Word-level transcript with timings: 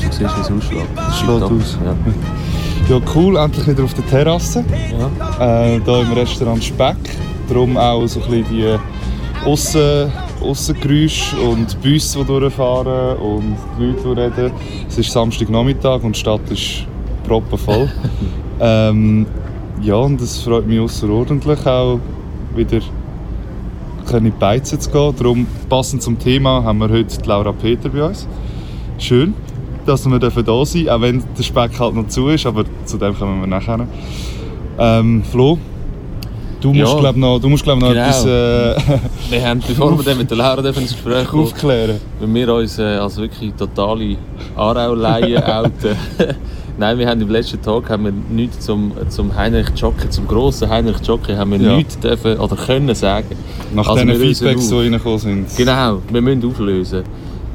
siehst, 0.00 0.14
siehst, 0.14 0.36
wie 0.36 0.40
es 0.40 0.50
ausschlägt. 0.50 0.88
Das 0.96 1.18
Schlägt 1.18 1.42
aus. 1.42 1.78
Ja. 1.84 1.94
Ja, 2.88 3.00
cool, 3.16 3.36
endlich 3.36 3.66
wieder 3.66 3.82
auf 3.82 3.94
der 3.94 4.06
Terrasse. 4.06 4.64
Ja. 5.40 5.74
Äh, 5.74 5.80
hier 5.84 6.00
im 6.02 6.12
Restaurant 6.12 6.62
Speck. 6.62 6.96
Darum 7.48 7.76
auch 7.76 8.06
so 8.06 8.20
ein 8.20 8.30
bisschen 8.30 8.44
die 8.48 8.78
Aussen, 9.44 10.12
Aussengeräusche 10.40 11.36
und 11.40 11.76
die 11.84 11.94
Busse, 11.94 12.18
die 12.20 12.26
durchfahren 12.26 13.16
und 13.18 13.56
die 13.78 13.86
Leute, 13.86 14.02
die 14.02 14.20
reden. 14.20 14.54
Es 14.88 14.98
ist 14.98 15.10
Samstagnachmittag 15.10 16.02
und 16.02 16.14
die 16.14 16.20
Stadt 16.20 16.48
ist 16.50 16.86
proppenvoll. 17.26 17.90
ähm, 18.60 19.26
ja, 19.82 19.96
und 19.96 20.20
es 20.20 20.38
freut 20.38 20.66
mich 20.66 20.80
außerordentlich 20.80 21.66
auch 21.66 21.98
wieder 22.54 22.80
die 24.20 24.30
Beizen 24.30 24.80
zu 24.80 24.90
gehen. 24.90 25.14
Darum, 25.18 25.46
passend 25.68 26.02
zum 26.02 26.18
Thema, 26.18 26.62
haben 26.62 26.78
wir 26.78 26.88
heute 26.88 27.20
die 27.20 27.28
Laura 27.28 27.52
Peter 27.52 27.88
bei 27.88 28.04
uns. 28.04 28.26
Schön, 28.98 29.34
dass 29.86 30.04
wir 30.08 30.18
da 30.18 30.30
sein 30.30 30.44
dürfen, 30.44 30.88
auch 30.88 31.00
wenn 31.00 31.22
der 31.36 31.42
Speck 31.42 31.78
halt 31.80 31.94
noch 31.94 32.08
zu 32.08 32.28
ist, 32.28 32.46
aber 32.46 32.64
zu 32.84 32.96
dem 32.98 33.16
kommen 33.18 33.40
wir 33.40 33.46
nachher. 33.46 33.86
Ähm, 34.78 35.22
Flo, 35.30 35.58
du 36.60 36.72
musst 36.72 36.92
Ja. 36.92 36.98
glaube 37.00 37.18
noch, 37.20 37.38
du 37.38 37.48
musst, 37.48 37.64
glaub, 37.64 37.78
noch 37.80 37.88
Genau. 37.88 38.02
etwas 38.02 38.24
äh, 38.26 38.74
Wir 39.30 39.46
haben, 39.48 39.60
bevor 39.66 39.96
wir 39.96 40.04
dann 40.04 40.18
mit 40.18 40.30
der 40.30 40.36
Laura 40.36 40.60
dürfen 40.62 40.82
ins 40.82 40.92
Gespräch 40.92 41.26
kommen, 41.28 41.44
aufklären. 41.44 41.98
wenn 42.20 42.34
wir 42.34 42.52
uns 42.54 42.78
äh, 42.78 42.82
als 42.82 43.16
wirklich 43.16 43.52
totale 43.54 44.16
Aarau-Laien 44.56 45.42
outen. 45.44 45.96
Nein, 46.78 46.98
wir 46.98 47.08
haben 47.08 47.22
im 47.22 47.30
letzten 47.30 47.62
Tag 47.62 47.88
haben 47.88 48.04
wir 48.04 48.12
nichts 48.12 48.60
zum, 48.66 48.92
zum 49.08 49.34
Heinrich 49.34 49.68
Jocke, 49.76 50.10
zum 50.10 50.28
grossen 50.28 50.68
Heinrich 50.68 50.98
Jocke, 51.06 51.34
haben 51.38 51.52
wir 51.52 51.58
Ja. 51.58 51.74
nichts 51.76 51.98
dürfen 51.98 52.36
oder 52.36 52.54
können 52.54 52.94
sagen. 52.94 53.34
Nach 53.74 53.88
Also 53.88 54.04
lösen 54.04 54.20
Feedbacks, 54.34 54.68
die 54.68 54.74
reingekommen 54.74 55.18
sind. 55.18 55.56
Genau, 55.56 56.02
wir 56.12 56.20
müssen 56.20 56.44
auflösen. 56.46 57.02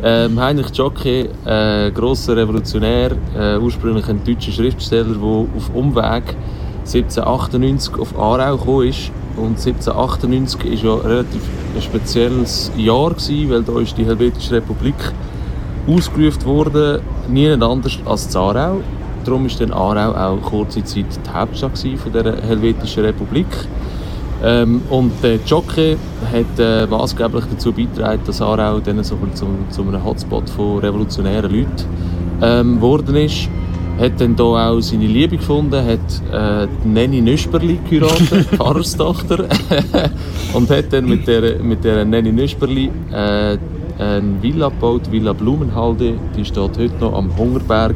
Ähm, 0.03 0.39
Heinrich 0.39 0.75
Jocke, 0.75 1.30
äh, 1.45 1.91
grosser 1.91 2.35
Revolutionär, 2.35 3.11
äh, 3.38 3.57
ursprünglich 3.57 4.07
ein 4.09 4.23
deutscher 4.23 4.52
Schriftsteller, 4.52 5.13
der 5.13 5.21
auf 5.21 5.75
Umweg 5.75 6.35
1798 6.85 7.99
auf 7.99 8.17
Aarau 8.17 8.81
ist. 8.81 9.11
Und 9.38 9.59
1798 9.59 10.83
war 10.83 10.97
ja 10.97 11.07
relativ 11.07 11.41
ein 11.75 11.81
spezielles 11.83 12.72
Jahr, 12.75 13.11
gewesen, 13.11 13.49
weil 13.52 13.61
da 13.61 13.79
ist 13.79 13.95
die 13.95 14.05
Helvetische 14.05 14.55
Republik 14.55 14.95
ausgerufen 15.88 16.45
wurde, 16.45 17.02
niemand 17.29 17.63
anders 17.63 17.99
als 18.03 18.33
in 18.33 18.41
Aarau. 18.41 18.81
Darum 19.23 19.45
war 19.45 19.72
Aarau 19.72 20.13
auch 20.16 20.41
kurze 20.41 20.83
Zeit 20.83 21.05
die 21.23 21.29
Hauptstadt 21.29 21.77
von 21.77 22.11
der 22.11 22.41
Helvetischen 22.41 23.05
Republik. 23.05 23.45
Ähm, 24.44 24.81
und 24.89 25.11
der 25.22 25.39
Jockey 25.45 25.97
hat 26.31 26.59
äh, 26.59 26.88
maßgeblich 26.88 27.45
dazu 27.52 27.72
beigetragen, 27.72 28.22
dass 28.25 28.42
Aarau 28.42 28.80
dann 28.80 29.03
so 29.03 29.16
ein 29.16 29.36
zum, 29.36 29.70
zu 29.70 29.84
einem 29.84 30.03
Hotspot 30.03 30.50
von 30.50 30.80
revolutionären 30.80 31.52
Leuten 31.52 31.86
ähm, 32.42 32.75
geworden 32.78 33.16
ist. 33.16 33.50
Hat 34.00 34.19
dann 34.19 34.36
hier 34.36 34.45
auch 34.45 34.80
seine 34.80 35.06
Liebe 35.06 35.38
gefunden, 35.38 35.75
hat 35.75 36.00
äh, 36.31 36.67
Nenni 36.88 37.22
Nüsperli 37.22 37.80
geheiratet, 37.88 38.47
Pfarrerstochter. 38.56 39.45
und 40.53 40.69
hat 40.72 40.92
dann 40.92 41.06
mit 41.06 41.28
der, 41.28 41.62
mit 41.62 41.84
der 41.84 42.03
Nenni 42.03 42.31
Nüsperli 42.31 42.89
äh, 43.12 43.58
eine 44.00 44.42
Villa 44.42 44.69
gebaut, 44.69 45.12
Villa 45.12 45.34
Blumenhalde. 45.34 46.16
Die 46.35 46.46
steht 46.46 46.78
heute 46.78 46.96
noch 47.00 47.13
am 47.13 47.38
Hungerberg. 47.38 47.96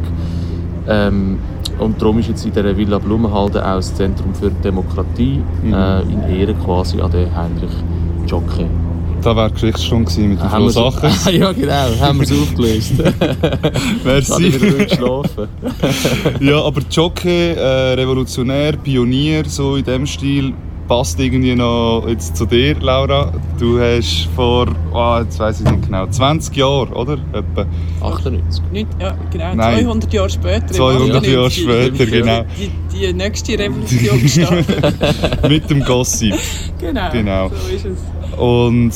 Ähm, 0.87 1.39
und 1.79 2.01
darum 2.01 2.19
ist 2.19 2.29
jetzt 2.29 2.45
in 2.45 2.53
dieser 2.53 2.75
Villa 2.77 2.99
Blumenhalde 2.99 3.65
auch 3.65 3.75
das 3.75 3.93
Zentrum 3.95 4.33
für 4.33 4.49
Demokratie 4.49 5.41
äh, 5.65 6.01
in 6.03 6.23
Ehre 6.29 6.53
quasi 6.53 7.01
an 7.01 7.11
den 7.11 7.35
Heinrich 7.35 7.71
Jocke. 8.27 8.67
Da 9.21 9.35
wäre 9.35 9.47
die 9.49 9.53
Geschichtsstunde 9.55 10.05
gewesen 10.05 10.29
mit 10.29 10.39
den 10.39 10.51
Haben 10.51 10.69
Sachen. 10.69 11.09
ja 11.33 11.51
genau, 11.51 11.99
haben 11.99 12.19
wir 12.19 12.23
es 12.23 12.31
aufgelöst. 12.41 12.93
Merci. 14.03 14.31
Kann 14.31 14.43
ich 14.43 14.61
wieder 14.61 14.73
ruhig 14.73 14.93
schlafen. 14.93 15.47
Ja, 16.41 16.61
aber 16.61 16.81
Jockey, 16.91 17.53
äh, 17.53 17.93
Revolutionär, 17.93 18.73
Pionier, 18.77 19.43
so 19.47 19.77
in 19.77 19.83
dem 19.83 20.05
Stil, 20.05 20.53
passt 20.87 21.19
irgendwie 21.19 21.55
noch 21.55 22.05
jetzt 22.07 22.35
zu 22.35 22.45
dir, 22.45 22.75
Laura. 22.79 23.33
Du 23.59 23.79
hast 23.79 24.27
vor, 24.35 24.67
ah, 24.93 25.21
jetzt 25.23 25.39
weiß 25.39 25.61
ich 25.61 25.69
nicht 25.69 25.85
genau, 25.85 26.07
20 26.07 26.55
Jahren, 26.55 26.93
oder? 26.93 27.17
Etwa 27.33 27.65
98. 28.01 28.63
Nicht, 28.71 28.87
ja, 28.99 29.15
genau, 29.31 29.55
Nein. 29.55 29.83
200 29.85 30.13
Jahre 30.13 30.29
später. 30.29 30.67
im 30.67 30.73
200 30.73 31.27
Jahre 31.27 31.45
98, 31.47 31.63
später, 31.63 32.05
genau. 32.05 32.45
Die, 32.59 32.97
die 32.97 33.13
nächste 33.13 33.57
Revolution 33.59 34.21
gestartet. 34.21 35.41
Mit 35.49 35.69
dem 35.69 35.83
Gossip. 35.83 36.35
genau, 36.79 37.11
Genau. 37.11 37.49
so 37.49 37.75
ist 37.75 37.85
es. 37.85 38.39
Und 38.39 38.91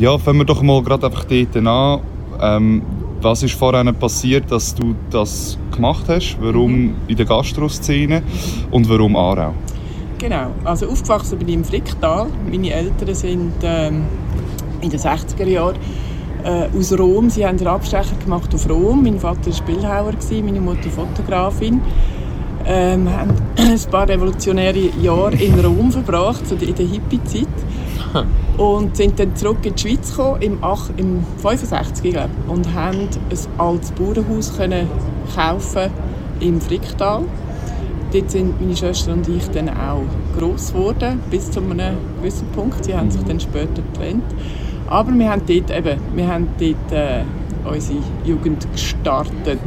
ja, 0.00 0.16
fangen 0.18 0.38
wir 0.38 0.44
doch 0.44 0.62
mal 0.62 0.82
gerade 0.82 1.06
einfach 1.06 1.24
dort 1.24 1.56
an. 1.56 2.00
Ähm, 2.40 2.82
was 3.22 3.42
ist 3.42 3.54
vorher 3.54 3.84
passiert, 3.92 4.50
dass 4.50 4.74
du 4.74 4.94
das 5.10 5.58
gemacht 5.74 6.04
hast? 6.08 6.38
Warum 6.40 6.94
in 7.06 7.16
der 7.16 7.26
Gastroszene 7.26 8.22
und 8.70 8.88
warum 8.88 9.14
Aarau? 9.16 9.52
Genau, 10.20 10.50
also 10.64 10.86
aufgewachsen 10.86 11.38
bin 11.38 11.48
ich 11.48 11.54
im 11.54 11.64
Fricktal. 11.64 12.26
Meine 12.44 12.70
Eltern 12.70 13.14
sind 13.14 13.54
ähm, 13.62 14.04
in 14.82 14.90
den 14.90 15.00
60er 15.00 15.46
Jahren 15.46 15.76
äh, 16.44 16.68
aus 16.78 16.92
Rom. 16.98 17.30
Sie 17.30 17.46
haben 17.46 17.56
den 17.56 17.66
Abstecher 17.66 18.16
gemacht 18.22 18.54
auf 18.54 18.68
Rom. 18.68 19.02
Mein 19.02 19.18
Vater 19.18 19.50
war 19.50 19.64
Bildhauer, 19.64 20.12
meine 20.44 20.60
Mutter 20.60 20.90
Fotografin. 20.90 21.80
Ähm, 22.66 23.08
haben 23.08 23.30
ein 23.56 23.90
paar 23.90 24.06
revolutionäre 24.06 24.90
Jahre 25.00 25.36
in 25.36 25.58
Rom 25.58 25.90
verbracht, 25.90 26.46
so 26.46 26.54
in 26.54 26.74
der 26.74 26.86
Hippie-Zeit. 26.86 27.46
Und 28.58 28.98
sind 28.98 29.18
dann 29.18 29.34
zurück 29.34 29.64
in 29.64 29.74
die 29.74 29.80
Schweiz 29.80 30.10
gekommen, 30.10 30.42
im, 30.42 30.58
ach, 30.60 30.90
im 30.98 31.24
65, 31.38 32.12
glaube 32.12 32.28
und 32.46 32.74
haben 32.74 33.08
ein 33.08 33.08
altes 33.56 33.90
Bauernhaus 33.92 34.54
können 34.54 34.86
kaufen 35.34 35.90
im 36.40 36.60
Fricktal. 36.60 37.22
Dort 38.12 38.30
sind 38.30 38.60
meine 38.60 38.76
Schwester 38.76 39.12
und 39.12 39.28
ich 39.28 39.48
dann 39.50 39.68
auch 39.68 40.02
gross 40.36 40.72
geworden, 40.72 41.20
bis 41.30 41.50
zu 41.50 41.60
einem 41.60 41.96
gewissen 42.18 42.46
Punkt. 42.48 42.84
Sie 42.84 42.94
haben 42.94 43.10
sich 43.10 43.22
dann 43.22 43.38
später 43.38 43.82
getrennt. 43.92 44.24
Aber 44.88 45.12
wir 45.12 45.30
haben 45.30 45.42
dort, 45.46 45.70
eben, 45.70 46.00
wir 46.14 46.26
haben 46.26 46.48
dort 46.58 46.92
äh, 46.92 47.22
unsere 47.64 48.00
Jugend 48.24 48.66
gestartet. 48.72 49.60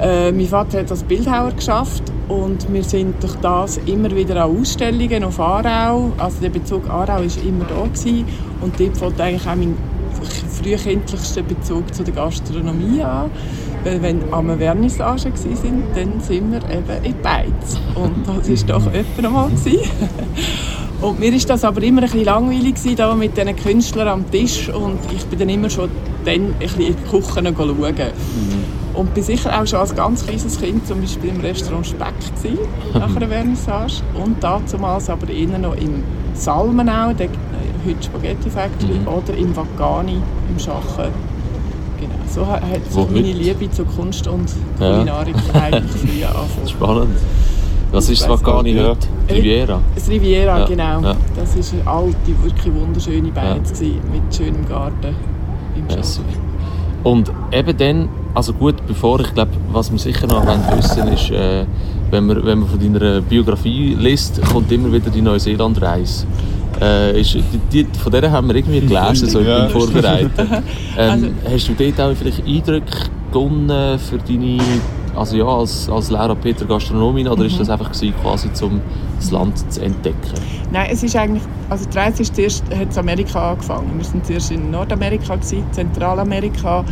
Äh, 0.00 0.30
mein 0.30 0.46
Vater 0.46 0.78
hat 0.78 0.90
als 0.92 1.02
Bildhauer 1.02 1.50
geschafft 1.52 2.04
und 2.28 2.72
wir 2.72 2.84
sind 2.84 3.20
durch 3.20 3.34
das 3.36 3.78
immer 3.78 4.14
wieder 4.14 4.44
an 4.44 4.56
Ausstellungen 4.56 5.24
auf 5.24 5.40
Aarau. 5.40 6.12
Also 6.18 6.40
der 6.40 6.50
Bezug 6.50 6.88
Aarau 6.88 7.16
war 7.16 7.44
immer 7.44 7.64
da 7.64 7.82
gewesen. 7.82 8.24
und 8.60 8.78
dort 8.78 8.96
fängt 8.96 9.20
eigentlich 9.20 9.48
auch 9.48 9.56
mein 9.56 9.76
frühkindlichster 10.62 11.42
Bezug 11.42 11.92
zu 11.92 12.04
der 12.04 12.14
Gastronomie 12.14 13.02
an. 13.02 13.30
Weil 13.84 14.02
wenn 14.02 14.32
einer 14.32 14.56
Vernissage 14.56 15.32
waren, 15.32 15.82
dann 15.94 16.20
sind 16.20 16.52
wir 16.52 16.62
eben 16.70 17.04
in 17.04 17.22
Beiz. 17.22 17.78
Und 17.94 18.26
das 18.26 18.68
war 18.68 18.78
doch 18.78 18.92
jemand 18.92 19.24
einmal. 19.24 19.50
gewesen. 19.50 19.78
Und 21.00 21.20
mir 21.20 21.32
ist 21.32 21.48
das 21.48 21.62
aber 21.62 21.80
immer 21.82 22.02
ein 22.02 22.08
bisschen 22.08 22.24
langweilig 22.24 22.74
da 22.96 23.14
mit 23.14 23.36
diesen 23.36 23.54
Künstlern 23.54 24.08
am 24.08 24.30
Tisch 24.32 24.68
und 24.68 24.98
ich 25.14 25.24
bin 25.26 25.38
dann 25.38 25.48
immer 25.48 25.70
schon 25.70 25.88
dann 26.24 26.34
ein 26.34 26.54
bisschen 26.58 26.80
in 26.80 26.96
die 26.96 27.08
Küche 27.08 27.54
schauen. 27.56 28.12
Und 28.94 29.14
bin 29.14 29.22
sicher 29.22 29.60
auch 29.60 29.64
schon 29.64 29.78
als 29.78 29.94
ganz 29.94 30.26
kleines 30.26 30.60
Kind 30.60 30.84
zum 30.88 31.00
Beispiel 31.00 31.30
im 31.30 31.40
Restaurant 31.40 31.86
Speck 31.86 32.14
gewesen, 32.34 32.58
nach 32.94 33.14
einer 33.14 33.28
Vernissage. 33.28 34.02
Und 34.20 34.42
dazumals 34.42 35.08
aber 35.08 35.28
eher 35.28 35.56
noch 35.56 35.76
im 35.76 36.02
Salmenau, 36.34 37.12
der 37.12 37.26
äh, 37.26 37.30
heute 37.86 38.02
Spaghetti 38.02 38.50
Factory, 38.50 38.98
oder 39.06 39.38
im 39.38 39.54
Vagani, 39.54 40.20
im 40.50 40.58
Schachen. 40.58 41.12
Genau, 42.00 42.14
so 42.32 42.46
hat 42.46 42.62
Wo 42.90 43.04
meine 43.04 43.28
heute? 43.28 43.38
Liebe 43.38 43.70
zur 43.70 43.86
Kunst 43.86 44.26
und 44.28 44.48
Ja. 44.80 44.92
Kulinarik 44.92 45.34
eigentlich 45.54 45.90
früh 46.00 46.24
angefangen. 46.24 46.68
Spannend. 46.68 47.18
Was 47.90 48.08
ist 48.10 48.22
das 48.28 48.42
nicht, 48.62 48.76
ja. 48.76 48.88
heute? 48.88 49.06
Riviera. 49.30 49.80
Das 49.94 50.08
Riviera, 50.08 50.58
Ja, 50.60 50.66
genau. 50.66 51.00
ja. 51.00 51.16
Das 51.34 51.56
war 51.56 51.80
eine 51.80 51.90
alte, 51.90 52.42
wirklich 52.42 52.74
wunderschöne 52.74 53.30
Beiz 53.30 53.72
gewesen, 53.72 54.00
mit 54.12 54.34
schönem 54.34 54.68
Garten 54.68 55.14
im 55.74 55.88
Ja, 55.96 56.02
super. 56.02 56.28
Und 57.04 57.32
eben 57.52 57.76
dann, 57.78 58.08
also 58.34 58.52
gut, 58.52 58.74
bevor 58.86 59.20
ich 59.20 59.32
glaube, 59.32 59.52
was 59.72 59.90
wir 59.90 59.98
sicher 59.98 60.26
noch 60.26 60.46
wollen 60.46 60.60
wissen 60.76 61.08
ist, 61.08 61.30
äh, 61.30 61.64
wenn, 62.10 62.26
man, 62.26 62.44
wenn 62.44 62.58
man 62.58 62.68
von 62.68 62.78
deiner 62.78 63.20
Biografie 63.22 63.94
liest, 63.98 64.40
kommt 64.52 64.70
immer 64.72 64.92
wieder 64.92 65.08
die 65.10 65.22
Neuseeland-Reise. 65.22 66.26
Äh, 66.80 67.20
ist, 67.20 67.34
die, 67.34 67.84
die, 67.84 67.98
von 67.98 68.12
der 68.12 68.30
haben 68.30 68.48
wir 68.48 68.56
irgendwie 68.56 68.80
gelesen, 68.80 69.28
so 69.28 69.40
Ja. 69.40 69.64
im 69.66 69.70
Vorbereiten. 69.70 70.30
Ähm, 70.96 71.10
Also- 71.10 71.26
hast 71.54 71.68
du 71.68 71.74
dort 71.74 72.00
auch 72.00 72.16
vielleicht 72.16 72.46
Eindrücke 72.46 72.92
gewonnen 73.32 73.98
für 73.98 74.18
deine, 74.18 74.58
also 75.16 75.36
ja, 75.36 75.44
als, 75.44 75.88
als 75.88 76.10
Laura 76.10 76.34
Peter 76.34 76.64
Gastronomin, 76.64 77.28
oder 77.28 77.44
ist 77.44 77.58
das 77.60 77.68
einfach 77.70 77.92
gewesen, 77.92 78.14
quasi 78.22 78.52
zum 78.52 78.80
das 79.18 79.30
Land 79.32 79.72
zu 79.72 79.80
entdecken? 79.82 80.16
Nein, 80.72 80.88
es 80.92 81.02
ist 81.02 81.14
eigentlich, 81.16 81.42
also 81.68 81.88
die 81.88 81.98
Reise 81.98 82.22
ist 82.22 82.34
zuerst, 82.36 82.64
hat 82.74 82.92
in 82.92 82.98
Amerika 82.98 83.52
angefangen. 83.52 83.90
Wir 83.96 84.04
sind 84.04 84.24
zuerst 84.26 84.50
in 84.52 84.70
Nordamerika, 84.70 85.34
gewesen, 85.36 85.64
Zentralamerika 85.72 86.84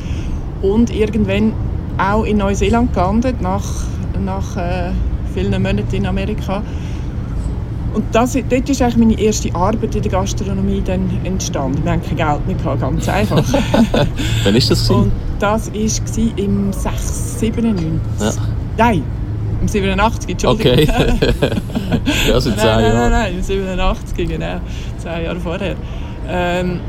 und 0.63 0.95
irgendwann 0.95 1.53
auch 1.99 2.25
in 2.25 2.39
Neuseeland 2.39 2.93
gelandet, 2.93 3.41
nach, 3.41 3.65
nach 4.25 4.57
äh, 4.57 4.91
vielen 5.35 5.51
Monaten 5.63 5.95
in 5.95 6.07
Amerika. 6.07 6.63
Und 7.97 8.05
das, 8.15 8.35
dort 8.35 8.69
ist 8.69 8.83
eigentlich 8.83 8.97
meine 8.99 9.19
erste 9.19 9.55
Arbeit 9.55 9.95
in 9.95 10.03
der 10.03 10.13
Gastronomie 10.13 10.83
dann 10.85 11.09
entstanden. 11.25 11.83
Wir 11.83 11.93
hatten 11.93 12.03
kein 12.07 12.17
Geld 12.19 12.47
mehr, 12.47 12.57
gehabt, 12.57 12.81
ganz 12.83 13.09
einfach. 13.09 13.43
Wann 14.45 14.55
ist 14.55 14.71
das? 14.71 14.91
Und 14.91 15.11
das 15.39 15.73
war 15.73 16.39
im 16.39 16.73
6, 16.75 17.41
97. 17.41 17.89
Ja. 18.21 18.33
Nein, 18.77 19.03
im 19.63 19.67
87, 19.69 20.31
Entschuldigung. 20.31 20.73
Okay. 20.73 20.87
ja, 22.29 22.39
seit 22.39 22.57
Nein, 22.57 22.59
zehn 22.59 22.67
nein, 22.67 22.83
nein, 22.83 22.95
Jahren. 22.95 23.11
nein, 23.13 23.35
im 23.35 23.43
87, 23.43 24.29
genau. 24.29 24.61
Zehn 24.99 25.25
Jahre 25.25 25.41
vorher. 25.41 25.77
Ähm, 26.29 26.81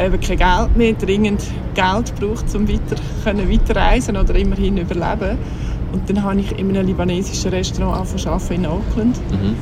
eben 0.00 0.20
kein 0.20 0.36
Geld 0.36 0.76
mehr, 0.76 0.92
dringend 0.94 1.44
Geld 1.76 2.12
braucht, 2.18 2.52
um 2.56 2.68
weiter, 2.68 2.96
können 3.22 3.48
weiterreisen 3.48 4.16
oder 4.16 4.34
immerhin 4.34 4.78
überleben. 4.78 5.38
Und 5.92 6.10
dann 6.10 6.24
habe 6.24 6.40
ich 6.40 6.58
in 6.58 6.70
einem 6.70 6.88
libanesischen 6.88 7.52
Restaurant 7.52 8.00
angefangen 8.00 8.64
in 8.64 8.66
Auckland, 8.66 9.16
Mhm. 9.30 9.54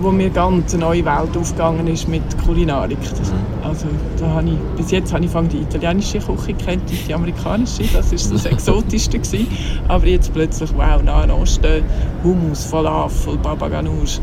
Wo 0.00 0.10
mir 0.10 0.30
ganz 0.30 0.74
eine 0.74 0.84
neue 0.84 1.04
Welt 1.04 1.36
aufgegangen 1.36 1.86
ist 1.86 2.08
mit 2.08 2.22
Kulinarik. 2.44 2.98
Das, 3.00 3.32
also, 3.62 3.86
da 4.18 4.28
habe 4.28 4.48
ich, 4.48 4.56
bis 4.76 4.90
jetzt 4.90 5.12
habe 5.12 5.24
ich 5.24 5.30
die 5.30 5.58
italienische 5.58 6.18
Küche 6.18 6.54
kennt 6.54 6.90
und 6.90 7.08
die 7.08 7.14
amerikanische, 7.14 7.82
das 7.92 8.10
war 8.10 8.32
das 8.32 8.44
Exotischste. 8.46 9.18
Gewesen. 9.18 9.46
Aber 9.88 10.06
jetzt 10.06 10.32
plötzlich, 10.32 10.70
wow, 10.74 11.02
Nahen 11.02 11.30
Osten, 11.30 11.84
Hummus, 12.24 12.64
Falafel, 12.64 13.36
Baba 13.36 13.68
Ganoush. 13.68 14.20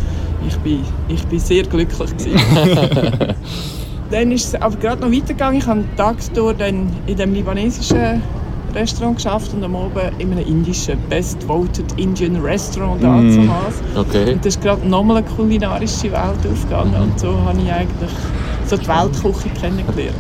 Ich 0.47 0.57
bin, 0.57 0.81
ich 1.07 1.23
bin 1.25 1.39
sehr 1.39 1.63
glücklich. 1.63 2.17
Gewesen. 2.17 2.39
dann 4.11 4.31
ist 4.31 4.47
es 4.47 4.61
aber 4.61 4.75
gerade 4.77 5.01
noch 5.01 5.11
weitergegangen. 5.11 5.59
Ich 5.59 5.67
habe 5.67 5.83
tagsüber 5.95 6.53
dann 6.53 6.89
in 7.05 7.17
dem 7.17 7.33
libanesischen 7.33 8.21
Restaurant 8.75 9.15
geschafft 9.17 9.53
und 9.53 9.63
am 9.63 9.75
Abend 9.75 10.11
in 10.19 10.31
einem 10.31 10.45
indischen 10.45 10.99
Best 11.09 11.47
Voted 11.47 11.85
Indian 11.97 12.35
Restaurant 12.37 13.01
Mm. 13.01 13.03
damals. 13.03 13.75
Okay. 13.95 14.33
Und 14.33 14.43
da 14.45 14.47
ist 14.47 14.61
gerade 14.61 14.87
nochmal 14.87 15.17
eine 15.17 15.25
kulinarische 15.27 16.11
Welt 16.11 16.51
aufgegangen 16.51 16.93
und 17.01 17.19
so 17.19 17.29
habe 17.45 17.59
ich 17.61 17.71
eigentlich 17.71 18.11
so 18.67 18.77
die 18.77 18.87
Weltküche 18.87 19.49
kennengelernt. 19.59 20.15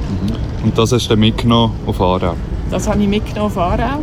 Und 0.63 0.77
das 0.77 0.91
hast 0.91 1.07
du 1.09 1.15
mitgenommen 1.17 1.73
auf 1.85 1.99
Aarau? 2.01 2.33
Das 2.71 2.87
habe 2.87 3.01
ich 3.01 3.07
mitgenommen 3.07 3.47
auf 3.51 3.57
Aarau. 3.57 3.99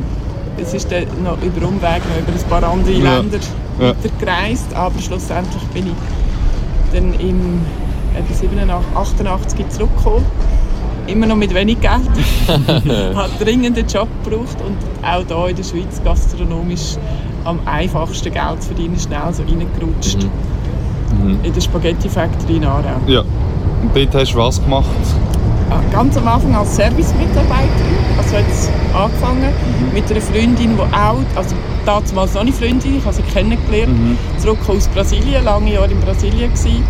Es 0.61 0.73
ist 0.73 0.91
dann 0.93 1.05
noch 1.25 1.37
über 1.43 1.67
Umweg 1.67 1.82
noch 1.82 2.19
über 2.20 2.32
ein 2.32 2.49
paar 2.62 2.70
andere 2.70 2.93
Ja. 2.93 3.17
Länder 3.19 3.38
Ja. 3.81 3.88
weitergereist, 3.88 4.73
aber 4.75 5.00
schlussendlich 5.00 5.62
bin 5.75 5.87
ich 5.88 5.93
dann 6.94 7.12
im 7.19 7.61
etwa 8.17 8.32
87, 8.35 8.96
88 8.96 9.69
zurückgekommen. 9.70 10.25
Immer 11.06 11.27
noch 11.27 11.37
mit 11.37 11.53
wenig 11.55 11.79
Geld. 11.81 11.93
habe 13.17 13.29
dringend 13.45 13.77
einen 13.79 13.87
Job 13.89 14.09
gebraucht 14.25 14.56
und 14.67 14.77
auch 15.06 15.25
hier 15.27 15.51
in 15.51 15.56
der 15.56 15.62
Schweiz 15.65 16.01
gastronomisch 16.05 16.97
am 17.45 17.59
einfachsten 17.67 18.33
Geld 18.33 18.62
zu 18.62 18.69
verdienen, 18.69 18.99
schnell 18.99 19.33
so 19.33 19.43
reingerutscht. 19.43 20.27
Mhm. 21.23 21.39
In 21.43 21.53
der 21.53 21.61
Spaghetti 21.61 22.09
Factory 22.09 22.56
in 22.56 22.65
Aarau. 22.65 23.01
Ja. 23.06 23.21
Und 23.21 23.91
dort 23.95 24.15
hast 24.15 24.33
du 24.33 24.39
was 24.39 24.62
gemacht? 24.62 24.87
Ah, 25.71 25.81
Ganz 25.93 26.17
am 26.17 26.27
Anfang 26.27 26.55
als 26.55 26.75
Servicemitarbeiterin. 26.77 27.69
Also 28.17 28.37
hat 28.37 28.45
es 28.51 28.71
angefangen 28.95 29.49
mit 29.93 30.11
einer 30.11 30.21
Freundin, 30.23 30.56
die 30.77 30.81
auch, 30.97 31.17
also 31.37 31.55
damals 31.85 32.33
noch 32.35 32.45
nicht 32.45 32.56
Freundin, 32.56 32.97
ich 32.99 33.05
habe 33.05 33.15
sie 33.15 33.23
kennengelernt, 33.23 33.93
Mhm. 33.99 34.17
zurück 34.39 34.59
aus 34.69 34.89
Brasilien, 34.89 35.45
lange 35.45 35.75
Jahre 35.75 35.91
in 35.91 36.01
Brasilien 36.01 36.51
gewesen. 36.51 36.83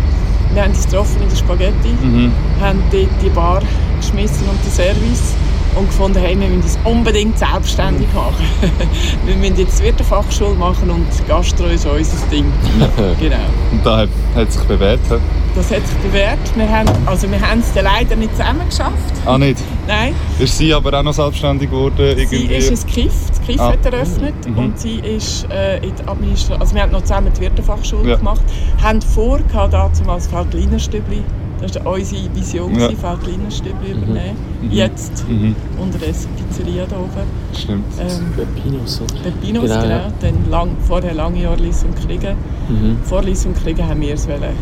Wir 0.53 0.63
haben 0.63 0.71
uns 0.71 0.85
getroffen 0.85 1.21
in 1.21 1.29
der 1.29 1.35
Spaghetti, 1.35 1.89
Mhm. 2.01 2.31
haben 2.61 2.81
dort 2.91 3.09
die 3.21 3.29
Bar 3.29 3.61
geschmissen 4.11 4.47
und 4.49 4.63
den 4.63 4.71
Service 4.71 5.33
und 5.75 5.87
gefunden, 5.87 6.19
hey, 6.19 6.39
wir 6.39 6.47
müssen 6.47 6.61
uns 6.63 6.77
unbedingt 6.85 7.37
selbstständig 7.37 8.07
machen. 8.13 8.45
wir 9.25 9.35
müssen 9.35 9.57
jetzt 9.57 9.83
Wirtefachschule 9.83 10.53
machen 10.55 10.89
und 10.89 11.05
Gastro 11.27 11.65
ist 11.65 11.85
unser 11.85 12.27
Ding. 12.31 12.45
genau. 13.19 13.35
Und 13.71 13.85
da 13.85 13.97
hat, 13.99 14.09
hat 14.35 14.51
sich 14.51 14.63
bewährt. 14.63 15.01
hä? 15.09 15.15
Das 15.55 15.71
hat 15.71 15.85
sich 15.87 15.97
bewährt. 15.97 16.39
Wir 16.55 16.69
haben, 16.69 16.89
also 17.05 17.29
wir 17.31 17.39
haben 17.41 17.59
es 17.59 17.73
dann 17.73 17.85
leider 17.85 18.15
nicht 18.15 18.31
zusammen 18.37 18.61
geschafft. 18.69 18.93
Ah, 19.25 19.37
nicht? 19.37 19.59
Nein. 19.87 20.13
Ist 20.39 20.57
sie 20.57 20.73
aber 20.73 20.97
auch 20.99 21.03
noch 21.03 21.13
selbstständig 21.13 21.69
geworden? 21.69 21.95
Sie 22.15 22.21
Irgendwie? 22.23 22.55
ist 22.55 22.69
ins 22.69 22.85
Kiff, 22.85 23.13
das 23.29 23.41
Kiff 23.41 23.59
Ah. 23.59 23.71
hat 23.71 23.85
eröffnet 23.85 24.33
Mhm. 24.47 24.57
und 24.57 24.79
sie 24.79 24.95
ist 24.99 25.45
äh, 25.49 25.77
in 25.77 25.93
der 25.95 26.09
Administration, 26.09 26.59
also 26.61 26.75
wir 26.75 26.81
haben 26.81 26.91
noch 26.91 27.01
zusammen 27.01 27.31
die 27.35 27.41
Wirtefachschule 27.41 28.11
Ja. 28.11 28.15
gemacht, 28.17 28.41
haben 28.81 29.01
vor, 29.01 29.39
damals 29.53 30.27
Feldlinerstübli, 30.27 31.23
das 31.61 31.75
war 31.83 31.93
unsere 31.93 32.21
Vision, 32.35 32.73
Ja. 32.79 32.89
ja. 32.89 32.95
Feldlinerstübli 32.95 33.91
übernehmen, 33.91 34.37
Mhm. 34.61 34.71
jetzt 34.71 35.25
Mhm. 35.29 35.55
unterdessen 35.81 36.29
Pizzeria 36.37 36.85
da 36.89 36.97
oben, 36.97 37.27
Stimmt. 37.57 37.85
ähm, 37.99 38.33
Pepinos, 38.35 39.01
oder? 39.01 39.21
Pepinos, 39.21 39.63
Genau, 39.63 39.81
genau, 39.81 39.95
ja. 39.95 40.13
dann 40.21 40.49
lang, 40.49 40.69
vorher 40.87 41.13
lange 41.13 41.41
Jahre 41.43 41.61
Liss 41.61 41.83
und 41.83 41.95
Kriegen, 41.95 42.35
Mhm. 42.69 42.97
vor 43.03 43.23
Liss 43.23 43.45
und 43.45 43.55
Kriegen 43.61 43.87
haben 43.87 44.01
wir 44.01 44.13
es 44.13 44.27
wollen 44.27 44.53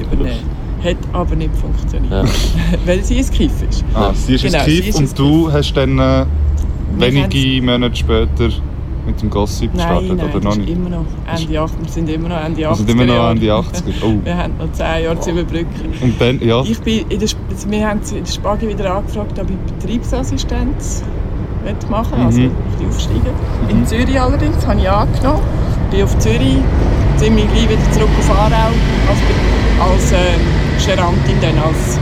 übernehmen, 0.00 0.38
hat 0.82 0.96
aber 1.12 1.36
nicht 1.36 1.54
funktioniert, 1.56 2.12
Ja. 2.12 2.24
weil 2.86 3.02
sie 3.04 3.18
ein 3.18 3.30
Kiff 3.30 3.52
ist. 3.68 3.84
Ah, 3.94 4.12
sie 4.14 4.34
ist 4.34 4.42
Genau, 4.44 4.64
sie 4.64 4.80
Kiff 4.80 4.94
und 4.96 5.18
du 5.18 5.50
hast 5.52 5.72
dann 5.74 5.98
äh, 5.98 6.24
wenige 6.98 7.62
Monate 7.62 7.96
später 7.96 8.50
mit 9.06 9.20
dem 9.20 9.30
Gossip 9.30 9.72
gestartet, 9.72 10.08
Nein, 10.08 10.16
nein, 10.16 10.30
oder 10.34 10.44
noch 10.44 10.56
nicht? 10.56 10.70
immer 10.70 10.88
noch 10.90 11.04
Ende 11.26 11.60
8, 11.60 11.72
wir 11.82 11.88
sind 11.90 12.08
immer 12.08 12.28
noch 12.28 12.44
Ende 12.44 12.60
80er 12.62 12.68
Wir 12.70 12.74
sind 12.76 12.90
immer 12.90 13.04
noch 13.06 13.34
die 13.34 13.50
80er. 13.50 13.62
Oh. 14.02 14.14
Wir 14.24 14.36
haben 14.36 14.52
noch 14.58 14.72
10 14.72 15.04
Jahre 15.04 15.20
zu 15.20 15.30
überbrücken. 15.30 15.94
Und 16.00 16.20
dann, 16.20 16.40
ja, 16.40 16.62
Ich 16.62 16.80
bin 16.80 17.04
in 17.08 17.18
der, 17.20 17.28
wir 17.68 17.88
haben 17.88 18.00
in 18.10 18.24
der 18.24 18.30
Spagi 18.32 18.68
wieder 18.68 18.94
angefragt, 18.96 19.38
ob 19.38 19.50
ich 19.50 19.56
Betriebsassistenz 19.74 21.02
möchte 21.64 21.86
machen 21.88 22.14
also 22.20 22.40
Mhm. 22.40 22.50
ich 22.80 22.86
aufsteigen. 22.86 23.32
In 23.68 23.86
Zürich 23.86 24.20
allerdings 24.20 24.66
habe 24.66 24.80
ich 24.80 24.90
angenommen. 24.90 25.42
Bin 25.90 26.02
auf 26.02 26.18
Zürich, 26.18 26.58
ziemlich 27.16 27.46
gleich 27.52 27.68
wieder 27.70 27.92
zurück 27.92 28.08
auf 28.18 28.30
Aarau 28.30 28.70
als, 29.08 29.90
als 29.90 30.12
ähm, 30.12 30.40
Gerantin 30.86 31.36
dann. 31.40 31.58
Als, 31.64 31.98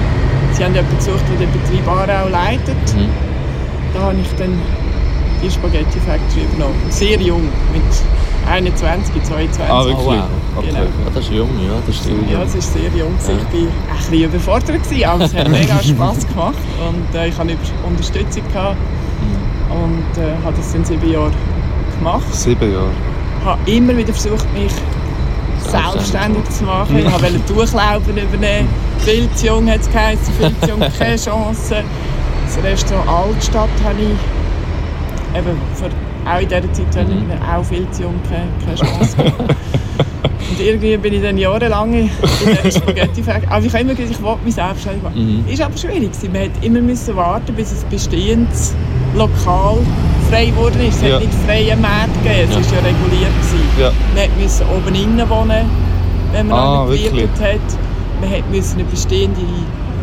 sie 0.53 0.65
haben 0.65 0.75
jemanden 0.75 0.97
gesucht, 0.97 1.23
der 1.31 1.47
den 1.47 1.53
Betrieb 1.53 1.87
Aarau 1.87 2.29
leitet. 2.29 2.97
Mhm. 2.97 3.09
Da 3.95 4.01
habe 4.05 4.17
ich 4.21 4.29
dann 4.39 4.53
die 5.43 5.51
Spaghetti 5.51 5.99
Factory 6.01 6.45
übernommen. 6.45 6.81
Sehr 6.91 7.21
jung, 7.21 7.43
mit 7.73 7.83
21, 8.49 9.23
22. 9.23 9.61
Ah, 9.69 9.85
wirklich? 9.85 9.99
Oh, 9.99 10.11
wow. 10.11 10.25
Okay. 10.57 10.69
Genau. 10.69 10.81
Ja, 10.81 11.11
das 11.15 11.25
ist 11.25 11.33
jung, 11.33 11.49
ja, 11.65 11.73
das 11.87 11.97
stimmt. 11.97 12.31
Ja, 12.31 12.43
es 12.43 12.55
war 12.55 12.61
sehr 12.61 12.91
jung. 12.91 13.15
Ja. 13.27 13.35
Ich 13.35 13.53
war 13.53 13.61
ein 13.61 13.97
bisschen 13.99 14.25
überfordert, 14.25 14.83
gewesen, 14.83 15.05
aber 15.05 15.25
es 15.25 15.35
hat 15.35 15.49
mega 15.61 15.83
Spass 15.83 16.27
gemacht. 16.29 16.55
Und 16.89 17.19
äh, 17.19 17.29
ich 17.29 17.39
hatte 17.39 17.57
Unterstützung 17.87 18.43
gehabt 18.53 18.77
und 19.71 20.23
äh, 20.23 20.45
habe 20.45 20.57
das 20.57 20.75
in 20.75 20.85
sieben 20.85 21.11
Jahren 21.11 21.33
gemacht. 21.99 22.35
Sieben 22.35 22.73
Jahre. 22.73 22.91
Ich 23.41 23.45
habe 23.47 23.71
immer 23.71 23.97
wieder 23.97 24.13
versucht, 24.13 24.47
mich 24.55 24.73
selbstständig 25.71 26.45
zu 26.51 26.65
machen. 26.65 26.99
Ich 26.99 27.05
wollte 27.05 27.39
Durchlaufen 27.53 28.17
übernehmen. 28.17 28.69
Viel 28.99 29.29
zu 29.35 29.47
jung 29.47 29.71
hat 29.71 29.81
es 29.81 29.91
geheißen, 29.91 30.35
viel 30.35 30.53
zu 30.61 30.69
jung, 30.69 30.81
keine 30.99 31.17
Chance. 31.17 31.83
Das 32.47 32.63
Restaurant 32.63 33.09
Altstadt 33.09 33.71
habe 33.85 34.01
ich 34.01 34.42
eben 35.37 35.57
für, 35.75 35.87
auch 36.31 36.41
in 36.41 36.49
dieser 36.49 36.73
Zeit 36.73 36.97
habe 37.05 37.13
ich 37.13 37.51
auch 37.55 37.65
viel 37.65 37.91
zu 37.91 38.03
jung, 38.03 38.15
keine, 38.29 38.49
keine 38.65 38.77
Chance. 38.77 39.17
Und 40.51 40.61
irgendwie 40.61 40.97
bin 40.99 41.15
ich 41.15 41.23
dann 41.23 41.39
jahrelang 41.39 41.95
in 41.95 42.11
dieser 42.45 42.71
spaghetti 42.81 43.23
factory 43.23 43.47
Aber 43.51 43.65
ich 43.65 43.73
habe 43.73 43.83
immer 43.85 43.95
gesagt, 43.95 44.11
ich 44.19 44.23
wollte 44.23 44.45
mich 44.45 44.55
selbstständig 44.55 45.03
machen. 45.03 45.43
Mhm. 45.47 45.49
Ist 45.51 45.63
aber 45.63 45.77
schwierig. 45.79 46.13
gewesen. 46.13 46.33
Man 46.33 46.43
musste 46.51 46.67
immer 46.67 46.81
müssen 46.81 47.17
warten, 47.17 47.55
bis 47.55 47.73
ein 47.73 47.89
bestehendes 47.91 48.75
Lokal 49.17 49.79
frei 50.31 50.47
geworden 50.47 50.81
ist. 50.87 50.97
Es 51.03 51.09
Ja. 51.09 51.15
hat 51.15 51.21
nicht 51.23 51.35
freie 51.47 51.77
Märkte 51.77 52.19
gegeben, 52.23 52.49
es 52.51 52.71
Ja. 52.71 52.77
war 52.77 52.83
ja 52.83 52.89
reguliert. 52.89 53.33
Gewesen. 53.41 53.81
Ja. 53.81 53.93
Man 54.15 54.43
musste 54.43 54.65
oben 54.65 54.95
innen 54.95 55.31
wohnen, 55.31 55.67
wenn 56.33 56.47
man 56.49 56.59
Ah, 56.59 56.85
gewirkt 56.87 57.41
hat. 57.41 57.61
Man 58.21 58.31
müssen 58.51 58.75
eine 58.81 58.85
bestehende 58.85 59.41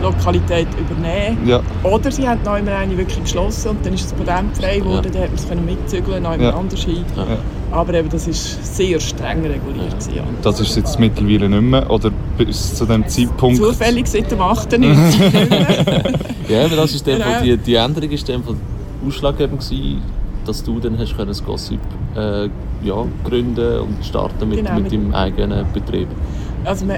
Lokalität 0.01 0.67
übernehmen. 0.79 1.47
Ja. 1.47 1.61
Oder 1.83 2.11
sie 2.11 2.27
haben 2.27 2.41
noch 2.43 2.53
einmal 2.53 2.75
eine 2.75 2.97
wirklich 2.97 3.21
geschlossen 3.23 3.69
und 3.69 3.85
dann 3.85 3.93
ist 3.93 4.05
das 4.11 4.13
Patent 4.13 4.57
frei 4.57 4.79
geworden, 4.79 5.05
Ja. 5.05 5.11
dann 5.11 5.21
hat 5.23 5.29
man 5.29 5.35
es 5.39 5.47
können 5.49 5.65
mitzügeln, 5.65 6.23
noch 6.23 6.37
Ja. 6.39 6.55
anders 6.55 6.83
hin. 6.83 7.03
Ja. 7.15 7.25
Aber 7.71 7.93
eben, 7.93 8.09
das 8.09 8.27
ist 8.27 8.75
sehr 8.77 8.99
streng 8.99 9.41
reguliert. 9.45 9.95
Ja. 10.15 10.23
Das 10.41 10.59
ist 10.59 10.75
jetzt 10.75 10.99
mittlerweile 10.99 11.47
nicht 11.49 11.61
mehr. 11.61 11.89
Oder 11.89 12.09
bis 12.37 12.73
zu 12.75 12.85
dem 12.85 13.07
Zeitpunkt. 13.07 13.57
Zufällig 13.57 14.07
seit 14.07 14.31
dem 14.31 14.41
98 14.41 15.19
nicht 15.33 15.49
mehr. 15.49 16.03
Ja, 16.49 16.65
aber 16.65 16.75
das 16.77 16.93
ist 16.95 17.05
dem 17.05 17.17
Genau. 17.19 17.41
die, 17.43 17.57
die 17.57 17.75
Änderung 17.75 18.09
ist 18.09 18.27
dem 18.27 18.41
ausschlaggebend 19.05 19.59
gewesen, 19.61 20.01
dass 20.45 20.63
du 20.63 20.79
dann 20.79 20.97
hast 20.97 21.15
können 21.15 21.27
das 21.27 21.45
Gossip 21.45 21.79
äh, 22.15 22.45
ja, 22.83 23.05
gründen 23.23 23.79
und 23.81 24.03
starten 24.03 24.49
mit, 24.49 24.57
Genau, 24.59 24.73
mit 24.75 24.83
mit- 24.85 24.93
deinem 24.93 25.13
eigenen 25.13 25.65
Betrieb. 25.73 26.07
Also 26.65 26.85
man, 26.85 26.97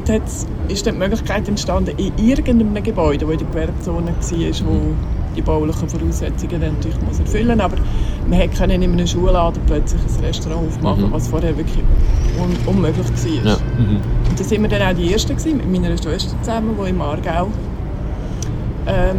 dort 0.00 0.22
ist 0.68 0.86
dann 0.86 0.94
die 0.94 0.98
Möglichkeit 1.00 1.48
entstanden, 1.48 1.96
in 1.98 2.12
irgendeinem 2.24 2.82
Gebäude, 2.82 3.24
das 3.26 3.32
in 3.32 3.38
der 3.38 3.46
Gewerbezone 3.48 4.06
war, 4.06 4.66
wo 4.66 4.80
die 5.36 5.42
baulichen 5.42 5.88
Voraussetzungen 5.88 6.60
dann 6.60 6.74
natürlich 6.74 7.00
muss 7.08 7.18
erfüllen 7.18 7.58
aber 7.60 7.76
man 8.28 8.38
hätte 8.38 8.54
können 8.56 8.82
in 8.82 8.92
einem 8.92 9.06
Schulladen 9.06 9.62
plötzlich 9.66 10.00
ein 10.02 10.24
Restaurant 10.24 10.68
aufmachen, 10.68 11.06
Mhm. 11.08 11.12
was 11.12 11.28
vorher 11.28 11.56
wirklich 11.56 11.82
un 12.38 12.54
unmöglich 12.74 13.06
war. 13.06 13.52
Ja. 13.52 13.56
Mhm. 13.78 13.96
Und 14.30 14.38
da 14.40 14.44
sind 14.44 14.62
wir 14.62 14.68
dann 14.68 14.82
auch 14.82 14.96
die 14.98 15.10
Ersten 15.12 15.34
gewesen, 15.36 15.56
mit 15.56 15.72
meiner 15.82 15.96
Schwester 15.96 16.34
zusammen, 16.42 16.76
die 16.84 16.90
im 16.90 17.00
Aargau 17.00 17.48
ähm, 18.86 19.16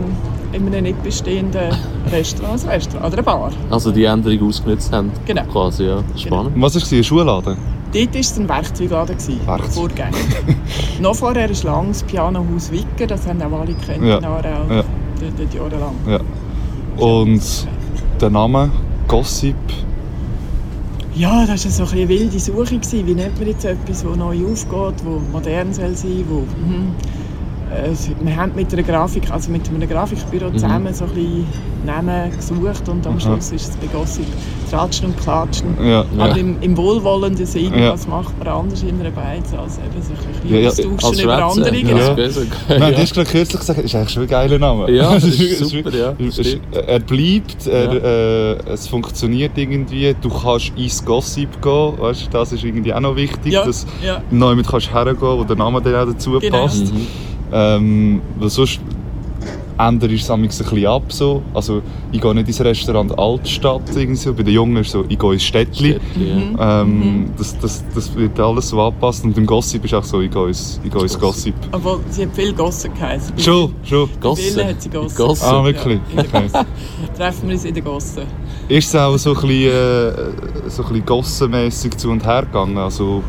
in 0.51 0.67
einem 0.67 0.83
nicht 0.83 1.01
bestehenden 1.03 1.71
Restaurant, 2.11 2.63
ein 2.63 2.69
Restaurant 2.69 3.07
oder 3.07 3.13
eine 3.17 3.23
Bar. 3.23 3.51
Also 3.71 3.91
die 3.91 4.03
Änderung 4.05 4.47
ausgenutzt 4.49 4.91
haben, 4.93 5.11
Genau. 5.25 5.43
quasi, 5.51 5.85
ja. 5.85 6.03
Spannend. 6.15 6.55
Und 6.55 6.61
Was 6.61 6.75
war? 6.75 6.97
Ein 6.97 7.03
Schuhladen? 7.03 7.57
Dort 7.93 8.13
war 8.13 8.19
es 8.21 8.37
ein 8.39 8.49
Werkzeugladen, 8.49 9.15
Werkzeug. 9.45 9.71
vorgängig. 9.73 10.15
Noch 11.01 11.15
vorher 11.15 11.49
ist 11.49 11.63
lang 11.63 11.89
das 11.89 12.01
Pianohaus 12.03 12.71
Wicker, 12.71 13.05
das 13.07 13.27
haben 13.27 13.41
auch 13.41 13.59
alle 13.59 13.73
gekannt 13.73 14.03
Ja. 14.03 14.19
Ja. 14.69 14.83
dort, 15.19 15.33
dort 15.39 15.53
jahrelang. 15.53 15.95
Ja. 16.07 16.19
Und 17.05 17.41
der 18.19 18.29
Name 18.29 18.71
Gossip, 19.07 19.55
Ja, 21.15 21.45
das 21.45 21.65
war 21.65 21.85
so 21.87 21.93
eine 21.95 22.07
wilde 22.09 22.39
Suche. 22.39 22.79
Wie 23.05 23.13
nennt 23.13 23.37
man 23.37 23.47
jetzt 23.47 23.65
etwas, 23.65 24.03
das 24.03 24.15
neu 24.17 24.37
aufgeht, 24.51 24.95
das 25.05 25.31
modern 25.31 25.71
soll 25.73 25.95
sein 25.95 26.23
wo, 26.27 26.39
es- 26.39 26.93
Wir 28.21 28.35
haben 28.35 28.51
mit 28.55 28.71
einer 28.71 28.83
Grafik, 28.83 29.31
also 29.31 29.51
mit 29.51 29.67
einem 29.69 29.87
Grafikbüro 29.89 30.51
zusammen 30.51 30.93
so 30.93 31.05
ein 31.05 31.11
bisschen 31.11 31.45
Namen 31.85 32.31
gesucht 32.35 32.87
und 32.87 33.05
am. 33.07 33.19
Schluss 33.19 33.51
ist 33.51 33.69
es 33.69 33.75
bei 33.77 33.87
Gossip 33.87 34.25
Tratschen 34.71 35.07
und 35.07 35.17
Klatschen. 35.19 35.67
ja. 35.83 36.05
Aber 36.17 36.37
im, 36.37 36.55
im 36.61 36.77
wohlwollenden 36.77 37.45
Sinn, 37.45 37.73
Ja. 37.77 37.91
was 37.93 38.07
macht 38.07 38.37
man 38.39 38.47
anders 38.47 38.81
in 38.83 38.99
einer 38.99 39.11
Beiz 39.11 39.53
als 39.53 39.77
eben 39.79 40.01
sich 40.01 40.17
ein 40.17 40.49
Ja, 40.53 40.57
ja, 40.59 40.69
bisschen 40.69 40.91
Als 40.93 41.03
austauschen 41.03 41.23
über 41.23 41.33
Schwätzer. 41.35 41.51
andere. 41.51 41.75
Ja. 41.75 41.87
genau. 41.87 41.97
Ja. 41.99 42.13
Besser. 42.13 42.41
Nein, 42.69 42.79
ja. 42.81 42.91
du 42.91 42.97
hast 42.97 43.13
gerade 43.13 43.29
kürzlich 43.29 43.59
gesagt, 43.59 43.79
das 43.79 43.85
ist 43.85 43.95
eigentlich 43.95 44.09
schon 44.11 44.23
ein 44.23 44.29
geiler 44.29 44.59
Name. 44.59 44.91
Ja, 44.91 45.13
das 45.15 45.23
Es 45.25 45.39
ist 45.61 45.69
super, 45.69 45.91
ja. 45.95 46.13
Er 46.87 46.99
bleibt, 46.99 47.67
er, 47.67 48.03
äh, 48.03 48.71
es 48.71 48.87
funktioniert 48.87 49.51
irgendwie, 49.57 50.15
du 50.21 50.29
kannst 50.29 50.71
ins 50.77 51.03
Gossip 51.03 51.61
gehen, 51.61 51.93
weißt, 51.99 52.25
du, 52.27 52.29
das 52.31 52.51
ist 52.53 52.63
irgendwie 52.63 52.93
auch 52.93 52.99
noch 53.01 53.15
wichtig, 53.15 53.51
Ja, 53.53 53.65
dass 53.65 53.85
ja. 54.03 54.21
du 54.29 54.35
neu 54.35 54.55
mit 54.55 54.67
kannst 54.67 54.93
hergehen, 54.93 55.17
wo 55.19 55.43
der 55.43 55.55
Name 55.57 55.81
dann 55.81 55.95
auch 55.95 56.11
dazu 56.11 56.39
Genau. 56.39 56.63
passt. 56.63 56.93
Mhm. 56.93 57.07
Ähm, 57.53 58.21
weil 58.39 58.49
sonst 58.49 58.79
ändert 59.77 60.11
es 60.11 60.27
manchmal 60.27 60.37
ein 60.37 60.47
bisschen 60.47 60.85
ab. 60.85 61.03
So. 61.11 61.41
Also, 61.53 61.81
ich 62.11 62.21
gehe 62.21 62.33
nicht 62.35 62.47
ins 62.47 62.61
Restaurant 62.61 63.17
Altstadt. 63.17 63.81
Irgendwie 63.95 64.15
so. 64.15 64.33
Bei 64.33 64.43
den 64.43 64.53
Jungen 64.53 64.77
ist 64.77 64.87
es 64.87 64.93
so, 64.93 65.05
ich 65.07 65.17
gehe 65.17 65.33
ins 65.33 65.43
Städtli. 65.43 65.99
Städtli, 65.99 66.29
ja. 66.57 66.81
Ähm, 66.81 67.31
das, 67.37 67.57
das, 67.59 67.83
das 67.93 68.15
wird 68.15 68.39
alles 68.39 68.69
so 68.69 68.81
angepasst. 68.81 69.23
Und 69.23 69.35
beim 69.35 69.45
Gossip 69.45 69.83
ist 69.85 69.93
auch 69.93 70.03
so, 70.03 70.21
ich 70.21 70.31
gehe 70.31 70.47
ins, 70.47 70.79
ich 70.83 70.91
gehe 70.91 71.01
ins 71.01 71.19
Gossip. 71.19 71.55
Obwohl, 71.71 71.99
sie 72.09 72.23
hat 72.23 72.35
viel 72.35 72.53
Gossen 72.53 72.93
geheißen. 72.93 73.37
Schon, 73.39 73.73
schon. 73.83 74.09
Gossen. 74.19 74.65
hat 74.65 74.81
sie 74.81 74.89
Gossen. 74.89 75.17
Gossen. 75.17 75.45
Ah, 75.45 75.63
wirklich? 75.63 75.99
Ja, 76.15 76.23
Okay. 76.23 76.47
Treffen 77.17 77.47
wir 77.47 77.55
uns 77.55 77.65
in 77.65 77.73
der 77.73 77.83
Gosse. 77.83 78.23
Ist 78.67 78.87
es 78.87 78.95
auch 78.95 79.17
so 79.17 79.31
ein 79.31 79.41
bisschen, 79.41 79.71
äh, 79.71 80.11
so 80.69 80.83
ein 80.83 80.89
bisschen 80.89 81.05
gossenmässig 81.05 81.97
zu 81.97 82.09
und 82.09 82.25
her 82.25 82.43
gegangen? 82.43 82.77
Also, 82.77 83.21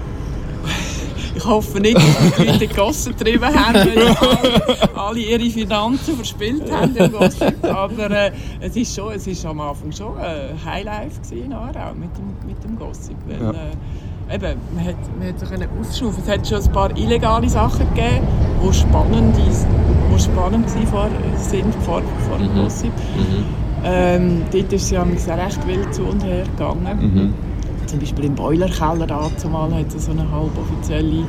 Ich 1.44 1.50
hoffe 1.50 1.78
nicht, 1.78 1.96
dass 1.96 2.36
die 2.38 2.42
Leute 2.44 2.58
die 2.58 2.66
getrieben 3.12 3.44
haben, 3.44 3.74
weil 3.74 4.08
alle, 4.16 4.96
alle 4.98 5.18
ihre 5.20 5.50
Finanzen 5.50 6.16
verspielt 6.16 6.72
haben 6.72 6.96
im 6.96 7.12
Gossip. 7.12 7.54
Aber 7.62 8.10
äh, 8.10 8.30
es 8.60 8.74
ist 8.76 8.94
schon, 8.96 9.12
es 9.12 9.26
ist 9.26 9.44
am 9.44 9.60
Anfang 9.60 9.92
schon 9.92 10.16
ein 10.16 10.56
Highlife 10.64 11.20
in 11.34 11.52
Aarau 11.52 11.92
mit 11.94 12.08
dem, 12.16 12.48
mit 12.48 12.64
dem 12.64 12.78
Gossip. 12.78 13.16
Weil, 13.26 13.42
Ja. 13.42 13.50
äh, 13.50 14.34
eben, 14.36 14.58
man 14.74 14.84
hat, 14.86 14.94
man 15.18 15.28
hat 15.28 15.38
sich 15.38 15.48
können 15.50 15.68
aufschnaufen. 15.78 16.22
Es 16.26 16.32
hat 16.32 16.48
schon 16.48 16.62
ein 16.62 16.72
paar 16.72 16.96
illegale 16.96 17.48
Sachen 17.50 17.86
gegeben, 17.94 18.26
die 18.66 18.72
spannend, 18.74 19.36
die 19.36 20.18
spannend 20.22 20.74
waren 20.74 20.86
vor, 20.86 21.08
sind 21.36 21.74
vor, 21.84 22.00
vor 22.26 22.38
dem 22.38 22.54
Mhm. 22.54 22.62
Gossip. 22.62 22.92
Mhm. 23.16 23.44
Ähm, 23.84 24.42
dort 24.50 24.72
ist 24.72 24.90
manchmal 24.92 25.40
auch 25.40 25.44
recht 25.46 25.66
wild 25.66 25.94
zu 25.94 26.04
und 26.04 26.24
her 26.24 26.44
gegangen. 26.56 27.12
mhm. 27.14 27.34
Zum 27.94 28.00
Beispiel 28.00 28.24
im 28.24 28.34
Boilerkeller 28.34 29.06
dazumal 29.06 29.72
hat 29.72 29.94
es 29.96 30.06
so 30.06 30.10
eine 30.10 30.28
halboffizielle 30.28 31.22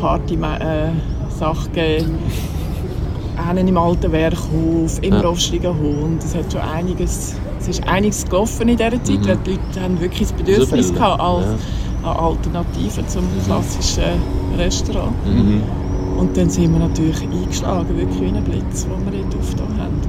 Party-Sache 0.00 1.68
gegeben. 1.70 2.14
Einen 3.48 3.66
im 3.66 3.76
alten 3.76 4.12
Werkhof, 4.12 5.02
im 5.02 5.14
Ja. 5.14 5.20
rostigen 5.20 5.76
Hund. 5.76 6.22
Es 6.22 6.36
hat 6.36 6.52
schon 6.52 6.60
einiges, 6.60 7.34
es 7.58 7.66
ist 7.66 7.88
einiges 7.88 8.24
gelaufen 8.24 8.68
in 8.68 8.76
dieser 8.76 9.02
Zeit, 9.02 9.18
Mhm. 9.20 9.26
weil 9.26 9.36
die 9.38 9.50
Leute 9.50 9.80
haben 9.82 10.00
wirklich 10.00 10.28
das 10.28 10.32
Bedürfnis 10.32 10.86
So 10.86 10.92
viel, 10.92 11.02
gehabt 11.02 11.20
als 11.20 11.46
ja. 12.04 12.10
an 12.12 12.16
Alternativen 12.18 13.08
zum 13.08 13.24
klassischen 13.46 14.04
Restaurant. 14.58 15.10
Mhm. 15.26 15.62
Und 16.20 16.36
dann 16.36 16.50
sind 16.50 16.72
wir 16.72 16.86
natürlich 16.86 17.20
eingeschlagen, 17.20 17.96
wirklich 17.98 18.20
wie 18.20 18.26
ein 18.26 18.44
Blitz, 18.44 18.84
den 18.86 19.12
wir 19.12 19.22
dort 19.22 19.34
aufgetan 19.40 19.76
haben. 19.76 20.00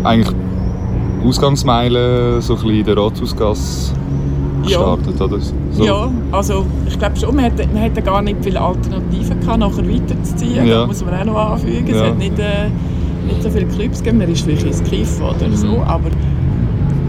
Und 0.00 0.04
Eigentlich 0.04 0.34
Ausgangsmeile, 1.26 2.40
so 2.42 2.54
ein 2.54 2.60
bisschen 2.60 2.78
in 2.80 2.84
der 2.84 2.96
Rathausgasse 2.96 3.92
Ja. 4.66 4.68
gestartet, 4.96 5.20
oder? 5.20 5.38
So. 5.72 5.84
Ja, 5.84 6.10
also 6.32 6.66
ich 6.86 6.98
glaube 6.98 7.16
schon, 7.16 7.34
man 7.34 7.44
hätte, 7.44 7.66
man 7.68 7.82
hätte 7.82 8.02
gar 8.02 8.22
nicht 8.22 8.36
viele 8.42 8.60
Alternativen 8.60 9.40
gehabt, 9.40 9.58
nachher 9.58 9.88
weiterzuziehen. 9.88 10.66
Ja. 10.66 10.80
Das 10.80 10.86
muss 10.88 11.04
man 11.04 11.14
auch 11.20 11.24
noch 11.24 11.36
anfügen. 11.52 11.88
Es 11.88 11.96
Ja. 11.96 12.06
hat 12.06 12.18
nicht, 12.18 12.38
äh, 12.38 12.68
nicht 13.26 13.42
so 13.42 13.50
viele 13.50 13.66
Clubs 13.66 13.98
gegeben. 13.98 14.18
Man 14.18 14.30
ist 14.30 14.42
vielleicht 14.42 14.64
ins 14.66 14.82
Kiff 14.84 15.20
oder 15.20 15.50
so, 15.56 15.66
Mhm. 15.68 15.82
aber 15.82 16.10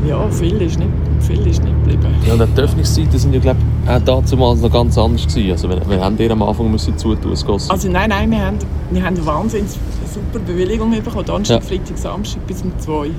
ja, 0.08 0.28
viel 0.30 0.62
ist 0.62 0.80
nicht, 0.80 0.90
viel 1.20 1.46
ist 1.48 1.64
nicht 1.64 1.76
geblieben. 1.84 2.14
Ja, 2.28 2.34
und 2.34 2.58
die 2.58 2.62
Öffnungszeiten 2.62 3.18
sind 3.20 3.34
ja, 3.34 3.40
glaube 3.40 3.60
ich, 3.86 3.90
auch 3.92 4.00
damals 4.30 4.62
noch 4.62 4.72
ganz 4.72 4.98
anders 4.98 5.28
gewesen. 5.28 5.52
Also, 5.52 5.70
wir, 5.70 5.82
wir 5.90 6.02
haben 6.04 6.18
dir 6.18 6.32
am 6.32 6.42
Anfang 6.42 6.72
müssen 6.72 6.98
zutun, 6.98 7.32
das. 7.32 7.70
Also 7.70 7.90
nein, 7.90 8.10
nein, 8.10 8.30
wir 8.32 8.40
haben, 8.46 8.58
wir 8.92 9.04
haben 9.04 9.16
eine 9.16 9.26
wahnsinnig 9.26 9.70
super 10.14 10.40
Bewilligung 10.46 10.92
bekommen. 10.92 11.26
Donnerstag, 11.26 11.62
Ja. 11.64 11.68
Freitag, 11.68 11.98
Samstag 11.98 12.46
bis 12.48 12.62
um 12.64 12.72
zwei. 12.80 13.10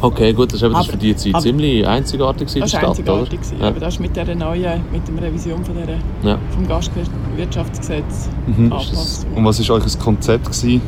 Okay, 0.00 0.32
gut, 0.32 0.52
das 0.52 0.62
war 0.62 0.68
das 0.70 0.78
Aber- 0.80 0.88
für 0.92 0.96
die 0.96 1.14
Zeit 1.16 1.34
aber- 1.34 1.42
ziemlich 1.42 1.86
einzigartig 1.86 2.48
in 2.48 2.54
der 2.54 2.62
Das 2.62 2.72
war 2.74 2.78
Stadt, 2.80 2.90
einzigartig. 2.90 3.22
oder? 3.28 3.30
gewesen. 3.36 3.56
Ja. 3.60 3.68
Aber 3.68 3.80
das 3.80 3.94
ist 3.94 4.00
mit 4.00 4.16
der 4.16 4.34
neuen, 4.34 4.80
mit 4.92 5.08
der 5.08 5.22
Revision 5.22 5.64
von 5.64 5.74
der, 5.74 6.30
Ja. 6.30 6.38
vom 6.50 6.66
Gastwirtschaftsgesetz 6.68 8.28
Mhm. 8.46 8.72
angepasst. 8.72 9.26
Und 9.34 9.44
was 9.44 9.68
war 9.68 9.76
euch 9.76 9.84
ein 9.84 9.98
Konzept? 9.98 10.44
Gewesen? 10.46 10.80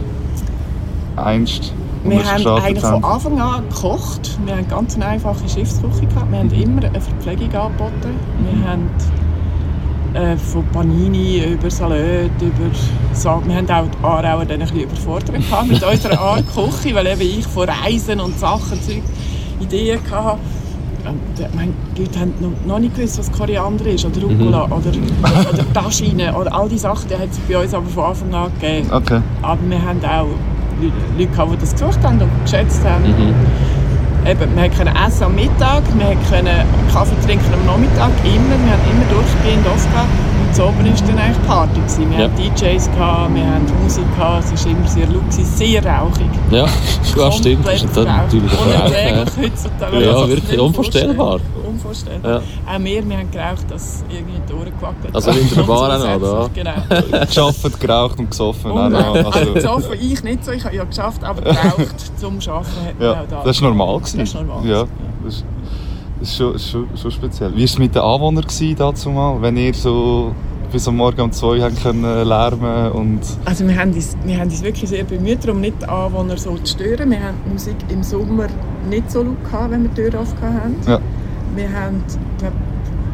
Einst? 1.16 1.72
Wir 2.02 2.16
haben 2.24 2.46
eigentlich 2.46 2.82
habt? 2.82 3.02
von 3.02 3.04
Anfang 3.04 3.40
an 3.40 3.62
gekocht. 3.68 4.38
Wir 4.46 4.56
haben 4.56 4.66
ganz 4.68 4.94
eine 4.96 5.04
einfache 5.06 5.46
Schiffsküche 5.46 6.06
gehabt. 6.06 6.30
Wir 6.32 6.38
haben 6.38 6.46
Mhm. 6.46 6.62
immer 6.62 6.84
eine 6.84 7.00
Verpflegung 7.00 7.52
angeboten. 7.54 8.14
Wir 8.40 8.68
haben 8.70 8.88
äh, 10.14 10.36
von 10.36 10.64
Panini 10.72 11.42
über 11.52 11.70
Salat, 11.70 12.30
über 12.40 12.74
Sa 13.12 13.40
Wir 13.46 13.56
haben 13.56 13.70
auch 13.70 13.84
die 13.86 14.04
Aarauer 14.04 14.44
dann 14.44 14.60
ein 14.60 14.66
bisschen 14.68 14.80
überfordert 14.84 15.32
mit 15.68 15.82
unserer 15.82 16.20
Art 16.20 16.44
Küche, 16.54 16.94
weil 16.94 17.06
eben 17.06 17.20
ich 17.20 17.46
von 17.46 17.68
Reisen 17.68 18.20
und 18.20 18.38
Sachen, 18.38 18.80
Zeug, 18.82 19.02
Ideen 19.60 19.98
hatte. 20.10 20.38
Und, 21.08 21.40
äh, 21.42 21.48
meine, 21.56 21.72
die 21.96 22.02
Leute 22.02 22.20
haben 22.20 22.34
noch, 22.40 22.50
noch 22.74 22.78
nicht 22.78 22.94
gewusst, 22.94 23.18
was 23.18 23.32
Koriander 23.32 23.86
ist, 23.86 24.04
oder 24.04 24.20
Rucola, 24.20 24.66
Mhm. 24.66 24.72
oder, 24.72 24.90
oder 25.52 25.72
Taschine, 25.72 26.34
oder 26.36 26.54
all 26.54 26.68
diese 26.68 26.82
Sachen, 26.82 27.08
die 27.08 27.14
hat 27.14 27.28
es 27.30 27.38
bei 27.38 27.58
uns 27.58 27.72
aber 27.72 27.86
von 27.86 28.04
Anfang 28.04 28.34
an 28.34 28.50
gegeben. 28.60 28.88
Okay. 28.92 29.20
Aber 29.42 29.58
wir 29.66 29.82
haben 29.82 29.98
auch 30.04 30.26
Leu- 30.80 30.90
Leute, 31.18 31.30
gehabt, 31.30 31.52
die 31.52 31.56
das 31.58 31.72
gesucht 31.72 31.98
haben 32.02 32.20
und 32.20 32.30
geschätzt 32.44 32.82
haben. 32.84 33.04
Mhm. 33.04 33.34
Eben, 34.26 34.54
wir 34.54 34.68
konnten 34.68 34.94
essen 34.96 35.24
am 35.24 35.34
Mittag, 35.34 35.82
wir 35.96 36.16
konnten 36.28 36.66
Kaffee 36.92 37.16
trinken 37.26 37.54
am 37.54 37.64
Nachmittag, 37.66 38.10
immer. 38.24 38.56
Wir 38.64 38.72
haben 38.72 38.84
immer 38.90 39.06
durchgehend 39.08 39.66
offen 39.66 39.90
gehabt. 39.92 40.08
Und 40.46 40.54
zu 40.54 40.64
oben 40.64 40.78
war 40.84 41.08
dann 41.08 41.18
eigentlich 41.18 41.46
Party. 41.46 41.80
Gewesen. 41.80 42.10
Wir 42.10 42.18
Ja. 42.18 42.24
hatten 42.24 42.36
DJs, 42.36 42.90
gehabt, 42.90 43.34
wir 43.34 43.46
hatten 43.46 43.82
Musik, 43.82 44.04
gehabt. 44.16 44.44
es 44.52 44.64
war 44.64 44.72
immer 44.72 44.88
sehr 44.88 45.06
laut, 45.06 45.32
sehr 45.32 45.84
rauchig. 45.84 46.26
Ja, 46.50 46.66
ja 47.16 47.32
stimmt. 47.32 47.66
Das 47.66 47.82
ist 47.82 47.96
natürlich 47.96 48.52
Unerträglich 48.60 49.36
ja. 49.36 49.42
heutzutage. 49.42 50.04
Ja, 50.04 50.28
wirklich 50.28 50.60
unvorstellbar. 50.60 51.40
Vorstellen. 51.90 52.20
Ja. 52.24 52.36
Auch 52.38 52.78
wir, 52.78 53.08
wir 53.08 53.18
haben 53.18 53.30
geraucht, 53.30 53.70
dass 53.70 54.04
irgendwie 54.10 54.40
die 54.48 54.52
Ohren 54.52 54.72
gewackelt 54.78 55.14
Also 55.14 55.30
haben. 55.30 55.40
in 55.40 55.54
der 55.54 55.62
Bar 55.62 56.14
auch 56.14 56.20
noch, 56.20 56.50
Genau. 56.54 57.24
Geschafft, 57.26 57.80
geraucht 57.80 58.18
und 58.18 58.30
gesoffen. 58.30 58.70
Und, 58.70 58.92
nein, 58.92 59.04
also, 59.04 59.28
also, 59.30 59.52
gesoffen 59.54 59.92
ich 60.00 60.22
nicht 60.22 60.44
so, 60.44 60.52
ich 60.52 60.64
habe 60.64 60.76
ja 60.76 60.84
geschafft, 60.84 61.24
aber 61.24 61.40
geraucht 61.42 62.18
zum 62.18 62.38
Arbeiten 62.38 62.86
hat 62.86 62.98
man 62.98 63.08
ja, 63.08 63.12
auch 63.22 63.26
da. 63.28 63.42
das 63.44 63.56
ist 63.56 63.62
normal. 63.62 63.98
Gewesen. 63.98 64.18
Das 64.18 64.28
ist 64.28 64.34
normal 64.34 64.66
Ja, 64.66 64.84
das 65.24 65.34
ist, 65.34 65.44
das 66.20 66.28
ist 66.28 66.36
schon, 66.36 66.58
schon, 66.58 66.88
schon 66.96 67.10
speziell. 67.10 67.52
Wie 67.54 67.58
war 67.58 67.64
es 67.64 67.78
mit 67.78 67.94
den 67.94 68.02
Anwohnern 68.02 68.42
gewesen, 68.44 68.76
dazu 68.76 69.10
mal, 69.10 69.40
wenn 69.42 69.56
ihr 69.56 69.74
so 69.74 70.32
bis 70.72 70.86
am 70.86 70.96
Morgen 70.96 71.20
um 71.20 71.32
zwei 71.32 71.60
haben 71.60 71.74
können 71.82 72.02
lärmen 72.28 72.92
und 72.92 73.20
Also 73.44 73.66
wir 73.66 73.76
haben, 73.76 73.92
uns, 73.92 74.16
wir 74.24 74.36
haben 74.38 74.48
uns 74.50 74.62
wirklich 74.62 74.88
sehr 74.88 75.02
bemüht, 75.02 75.48
um 75.48 75.60
nicht 75.60 75.82
die 75.82 75.86
Anwohner 75.86 76.36
so 76.36 76.56
zu 76.58 76.74
stören. 76.74 77.10
Wir 77.10 77.20
haben 77.20 77.34
die 77.44 77.52
Musik 77.54 77.74
im 77.88 78.02
Sommer 78.04 78.46
nicht 78.88 79.10
so 79.10 79.22
laut 79.24 79.44
gehabt, 79.44 79.70
wenn 79.72 79.82
wir 79.82 79.90
die 79.90 80.10
Tür 80.10 80.20
offen 80.20 80.40
hatten. 80.40 80.76
Ja. 80.86 81.00
Wir 81.56 81.68
haben 81.72 82.02
glaub, 82.38 82.52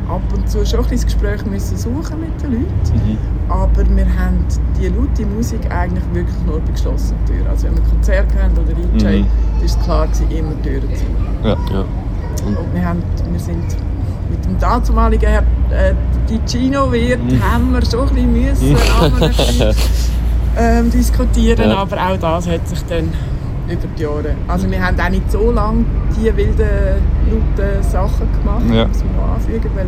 ab 0.09 0.23
und 0.35 0.49
zu 0.49 0.65
schon 0.65 0.81
ein 0.81 0.87
bisschen 0.91 1.07
Gespräch 1.09 1.45
müssen 1.47 1.77
suchen 1.77 2.21
mit 2.21 2.43
den 2.43 2.53
Leuten. 2.53 3.19
Aber 3.49 3.83
wir 3.97 4.05
haben 4.07 4.45
die 4.81 4.89
laute 4.89 5.27
Musik 5.27 5.61
eigentlich 5.71 6.05
wirklich 6.13 6.37
nur 6.47 6.61
bei 6.61 6.73
geschlossenen 6.73 7.25
Türen. 7.27 7.47
Also 7.49 7.67
wenn 7.67 7.77
wir 7.77 7.83
Konzerte 7.85 8.43
haben 8.43 8.53
oder 8.53 8.73
DJ, 8.75 9.21
Mhm. 9.21 9.27
ist 9.65 9.79
es 9.79 9.85
klar 9.85 10.07
gewesen, 10.07 10.31
immer 10.31 10.63
Türen 10.63 10.89
zu. 10.95 11.05
ja. 11.49 11.57
Ja. 11.73 11.85
Und 12.47 12.57
wir, 12.75 12.85
haben, 12.85 13.03
wir 13.31 13.41
sind 13.41 13.65
mit 14.31 14.45
dem 14.45 14.59
dazumaligen 14.59 15.29
Herr 15.29 15.43
äh, 15.71 15.95
Ticino-Wirt 16.29 17.23
Mhm. 17.23 17.43
haben 17.53 17.73
wir 17.73 17.83
schon 17.85 18.09
ein 18.09 18.15
bisschen 18.15 18.33
müssen 18.33 18.75
bisschen, 18.75 19.75
ähm, 20.59 20.91
diskutieren, 20.91 21.71
Ja. 21.71 21.77
aber 21.79 21.97
auch 21.97 22.17
das 22.19 22.47
hat 22.49 22.69
sich 22.69 22.83
dann 22.89 23.05
über 23.69 23.87
die 23.99 24.03
Jahre... 24.03 24.35
Also 24.47 24.71
wir 24.71 24.85
haben 24.85 24.99
auch 25.01 25.09
nicht 25.09 25.31
so 25.33 25.51
lange 25.51 25.85
die 26.17 26.37
wilden, 26.37 27.03
lauten 27.31 27.83
Sachen 27.83 28.29
gemacht, 28.39 28.65
Ja. 28.73 28.87
muss 28.87 29.05
man 29.05 29.17
noch 29.17 29.35
anfügen, 29.35 29.71
weil 29.75 29.87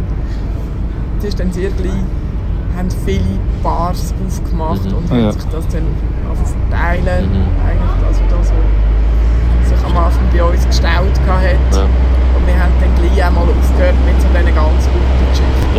es 1.18 1.24
ist 1.24 1.40
dann 1.40 1.52
sehr 1.52 1.70
gleich, 1.70 1.90
haben 2.76 2.88
viele 3.04 3.38
Bars 3.62 4.14
aufgemacht 4.26 4.84
Mhm. 4.84 4.96
und 4.98 5.10
Ja. 5.10 5.16
haben 5.26 5.32
sich 5.32 5.44
das 5.50 5.66
dann 5.68 5.86
verteilen, 6.70 7.24
Mhm. 7.30 7.66
eigentlich, 7.66 8.28
das, 8.30 8.38
was 8.38 9.68
sich 9.68 9.84
am 9.86 9.96
Anfang 9.96 10.22
bei 10.32 10.42
uns 10.44 10.66
gestaut 10.66 11.16
hat. 11.26 11.74
Ja. 11.74 11.82
Und 12.36 12.46
wir 12.46 12.54
haben 12.54 12.72
dann 12.80 12.92
gleich 13.02 13.24
einmal 13.26 13.42
aufgehört 13.44 13.94
mit 14.06 14.20
so 14.22 14.28
diesen 14.28 14.54
ganz 14.54 14.84
guten 14.92 15.24
Geschichten. 15.30 15.76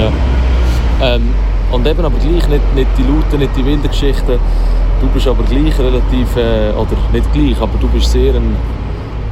Ja. 1.00 1.16
Ähm, 1.16 1.22
und 1.72 1.88
eben 1.88 2.04
aber 2.06 2.18
gleich 2.18 2.48
nicht, 2.50 2.76
nicht 2.76 2.88
die 2.98 3.04
lauten, 3.04 3.40
nicht 3.40 3.56
die 3.56 3.66
wilden 3.66 3.88
Geschichten. 3.88 4.40
Du 5.00 5.08
bist 5.08 5.28
aber 5.28 5.44
gleich 5.44 5.80
relativ, 5.80 6.36
äh, 6.36 6.72
oder 6.76 6.98
nicht 7.14 7.32
gleich, 7.32 7.62
aber 7.62 7.78
du 7.80 7.88
bist 7.88 8.12
sehr 8.12 8.36
ein, 8.36 8.56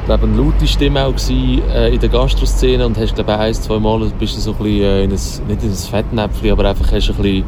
glaube 0.08 0.26
eine 0.26 0.38
laute 0.38 0.66
Stimme 0.66 1.06
auch 1.06 1.12
gewesen, 1.12 1.62
äh, 1.70 1.94
in 1.94 2.00
der 2.00 2.10
Gastroszene 2.10 2.86
und 2.86 2.98
hast 2.98 3.14
glaube 3.14 3.38
ein, 3.38 3.54
zwei 3.54 3.78
Mal 3.78 4.10
bist 4.18 4.38
du 4.38 4.42
so 4.42 4.52
ein 4.52 4.58
bisschen 4.58 4.82
äh, 4.82 5.04
in 5.04 5.12
ein, 5.12 5.48
nicht 5.48 5.64
in 5.64 5.70
ein 5.70 5.76
Fettnäpfchen, 5.76 6.52
aber 6.52 6.70
einfach 6.70 6.92
hast 6.92 7.10
ein 7.10 7.16
bisschen, 7.16 7.44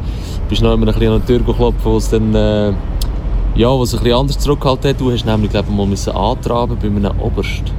bist 0.48 0.62
noch 0.62 0.74
immer 0.74 0.86
ein 0.86 0.92
bisschen 0.92 1.12
an 1.12 1.22
die 1.22 1.26
Tür 1.26 1.38
geklopft, 1.40 1.80
wo 1.82 1.96
es 1.96 2.10
dann 2.10 2.34
äh, 2.34 2.72
ja, 3.56 3.68
was 3.68 3.94
ein 3.94 4.00
bisschen 4.00 4.18
anders 4.18 4.38
zurückgehalten 4.38 4.90
hat. 4.90 5.00
Du 5.00 5.10
hast 5.10 5.24
nämlich 5.24 5.50
glaube 5.50 5.68
ich, 5.70 5.76
mal 5.76 5.86
müssen 5.86 6.12
antraben 6.12 6.76
bei 6.78 6.86
einem 6.86 7.20
Oberst 7.20 7.72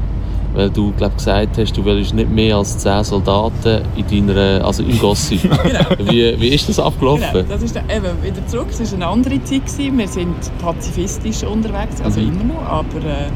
weil 0.54 0.70
du 0.70 0.92
glaub, 0.98 1.16
gesagt 1.16 1.58
hast, 1.58 1.78
du 1.78 1.86
willst 1.86 2.14
nicht 2.14 2.30
mehr 2.30 2.58
als 2.58 2.78
10 2.80 3.04
Soldaten 3.06 3.84
in 3.96 4.28
deiner, 4.28 4.66
also 4.66 4.84
im 4.84 5.00
Gossip. 5.00 5.42
genau. 5.64 6.12
wie, 6.12 6.40
wie 6.40 6.50
ist 6.50 6.68
das 6.68 6.80
abgelaufen? 6.80 7.26
Genau, 7.32 7.46
das 7.48 7.64
ist 7.64 7.76
dann 7.76 7.90
eben 7.90 8.22
wieder 8.22 8.46
zurück. 8.48 8.68
Es 8.70 8.80
war 8.92 8.94
eine 8.94 9.08
andere 9.08 9.42
Zeit. 9.44 9.66
Gewesen. 9.66 9.98
Wir 9.98 10.08
sind 10.08 10.36
pazifistisch 10.62 11.44
unterwegs, 11.44 12.02
also 12.04 12.20
mhm. 12.20 12.28
immer 12.28 12.54
noch, 12.56 12.64
aber 12.64 12.98
äh, 12.98 13.30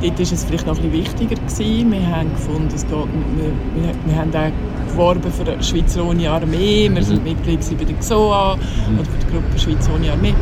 dort 0.00 0.18
war 0.18 0.32
es 0.32 0.44
vielleicht 0.44 0.66
noch 0.66 0.76
ein 0.76 0.90
bisschen 0.90 1.04
wichtiger. 1.04 1.34
Gewesen. 1.34 1.92
Wir 1.92 2.06
haben 2.06 2.30
gefunden, 2.30 2.68
es 2.74 2.82
geht, 2.82 2.92
wir, 2.92 3.52
wir, 3.74 3.94
wir 4.06 4.16
haben 4.16 4.34
auch 4.34 4.88
geworben 4.90 5.32
für 5.32 5.44
die 5.44 5.62
Schweizer 5.62 6.04
ohne 6.04 6.30
Armee, 6.30 6.90
wir 6.92 7.00
mhm. 7.00 7.04
sind 7.04 7.24
Mitglied 7.24 7.60
bei 7.78 7.84
der 7.84 7.96
XOA 7.96 8.56
mhm. 8.56 8.98
oder 8.98 9.04
für 9.04 9.18
die 9.18 9.32
Gruppe 9.32 9.58
Schweiz 9.58 9.88
ohne 9.94 10.12
Armee. 10.12 10.34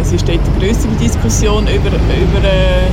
Es 0.00 0.12
ist 0.12 0.28
dort 0.28 0.40
eine 0.40 0.58
größere 0.58 0.92
Diskussion 1.00 1.64
über, 1.64 1.88
über 1.88 2.44
äh, 2.44 2.88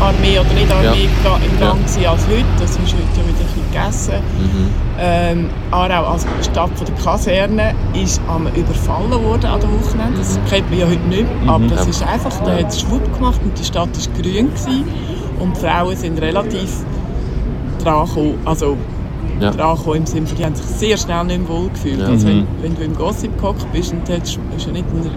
Armee 0.00 0.38
oder 0.38 0.52
nicht 0.54 0.72
Armee 0.72 1.08
ja. 1.24 1.36
im 1.36 1.60
Gang 1.60 1.80
ja. 2.00 2.10
als 2.10 2.26
heute. 2.26 2.44
Das 2.58 2.70
ist 2.70 2.78
heute 2.78 2.94
ja 3.16 3.28
wieder 3.28 3.44
ein 3.44 3.60
gegessen. 3.70 4.14
Mhm. 4.38 4.70
Ähm, 4.98 5.50
Aarau 5.70 6.12
als 6.12 6.26
Stadt 6.42 6.70
von 6.74 6.86
der 6.86 6.94
Kaserne 6.96 7.74
ist 7.94 8.20
überfallen 8.54 9.24
worden 9.24 9.46
an 9.46 9.60
der 9.60 9.70
Wochenende. 9.70 10.18
Das 10.18 10.38
mhm. 10.38 10.44
kennt 10.46 10.70
man 10.70 10.78
ja 10.78 10.86
heute 10.86 11.08
nicht 11.08 11.22
mehr. 11.22 11.42
Mhm. 11.42 11.48
Aber 11.48 11.66
das 11.66 11.86
ist 11.86 12.02
einfach, 12.06 12.32
da 12.44 12.56
hat 12.56 12.68
es 12.68 12.80
schwupp 12.80 13.14
gemacht 13.14 13.40
und 13.42 13.58
die 13.58 13.64
Stadt 13.64 13.88
war 13.88 14.22
grün. 14.22 14.48
Gewesen. 14.48 14.84
Und 15.38 15.56
die 15.56 15.60
Frauen 15.60 15.96
sind 15.96 16.20
relativ 16.20 16.70
dran 17.82 18.06
gekommen. 18.06 18.38
Also, 18.44 18.76
ja. 19.40 19.50
dran 19.50 19.78
im 19.94 20.06
Sinne, 20.06 20.26
die 20.36 20.44
haben 20.44 20.54
sich 20.54 20.66
sehr 20.66 20.96
schnell 20.96 21.24
nicht 21.24 21.40
mehr 21.40 21.48
wohl 21.48 21.68
gefühlt. 21.70 22.00
Ja. 22.00 22.06
Also 22.06 22.26
wenn, 22.26 22.40
mhm. 22.40 22.46
wenn, 22.60 22.76
du 22.76 22.82
im 22.82 22.94
Gossip 22.94 23.36
gehockt 23.38 23.70
bist, 23.72 23.92
und 23.92 24.02
hast, 24.08 24.38
bist 24.52 24.66
du 24.66 24.72
nicht 24.72 24.84
in 24.92 25.10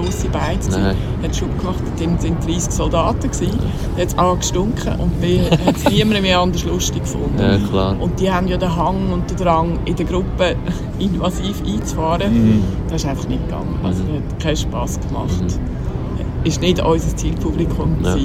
grosse 0.00 0.28
Beine. 0.28 0.58
Nein. 0.70 0.96
hat 1.22 1.36
Schub 1.36 1.58
gemacht, 1.58 1.78
dort 1.98 2.22
waren 2.22 2.40
30 2.40 2.72
Soldaten. 2.72 3.30
Gewesen. 3.30 3.58
Da 3.96 4.02
hat 4.02 4.08
es 4.08 4.18
A 4.18 4.34
gestunken 4.34 5.00
und 5.00 5.20
B 5.20 5.40
hat 5.40 5.76
es 5.76 5.88
niemand 5.90 6.22
mehr 6.22 6.40
anders 6.40 6.64
lustig 6.64 7.02
gefunden. 7.02 7.38
Ja, 7.38 7.58
klar. 7.58 7.96
Und 8.00 8.18
die 8.20 8.30
haben 8.30 8.48
ja 8.48 8.56
den 8.56 8.74
Hang 8.74 9.12
und 9.12 9.30
den 9.30 9.36
Drang, 9.36 9.78
in 9.84 9.96
der 9.96 10.06
Gruppe 10.06 10.56
invasiv 10.98 11.62
einzufahren. 11.66 12.32
Mhm. 12.32 12.64
Das 12.88 13.02
ist 13.02 13.08
einfach 13.08 13.28
nicht 13.28 13.44
gegangen. 13.46 13.78
Also, 13.82 14.02
das 14.02 14.16
hat 14.16 14.40
keinen 14.40 14.56
Spass 14.56 15.00
gemacht. 15.00 15.42
Mhm. 15.42 16.44
Ist 16.44 16.60
nicht 16.60 16.82
unser 16.82 17.16
Zielpublikum. 17.16 17.96
Ja. 18.02 18.16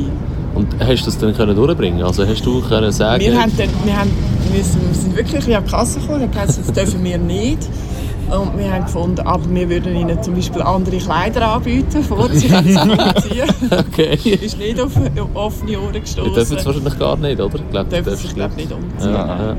Und 0.56 0.68
hast 0.80 1.02
du 1.02 1.06
das 1.06 1.18
dann 1.18 1.36
können 1.36 1.54
durchbringen? 1.56 2.02
Also 2.02 2.26
hast 2.26 2.46
du 2.46 2.62
können 2.62 2.92
sagen? 2.92 3.22
Wir, 3.22 3.42
haben 3.42 3.52
dann, 3.58 3.68
wir, 3.84 3.98
haben, 3.98 4.10
wir, 4.54 4.64
sind, 4.64 5.16
wirklich 5.16 5.56
an 5.56 5.64
die 5.66 5.70
Kasse 5.70 6.00
gekommen. 6.00 6.30
Das 6.34 6.72
dürfen 6.72 7.04
wir 7.04 7.18
nicht. 7.18 7.68
Und 8.30 8.58
wir 8.58 8.74
haben 8.74 8.86
gefunden, 8.86 9.22
aber 9.22 9.44
wir 9.50 9.70
würden 9.70 9.96
ihnen 9.96 10.22
zum 10.24 10.36
Beispiel 10.36 10.62
andere 10.62 10.98
Kleider 10.98 11.54
anbieten, 11.54 12.04
vor 12.04 12.30
sie 12.30 12.48
es 12.48 12.78
anziehen. 12.78 13.50
okay. 13.72 14.16
Ist 14.16 14.58
nicht 14.58 14.80
auf 14.80 14.92
offene 15.34 15.80
Ohren 15.80 15.94
gestoßen. 15.94 16.24
Die 16.30 16.36
dürfen 16.36 16.58
es 16.58 16.66
wahrscheinlich 16.66 17.00
gar 17.00 17.18
nicht, 17.18 17.40
oder? 17.40 17.56
Ich 17.56 17.70
glaube, 17.70 17.90
dürfen 17.90 18.16
sich 18.16 18.34
glaube 18.34 18.56
nicht 18.56 18.72
umziehen. 18.72 19.14
Ja, 19.14 19.54
ja. 19.54 19.58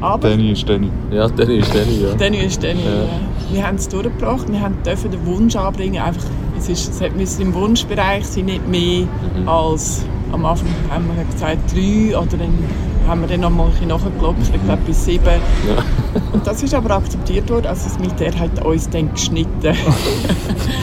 Aber 0.00 0.28
Danny 0.28 0.52
ist 0.52 0.68
Danny. 0.68 0.90
Ja, 1.10 1.26
Danny 1.28 1.56
ist 1.56 1.74
Danny, 1.74 2.02
ja. 2.02 2.14
Danny 2.14 2.38
ist 2.38 2.62
Danny, 2.62 2.80
ja. 2.84 3.04
ja. 3.04 3.08
Wir 3.50 3.66
haben 3.66 3.76
es 3.76 3.88
durchgebracht, 3.88 4.46
wir 4.48 4.72
dürfen 4.84 5.10
den 5.10 5.26
Wunsch 5.26 5.56
anbringen, 5.56 6.02
einfach, 6.02 6.24
es, 6.58 6.68
ist, 6.68 7.00
es 7.00 7.12
müssen 7.14 7.42
im 7.42 7.54
Wunschbereich 7.54 8.26
sein, 8.26 8.46
nicht 8.46 8.66
mehr 8.68 9.06
mhm. 9.36 9.48
als, 9.48 10.04
am 10.32 10.44
Anfang 10.44 10.68
haben 10.90 11.06
wir 11.14 11.24
gesagt, 11.24 11.72
drei 11.72 12.16
oder 12.16 12.36
dann 12.36 12.58
haben 13.06 13.20
wir 13.20 13.28
dann 13.28 13.40
noch 13.40 13.50
mal 13.50 13.70
nachgeklopft, 13.86 14.54
ich 14.54 14.62
glaube 14.64 14.82
bis 14.86 15.04
sieben. 15.04 15.24
Ja. 15.24 15.84
Und 16.32 16.46
das 16.46 16.62
ist 16.62 16.74
aber 16.74 16.96
akzeptiert 16.96 17.48
worden, 17.50 17.66
also 17.66 17.88
das 17.88 17.98
Militär 17.98 18.38
hat 18.38 18.64
uns 18.64 18.88
dann 18.90 19.12
geschnitten. 19.12 19.76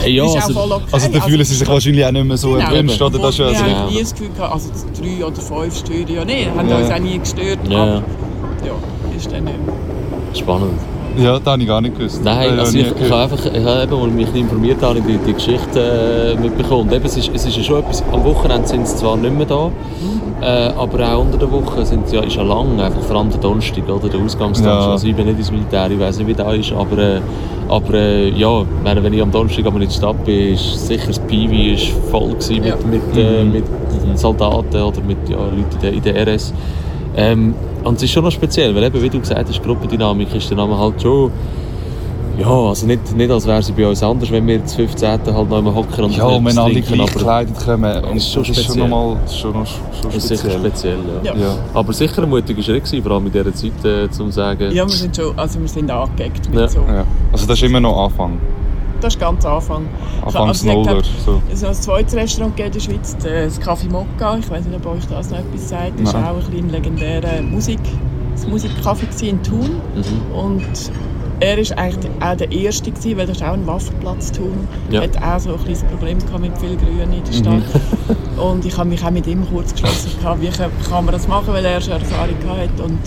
ja, 0.06 0.24
ist 0.24 0.36
also, 0.36 0.60
okay. 0.60 0.84
also 0.92 1.08
da 1.08 1.20
fühlen 1.20 1.44
sie 1.44 1.54
sich 1.54 1.68
wahrscheinlich 1.68 2.04
auch 2.04 2.12
nicht 2.12 2.24
mehr 2.24 2.36
so 2.36 2.52
genau. 2.52 2.70
erwünscht, 2.70 3.00
oder? 3.00 3.18
Das 3.18 3.38
wir 3.38 3.46
also, 3.46 3.62
haben 3.62 3.70
ja. 3.70 3.86
nie 3.90 4.00
das 4.00 4.12
Gefühl 4.12 4.30
gehabt, 4.30 4.52
also 4.52 4.70
drei 5.00 5.24
oder 5.24 5.40
fünf 5.40 5.78
stören 5.78 6.08
ja 6.08 6.24
nicht, 6.24 6.50
haben 6.50 6.68
ja. 6.68 6.78
uns 6.78 6.90
auch 6.90 6.98
nie 6.98 7.18
gestört, 7.18 7.58
ja. 7.68 7.82
aber 7.82 8.02
ja, 8.64 9.16
ist 9.16 9.30
dann 9.30 9.44
nicht. 9.44 9.58
Spannend. 10.34 10.78
Ja, 11.16 11.38
das 11.38 11.46
habe 11.46 11.62
ich 11.62 11.68
gar 11.68 11.80
nicht 11.80 11.96
gewusst. 11.96 12.22
Nein, 12.24 12.58
also 12.58 12.76
ich, 12.76 12.86
ich, 12.86 13.10
habe 13.10 13.22
einfach, 13.22 13.46
ich 13.46 13.64
habe 13.64 13.82
eben, 13.82 13.94
als 13.94 14.06
ich 14.08 14.14
mich 14.14 14.34
informiert 14.34 14.82
habe, 14.82 15.00
die, 15.00 15.18
die 15.18 15.32
Geschichte 15.32 16.36
äh, 16.36 16.40
mitbekommen. 16.40 16.82
Und 16.82 16.92
eben, 16.92 17.04
es, 17.04 17.16
ist, 17.16 17.30
es 17.32 17.46
ist 17.46 17.56
ja 17.56 17.62
schon 17.62 17.80
etwas, 17.80 18.02
am 18.12 18.24
Wochenende 18.24 18.66
sind 18.66 18.86
sie 18.86 18.96
zwar 18.96 19.16
nicht 19.16 19.36
mehr 19.36 19.46
da, 19.46 19.70
äh, 20.40 20.72
aber 20.76 21.14
auch 21.14 21.20
unter 21.20 21.38
der 21.38 21.50
Woche 21.50 21.84
sind 21.86 22.08
sie 22.08 22.16
ja, 22.16 22.22
ist 22.22 22.36
ja 22.36 22.42
lang, 22.42 22.80
einfach 22.80 23.02
vor 23.02 23.16
allem 23.16 23.30
der 23.30 23.40
Donnerstag, 23.40 23.88
oder, 23.88 24.08
der 24.08 24.20
Ausgangstag. 24.20 24.66
Ja. 24.66 24.90
Also 24.90 25.06
ich 25.06 25.14
bin 25.14 25.26
nicht 25.26 25.38
ins 25.38 25.50
Militär, 25.50 25.90
ich 25.90 25.98
weiß 25.98 26.18
nicht, 26.18 26.26
wie 26.26 26.34
das 26.34 26.54
ist, 26.54 26.72
aber, 26.72 26.98
äh, 26.98 27.20
aber 27.68 27.94
äh, 27.94 28.30
ja, 28.30 28.64
wenn 28.82 29.12
ich 29.12 29.22
am 29.22 29.30
Donnerstag 29.30 29.66
aber 29.66 29.76
in 29.76 29.88
der 29.88 29.90
Stadt 29.90 30.24
bin, 30.24 30.54
ist 30.54 30.86
sicher 30.86 31.08
das 31.08 31.18
Piwi 31.20 31.74
ist 31.74 31.88
voll 32.10 32.30
gewesen 32.30 32.64
ja. 32.64 32.74
mit, 32.76 33.06
mit, 33.06 33.16
äh, 33.16 33.44
mhm. 33.44 33.52
mit 33.52 33.64
Soldaten 34.18 34.82
oder 34.82 35.00
mit 35.00 35.28
ja, 35.28 35.36
Leuten 35.36 35.94
in 35.94 36.02
der 36.02 36.26
RS. 36.26 36.52
Ähm, 37.16 37.54
und 37.84 37.96
es 37.96 38.02
ist 38.02 38.10
schon 38.10 38.24
noch 38.24 38.32
speziell, 38.32 38.74
weil 38.74 38.84
eben, 38.84 39.02
wie 39.02 39.08
du 39.08 39.20
gesagt 39.20 39.48
hast, 39.48 39.62
Gruppendynamik 39.62 40.34
ist 40.34 40.50
der 40.50 40.56
Name 40.56 40.78
halt 40.78 41.00
schon 41.00 41.30
ja, 42.38 42.48
also 42.48 42.86
nicht, 42.86 43.16
nicht 43.16 43.30
als 43.30 43.46
wäre 43.46 43.62
sie 43.62 43.72
bei 43.72 43.86
uns 43.86 44.02
anders, 44.02 44.30
wenn 44.30 44.46
wir 44.46 44.64
zu 44.64 44.76
15. 44.76 45.08
halt 45.08 45.26
noch 45.26 45.56
einmal 45.56 45.74
hocken 45.74 46.04
und 46.04 46.16
Ja, 46.16 46.24
und 46.24 46.44
wenn 46.44 46.58
alle 46.58 46.80
gleich 46.80 47.12
gekleidet 47.12 47.56
kommen. 47.64 48.04
Und 48.04 48.16
ist 48.16 48.32
schon 48.32 48.44
speziell. 48.44 48.64
Ist 48.64 48.74
schon 48.74 48.90
nochmal 48.90 49.16
schon, 49.28 49.52
schon 49.52 49.66
speziell. 50.10 50.16
Ist 50.16 50.28
sicher 50.28 50.50
speziell, 50.50 50.98
ja. 51.22 51.32
Ja. 51.32 51.40
ja. 51.40 51.56
Aber 51.72 51.92
sicher 51.92 52.22
ein 52.22 52.28
mutiger 52.28 52.62
Schritt 52.62 52.88
vor 53.02 53.12
allem 53.12 53.26
in 53.26 53.32
dieser 53.32 53.54
Zeit, 53.54 53.84
äh, 53.84 54.10
zu 54.10 54.30
sagen... 54.30 54.72
Ja, 54.72 54.84
wir 54.84 54.92
sind 54.92 55.14
schon, 55.14 55.38
also 55.38 55.60
wir 55.60 55.68
sind 55.68 55.90
angeeckt 55.90 56.50
mit 56.50 56.58
ja. 56.58 56.68
so... 56.68 56.80
Ja. 56.80 57.04
Also 57.32 57.46
das 57.46 57.56
ist 57.56 57.62
immer 57.62 57.80
noch 57.80 58.04
Anfang? 58.04 58.38
Das 59.00 59.14
ist 59.14 59.20
ganz 59.20 59.44
Anfang. 59.44 59.86
Anfangs 60.24 60.66
also, 60.66 60.82
Nuller. 60.82 61.02
So. 61.24 61.34
Hat 61.34 61.64
ein 61.64 61.74
zweites 61.74 62.14
Restaurant 62.14 62.58
in 62.58 62.72
der 62.72 62.80
Schweiz, 62.80 63.16
das 63.22 63.60
Café 63.60 63.90
Mokka. 63.90 64.38
Ich 64.38 64.50
weiß 64.50 64.64
nicht, 64.64 64.76
ob 64.76 64.86
euch 64.86 65.06
das 65.06 65.30
noch 65.30 65.38
etwas 65.38 65.68
sagt. 65.68 66.00
Das 66.00 66.14
war 66.14 66.32
auch 66.32 66.48
ein 66.50 66.70
legendärer 66.70 67.42
Musik, 67.42 67.80
Musikcafé 68.48 69.24
in 69.24 69.42
Thun. 69.42 69.80
Mhm. 69.94 70.34
Und 70.34 70.90
er 71.40 71.58
war 71.58 71.78
eigentlich 71.78 72.10
auch 72.20 72.36
der 72.36 72.52
Erste, 72.52 72.90
gewesen, 72.90 73.18
weil 73.18 73.26
das 73.26 73.36
ist 73.38 73.42
auch 73.42 73.52
ein 73.52 73.66
Waffenplatz 73.66 74.32
tun. 74.32 74.68
Ja. 74.90 75.02
Er 75.02 75.08
hat 75.08 75.22
auch 75.22 75.40
so 75.40 75.54
ein 75.54 75.60
kleines 75.60 75.84
Problem 75.84 76.18
mit 76.40 76.58
viel 76.58 76.76
Grün 76.76 77.12
in 77.12 77.24
der 77.24 77.32
Stadt. 77.32 77.62
Mhm. 78.36 78.38
und 78.40 78.64
ich 78.64 78.76
habe 78.76 78.88
mich 78.88 79.04
auch 79.04 79.10
mit 79.10 79.26
ihm 79.26 79.46
kurz 79.50 79.72
geschlossen, 79.72 80.12
wie 80.40 80.48
kann 80.48 81.04
man 81.04 81.12
das 81.12 81.28
machen, 81.28 81.52
weil 81.52 81.64
er 81.64 81.80
schon 81.80 81.94
Erfahrung 81.94 82.36
hatte. 82.48 82.82
Und 82.82 82.98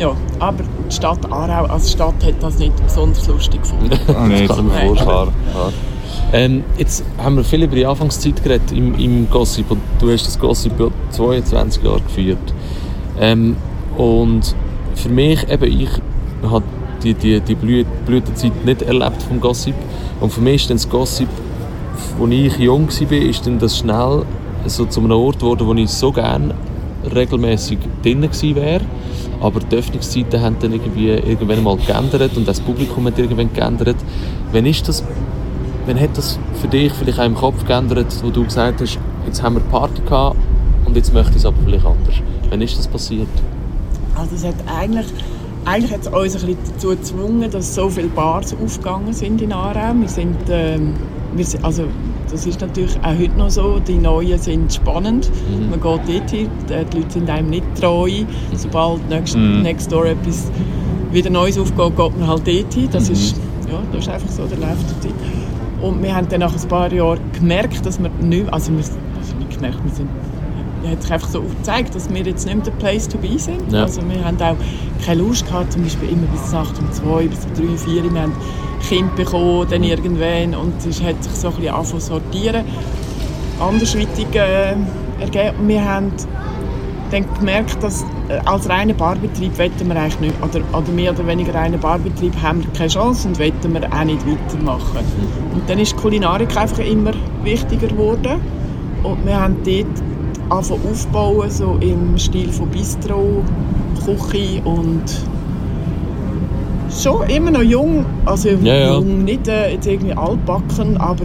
ja, 0.00 0.16
aber 0.38 0.64
die 0.88 0.94
Stadt 0.94 1.30
Aarau 1.30 1.66
als 1.66 1.92
Stadt 1.92 2.14
hat 2.24 2.34
das 2.40 2.58
nicht 2.58 2.74
besonders 2.82 3.26
lustig 3.28 3.62
gefunden. 3.62 3.90
Nee, 4.28 4.46
das 4.46 4.56
kann 4.56 4.66
ich 4.66 4.72
mir 4.72 4.96
vorstellen. 4.96 5.32
Ähm, 6.32 6.64
jetzt 6.78 7.04
haben 7.18 7.36
wir 7.36 7.44
viel 7.44 7.62
über 7.62 7.74
die 7.74 7.84
Anfangszeit 7.84 8.42
geredet 8.42 8.72
im, 8.72 8.94
im 8.98 9.28
Gossip 9.30 9.70
und 9.70 9.80
du 9.98 10.10
hast 10.10 10.26
das 10.26 10.38
Gossip 10.38 10.72
22 11.10 11.82
Jahre 11.82 12.00
geführt. 12.00 12.54
Ähm, 13.20 13.56
und 13.96 14.54
für 14.94 15.08
mich, 15.08 15.48
eben, 15.48 15.80
ich 15.80 15.90
habe 16.42 16.64
die, 17.02 17.14
die, 17.14 17.40
die 17.40 17.54
Blütezeit 17.54 18.64
nicht 18.64 18.82
erlebt 18.82 19.22
vom 19.22 19.40
Gossip. 19.40 19.74
Und 20.20 20.32
für 20.32 20.40
mich 20.40 20.62
ist 20.62 20.70
dann 20.70 20.76
das 20.76 20.88
Gossip, 20.88 21.28
als 22.20 22.30
ich 22.30 22.58
jung 22.58 22.88
war, 22.88 23.12
ist 23.18 23.46
dann 23.46 23.58
das 23.58 23.78
schnell 23.78 24.22
so 24.66 24.84
zu 24.86 25.00
einem 25.00 25.12
Ort 25.12 25.38
geworden, 25.40 25.66
wo 25.66 25.74
ich 25.74 25.90
so 25.90 26.12
gerne 26.12 26.54
regelmäßig 27.14 27.78
drin 28.02 28.20
gewesen 28.22 28.54
wäre. 28.56 28.82
Aber 29.40 29.60
die 29.60 29.76
Öffnungszeiten 29.76 30.40
haben 30.40 30.56
dann 30.60 30.72
irgendwie 30.72 31.08
irgendwann 31.08 31.62
mal 31.62 31.76
geändert 31.76 32.36
und 32.36 32.46
das 32.46 32.60
Publikum 32.60 33.06
hat 33.06 33.18
irgendwann 33.18 33.52
geändert. 33.52 33.96
Wann 34.52 34.66
ist 34.66 34.86
das, 34.86 35.02
wann 35.86 35.98
hat 35.98 36.16
das 36.16 36.38
für 36.60 36.68
dich 36.68 36.92
vielleicht 36.92 37.18
auch 37.18 37.26
im 37.26 37.34
Kopf 37.34 37.64
geändert, 37.64 38.14
wo 38.22 38.30
du 38.30 38.44
gesagt 38.44 38.80
hast, 38.80 38.98
jetzt 39.26 39.42
haben 39.42 39.54
wir 39.54 39.62
Party 39.62 40.02
gehabt 40.02 40.36
und 40.84 40.96
jetzt 40.96 41.14
möchte 41.14 41.32
ich 41.32 41.38
es 41.38 41.46
aber 41.46 41.56
vielleicht 41.64 41.86
anders. 41.86 42.14
Wann 42.50 42.60
ist 42.60 42.78
das 42.78 42.86
passiert? 42.86 43.28
Also 44.14 44.34
es 44.34 44.44
hat 44.44 44.56
eigentlich 44.66 45.06
eigentlich 45.64 45.92
hat 45.92 46.00
es 46.00 46.06
uns 46.06 46.42
ein 46.42 46.54
bisschen 46.56 46.58
dazu 46.72 46.88
gezwungen, 46.88 47.50
dass 47.50 47.74
so 47.74 47.88
viele 47.88 48.08
Bars 48.08 48.54
aufgegangen 48.54 49.12
sind 49.12 49.42
in 49.42 49.52
Aarau. 49.52 49.94
Wir 49.94 50.08
sind, 50.08 50.36
ähm, 50.48 50.94
wir 51.34 51.46
also 51.62 51.84
das 52.30 52.46
ist 52.46 52.60
natürlich 52.60 52.96
auch 52.98 53.18
heute 53.18 53.36
noch 53.36 53.50
so. 53.50 53.78
Die 53.80 53.96
Neuen 53.98 54.38
sind 54.38 54.72
spannend. 54.72 55.30
Mhm. 55.48 55.70
Man 55.70 55.80
geht 55.80 56.18
dort 56.18 56.30
hin, 56.30 56.48
die 56.68 56.96
Leute 56.96 57.10
sind 57.10 57.28
einem 57.28 57.50
nicht 57.50 57.64
treu. 57.80 58.10
Sobald 58.54 59.08
next, 59.08 59.36
mhm. 59.36 59.62
next 59.62 59.90
door 59.90 60.06
etwas 60.06 60.50
wieder 61.12 61.30
Neues 61.30 61.58
aufgeht, 61.58 61.96
geht 61.96 62.18
man 62.18 62.28
halt 62.28 62.46
dort 62.46 62.74
hin. 62.74 62.88
Das, 62.92 63.08
mhm. 63.08 63.14
ist, 63.14 63.36
ja, 63.70 63.82
das 63.92 64.02
ist 64.02 64.08
einfach 64.08 64.30
so 64.30 64.46
der 64.46 64.58
der 64.58 64.68
Zeit. 64.68 65.14
Und 65.82 66.02
wir 66.02 66.14
haben 66.14 66.28
dann 66.28 66.40
nach 66.40 66.54
ein 66.54 66.68
paar 66.68 66.92
Jahren 66.92 67.20
gemerkt, 67.32 67.84
dass 67.86 68.00
wir 68.00 68.10
nicht 68.20 68.52
also 68.52 68.70
wir, 68.72 68.78
also 68.78 69.36
nicht 69.38 69.54
gemerkt, 69.54 69.82
wir 69.84 69.92
sind 69.92 70.08
hat 70.88 71.02
sich 71.02 71.12
einfach 71.12 71.28
so 71.28 71.42
gezeigt, 71.42 71.94
dass 71.94 72.08
wir 72.08 72.22
jetzt 72.22 72.46
nicht 72.46 72.54
mehr 72.54 72.64
der 72.64 72.72
Place 72.72 73.06
to 73.06 73.18
be 73.18 73.38
sind. 73.38 73.70
Ja. 73.70 73.82
Also 73.82 74.00
wir 74.08 74.24
haben 74.24 74.40
auch 74.40 74.56
keine 75.04 75.22
Lust 75.22 75.46
gehabt, 75.46 75.72
zum 75.72 75.82
Beispiel 75.82 76.08
immer 76.08 76.26
bis 76.28 76.52
Nacht 76.52 76.78
um 76.78 76.90
zwei, 76.90 77.26
bis 77.26 77.44
um 77.44 77.54
drei, 77.54 77.76
vier. 77.76 78.02
Wir 78.02 78.22
haben 78.22 78.32
Kinder 78.88 79.12
bekommen, 79.14 79.66
dann 79.70 79.82
irgendwann 79.82 80.54
und 80.54 80.84
es 80.86 81.02
hat 81.02 81.22
sich 81.22 81.32
so 81.32 81.48
ein 81.48 81.56
bisschen 81.56 81.84
zu 81.84 82.00
sortieren. 82.00 82.64
Andersweitig 83.60 84.26
äh, 84.34 84.74
ergeben. 85.20 85.68
Wir 85.68 85.84
haben 85.84 86.12
dann 87.10 87.24
gemerkt, 87.38 87.82
dass 87.82 88.04
äh, 88.28 88.38
als 88.44 88.68
reiner 88.68 88.94
Barbetrieb 88.94 89.58
wetten 89.58 89.88
wir 89.88 89.96
eigentlich 89.96 90.20
nicht, 90.20 90.34
oder, 90.42 90.60
oder 90.76 90.92
mehr 90.92 91.12
oder 91.12 91.26
weniger 91.26 91.54
reiner 91.54 91.78
Barbetrieb 91.78 92.34
haben 92.40 92.62
wir 92.62 92.70
keine 92.72 92.88
Chance 92.88 93.28
und 93.28 93.38
wetten 93.38 93.74
wir 93.74 93.84
auch 93.92 94.04
nicht 94.04 94.24
weitermachen. 94.26 95.04
Und 95.54 95.68
dann 95.68 95.78
ist 95.78 95.92
die 95.92 95.96
Kulinarik 95.96 96.56
einfach 96.56 96.78
immer 96.78 97.12
wichtiger 97.42 97.88
geworden 97.88 98.40
und 99.02 99.26
wir 99.26 99.40
haben 99.40 99.56
dort 99.64 99.86
angefangen 100.50 100.90
aufbauen, 100.90 101.50
so 101.50 101.78
im 101.80 102.18
Stil 102.18 102.52
von 102.52 102.68
Bistro, 102.68 103.44
Küche 104.04 104.62
und 104.64 105.04
schon 106.90 107.28
immer 107.28 107.50
noch 107.50 107.62
jung, 107.62 108.04
also 108.26 108.48
Ja, 108.62 108.74
ja. 108.74 108.94
jung, 108.94 109.24
nicht 109.24 109.46
äh, 109.48 109.72
jetzt 109.74 109.86
irgendwie 109.86 110.12
altbacken, 110.14 110.96
aber 110.98 111.24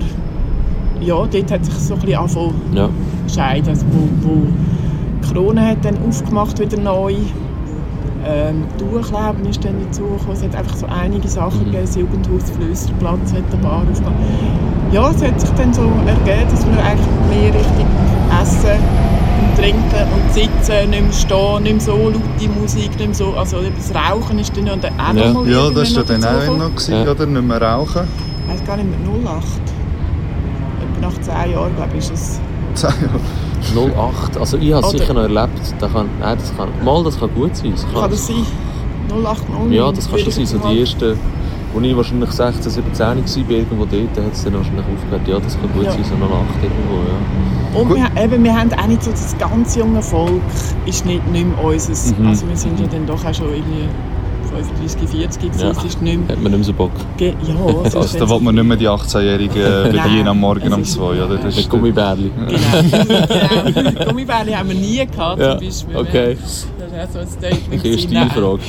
ja, 1.02 1.16
dort 1.16 1.52
hat 1.52 1.66
sich 1.66 1.74
so 1.76 1.94
ein 1.96 2.00
bisschen 2.02 2.18
angefangen 2.20 2.54
Ja. 2.74 2.90
scheiden, 3.34 3.70
also 3.70 3.86
wo, 3.92 4.28
wo 4.30 4.42
Corona 5.28 5.62
hat 5.62 5.84
dann 5.84 5.98
aufgemacht 6.08 6.60
wieder 6.60 6.78
neu. 6.80 7.16
Ähm, 8.28 8.64
Durchleben 8.80 9.46
ist 9.50 9.64
dann 9.64 9.76
dazugekommen. 9.86 10.34
Es 10.34 10.44
hat 10.44 10.56
einfach 10.56 10.76
so 10.76 10.88
einige 10.88 11.28
Sachen 11.28 11.60
Mhm. 11.60 11.66
gegeben. 11.66 11.84
Das 11.86 11.96
Jugendhaus 11.96 12.50
Flösterplatz 12.52 13.34
hat 13.34 13.44
eine 13.54 13.62
Bar 13.62 13.84
aufgemacht. 13.92 14.14
Ja, 14.92 15.12
es 15.12 15.24
hat 15.24 15.40
sich 15.40 15.50
dann 15.52 15.74
so 15.74 15.82
ergeben, 15.82 16.50
dass 16.50 16.66
wir 16.66 16.74
eigentlich 16.84 17.08
mehr 17.30 17.54
Richtung 17.54 17.86
Essen 18.42 18.80
und 19.42 19.58
Trinken 19.58 20.08
und 20.14 20.34
Sitzen, 20.34 20.90
nicht 20.90 21.02
mehr 21.04 21.14
stehen, 21.14 21.64
nicht 21.64 21.74
mehr 21.74 21.82
so 21.82 22.10
laute 22.10 22.50
Musik, 22.60 22.90
nicht 22.98 23.00
mehr 23.06 23.14
so, 23.14 23.34
also 23.34 23.58
das 23.62 23.94
Rauchen 23.94 24.40
ist 24.40 24.56
dann 24.56 24.70
auch 24.70 25.14
Ja. 25.16 25.32
noch 25.32 25.44
mal 25.44 25.50
Ja, 25.52 25.70
das 25.70 25.96
war 25.96 26.04
dann 26.04 26.24
auch 26.24 26.58
noch, 26.58 26.70
gewesen, 26.72 26.94
Ja. 27.06 27.12
oder? 27.12 27.26
Nicht 27.26 27.48
mehr 27.48 27.62
rauchen. 27.62 28.02
Ich 28.48 28.54
weiß 28.54 28.66
gar 28.68 28.78
nicht 28.78 28.90
mehr, 28.90 29.00
08. 29.32 29.62
Etwa 30.82 31.08
nach 31.08 31.22
10 31.22 31.52
Jahren, 31.52 31.76
glaube 31.76 31.92
ich, 31.98 32.12
ist 32.12 32.12
es 32.14 32.40
08, 33.74 34.38
also 34.38 34.58
ich 34.58 34.74
habe 34.74 34.86
es 34.86 34.92
sicher 34.92 35.14
noch 35.14 35.22
erlebt. 35.24 35.60
Da 35.80 35.88
kann, 35.88 36.08
nein, 36.20 36.38
das 36.38 36.56
kann, 36.56 36.70
mal, 36.84 37.04
das 37.04 37.20
kann 37.20 37.30
gut 37.34 37.56
sein. 37.56 37.72
Das 37.72 37.86
Kann 37.94 38.12
das 38.12 38.28
sein? 38.28 38.46
08, 39.10 39.50
09? 39.50 39.72
Ja, 39.72 39.92
das 39.92 40.10
kann 40.10 40.20
schon 40.20 40.32
sein. 40.32 40.46
So 40.46 40.58
die 40.60 40.80
ersten, 40.82 41.18
wo 41.76 41.82
ich 41.82 41.96
wahrscheinlich 41.96 42.32
16, 42.32 42.72
17 42.72 43.00
war, 43.00 43.16
irgendwo 43.50 43.86
dort, 43.86 44.26
hat 44.26 44.34
es 44.34 44.44
dann 44.46 44.54
wahrscheinlich 44.54 44.86
aufgehört. 44.86 45.28
Ja, 45.28 45.40
das 45.40 45.60
kann 45.60 45.70
gut 45.74 45.84
Ja. 45.84 45.92
sein, 45.92 46.04
so 46.06 46.16
08 46.16 46.64
irgendwo, 46.64 46.96
ja. 47.04 47.80
Und 47.80 47.90
wir, 48.16 48.24
eben, 48.24 48.44
wir 48.44 48.58
haben 48.58 48.72
auch 48.74 48.88
nicht 48.88 49.04
so 49.04 49.12
das 49.12 49.38
ganz 49.38 49.76
junge 49.76 50.02
Volk, 50.02 50.42
ist 50.86 51.06
nicht, 51.06 51.28
nicht 51.32 51.46
mehr 51.48 51.64
unseres. 51.64 52.18
Mhm. 52.18 52.28
Also 52.28 52.48
wir 52.48 52.56
sind 52.56 52.80
ja 52.80 52.88
dann 52.88 53.06
doch 53.06 53.24
auch 53.26 53.34
schon 53.34 53.50
irgendwie 53.50 53.90
35, 54.56 55.10
40 55.10 55.42
gewesen. 55.42 55.60
Ja. 55.62 55.72
Es 55.72 55.84
ist 55.84 56.02
nicht 56.02 56.18
mehr... 56.28 56.36
Hat 56.36 56.44
man 56.44 56.52
nicht 56.52 56.60
mehr 56.60 56.64
so 56.64 56.74
Bock. 56.74 56.92
Ge 57.18 57.34
ja, 57.48 57.82
ist 57.86 57.96
Also, 57.96 58.20
da 58.20 58.30
will 58.30 58.40
man 58.40 58.56
nicht 58.56 58.64
mehr 58.66 58.78
die 58.78 58.88
18-Jährigen 58.90 59.64
Nein, 59.84 59.92
bedienen 59.92 60.28
am 60.28 60.40
Morgen 60.40 60.72
um 60.74 60.82
ist- 60.82 60.94
2, 60.94 61.04
oder? 61.04 61.36
Das 61.36 61.44
Mit 61.44 61.58
ist 61.58 61.70
Gummibärli. 61.70 62.32
Genau, 62.48 63.72
genau. 63.92 64.06
Gummibärli 64.06 64.52
haben 64.54 64.70
wir 64.70 64.76
nie 64.76 65.06
gehabt, 65.06 65.40
Ja, 65.42 65.58
zum 65.58 65.68
Beispiel. 65.68 65.98
okay. 65.98 66.38
Das 66.38 66.68
war 66.92 67.04
auch 67.04 67.10
so 67.12 67.20
ein 67.20 67.28
Statement. 67.28 67.86
Eine 67.86 67.98
Stilfrage. 67.98 68.60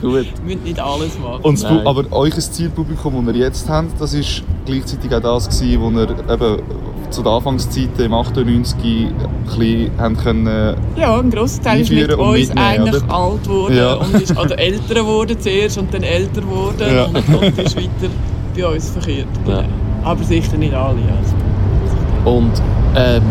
Gut. 0.00 0.02
wir 0.12 0.24
müssen 0.44 0.62
nicht 0.64 0.80
alles 0.80 1.18
machen. 1.18 1.40
Und 1.42 1.64
aber 1.86 2.04
euer 2.10 2.30
Zielpublikum, 2.30 3.26
das 3.26 3.34
ihr 3.34 3.40
jetzt 3.42 3.68
habt, 3.68 4.00
das 4.00 4.14
ist 4.14 4.42
gleichzeitig 4.66 5.14
auch 5.14 5.20
das 5.20 5.48
gewesen, 5.48 5.80
wo 5.80 5.90
ihr 6.00 6.10
eben 6.32 6.62
zu 7.10 7.22
der 7.22 7.32
Anfangszeit 7.32 7.90
im 7.98 8.14
98 8.14 8.74
ein 8.82 9.14
bisschen 9.44 9.90
haben 9.98 10.16
können, 10.16 10.76
Ja, 10.96 11.18
ein 11.18 11.30
grosser 11.30 11.60
Teil 11.62 11.80
ist 11.82 11.92
mit 11.92 12.10
uns 12.14 12.50
eigentlich 12.56 13.02
oder? 13.04 13.14
alt 13.14 13.42
geworden 13.44 13.76
Ja. 13.76 13.94
und 13.96 14.14
ist 14.14 14.30
oder 14.38 14.58
älter 14.62 14.94
geworden 14.94 15.36
zuerst 15.40 15.78
und 15.78 15.92
dann 15.92 16.02
älter 16.02 16.40
geworden 16.40 16.86
Ja. 16.94 17.04
und, 17.04 17.16
und 17.16 17.58
ist 17.58 17.76
weiter 17.76 18.10
bei 18.56 18.66
uns 18.66 18.90
verkehrt. 18.90 19.26
Ja. 19.46 19.64
Aber 20.04 20.22
sicher 20.24 20.56
nicht 20.56 20.74
alle. 20.74 20.98
Also. 21.18 22.30
Und 22.30 22.52
ähm, 22.96 23.22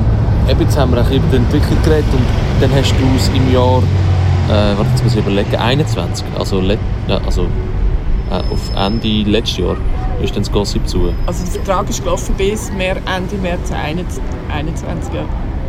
eben 0.49 0.61
jetzt 0.61 0.77
haben 0.77 0.93
wir 0.93 1.01
auch 1.01 1.09
über 1.11 1.25
die 1.31 1.37
Entwicklung 1.37 1.77
geredet 1.83 2.05
und 2.13 2.25
dann 2.61 2.71
hast 2.71 2.91
du 2.91 3.05
es 3.15 3.29
im 3.29 3.53
Jahr, 3.53 3.77
äh, 4.49 4.77
warte, 4.77 4.89
jetzt 4.91 5.03
muss 5.03 5.13
ich 5.13 5.19
überlegen, 5.19 5.55
21, 5.55 6.25
also, 6.37 6.59
let, 6.59 6.79
ja, 7.07 7.19
also 7.25 7.43
äh, 8.29 8.35
auf 8.35 8.75
Ende 8.75 9.29
letztes 9.29 9.57
Jahr 9.57 9.75
ist 10.23 10.35
dann 10.35 10.43
das 10.43 10.51
Gossip 10.51 10.87
zu. 10.87 11.13
Also 11.25 11.43
der 11.43 11.63
Vertrag 11.63 11.89
ist 11.89 12.03
gelaufen 12.03 12.35
bis 12.37 12.71
mehr 12.73 12.97
Ende 12.97 13.35
März 13.41 13.71
21, 13.71 15.13
ja. 15.13 15.21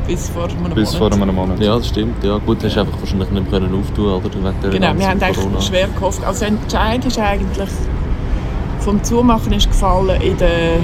Bis 0.06 0.28
vor 0.30 0.44
einem 0.44 0.74
bis 0.74 0.94
vor 0.94 1.08
Monat. 1.10 1.22
einem 1.22 1.34
Monat. 1.34 1.60
Ja, 1.60 1.76
das 1.76 1.88
stimmt. 1.88 2.22
Ja, 2.24 2.38
gut, 2.38 2.62
hast 2.64 2.76
du 2.76 2.80
einfach 2.80 2.98
wahrscheinlich 3.00 3.30
nicht 3.30 3.50
mehr 3.50 3.60
können 3.60 3.74
auftun 3.80 4.06
oder 4.12 4.24
wegen 4.24 4.70
Genau, 4.72 4.92
wir 4.98 5.08
haben 5.08 5.22
eigentlich 5.22 5.64
schwer 5.66 5.88
gehofft. 5.88 6.24
Also 6.24 6.40
der 6.40 6.48
Entscheid 6.48 7.04
ist 7.04 7.18
eigentlich 7.18 7.68
vom 8.80 9.02
Zumachen 9.04 9.52
ist 9.52 9.68
gefallen 9.68 10.20
in 10.20 10.36
der 10.38 10.78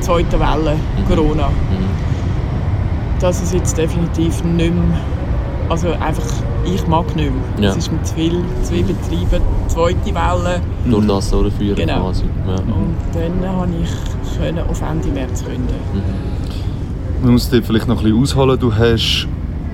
zweiten 0.00 0.32
Welle 0.40 0.74
Mhm. 0.74 1.08
Corona. 1.08 1.48
Mhm. 1.48 3.20
Dass 3.20 3.42
es 3.42 3.52
jetzt 3.52 3.76
definitiv 3.78 4.42
nicht 4.44 4.74
mehr, 4.74 4.98
also 5.68 5.88
einfach, 5.88 6.24
ich 6.64 6.86
mag 6.86 7.04
nicht 7.16 7.30
mehr. 7.30 7.64
Ja. 7.64 7.70
Es 7.70 7.76
ist 7.78 7.92
mir 7.92 8.02
zu 8.02 8.14
viel, 8.14 8.42
zu 8.62 8.72
viel 8.74 8.84
Betriebe, 8.84 9.40
zweite 9.68 10.14
Welle. 10.14 10.60
Durch 10.84 11.06
das 11.06 11.30
durchführen 11.30 11.76
Genau. 11.76 12.00
quasi. 12.04 12.24
Ja. 12.46 12.54
Und 12.56 12.94
dann 13.14 13.58
konnte 13.58 13.74
ich 13.82 14.38
können 14.38 14.58
auf 14.68 14.82
Ende 14.82 15.08
März 15.08 15.44
künden. 15.44 15.68
Man 17.26 17.32
muss 17.32 17.50
dort 17.50 17.66
vielleicht 17.66 17.88
noch 17.88 17.98
ein 17.98 18.04
bisschen 18.04 18.22
ausholen. 18.22 18.56
Du 18.56 18.72
hast, 18.72 19.26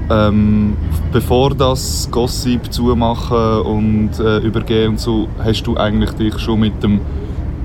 ähm, 0.08 0.72
bevor 1.12 1.54
das 1.54 2.08
Gossip 2.10 2.72
zumachen 2.72 3.60
und 3.60 4.18
äh, 4.18 4.38
übergehen 4.38 4.92
und 4.92 4.98
so, 5.00 5.28
hast 5.44 5.62
du 5.64 5.76
eigentlich 5.76 6.12
dich 6.12 6.38
schon 6.38 6.60
mit 6.60 6.82
dem 6.82 6.98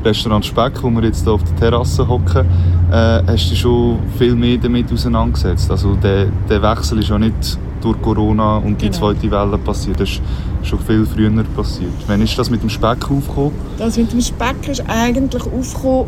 Restaurant 0.03 0.45
Speck, 0.45 0.83
wo 0.83 0.89
wir 0.89 1.03
jetzt 1.05 1.23
hier 1.23 1.31
auf 1.31 1.41
der 1.41 1.55
Terrasse 1.55 2.05
hocken, 2.05 2.45
äh, 2.91 3.21
hast 3.27 3.45
du 3.45 3.49
dich 3.51 3.59
schon 3.61 3.99
viel 4.17 4.35
mehr 4.35 4.57
damit 4.57 4.91
auseinandergesetzt. 4.91 5.71
Also 5.71 5.95
der, 5.95 6.25
der 6.49 6.61
Wechsel 6.61 6.99
ist 6.99 7.07
ja 7.07 7.17
nicht 7.17 7.57
durch 7.79 8.01
Corona 8.01 8.57
und 8.57 8.81
die 8.81 8.87
Genau. 8.89 8.97
zweite 9.13 9.31
Welle 9.31 9.57
passiert. 9.57 10.01
Das 10.01 10.09
ist 10.09 10.21
schon 10.63 10.79
viel 10.79 11.05
früher 11.05 11.31
passiert. 11.55 11.93
Wann 12.07 12.21
ist 12.21 12.37
das 12.37 12.49
mit 12.49 12.61
dem 12.61 12.69
Speck 12.69 13.09
aufgekommen? 13.09 13.53
Das 13.77 13.95
mit 13.95 14.11
dem 14.11 14.19
Speck 14.19 14.67
ist 14.67 14.83
eigentlich 14.85 15.43
aufgekommen 15.43 16.07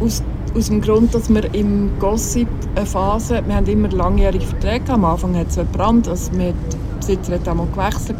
aus, 0.00 0.22
aus 0.56 0.68
dem 0.68 0.80
Grund, 0.80 1.12
dass 1.14 1.28
wir 1.28 1.52
im 1.54 1.90
Gossip 1.98 2.48
eine 2.76 2.86
Phase, 2.86 3.42
wir 3.44 3.56
haben 3.56 3.66
immer 3.66 3.88
langjährige 3.88 4.44
Verträge, 4.44 4.92
am 4.92 5.04
Anfang 5.04 5.36
hat 5.36 5.48
es 5.48 5.56
gebrannt, 5.56 6.06
also 6.08 6.32
wir, 6.32 6.52
der 6.52 6.96
Besitzer 6.98 7.34
hat 7.34 7.48
einmal 7.48 7.66
gewechselt 7.66 8.18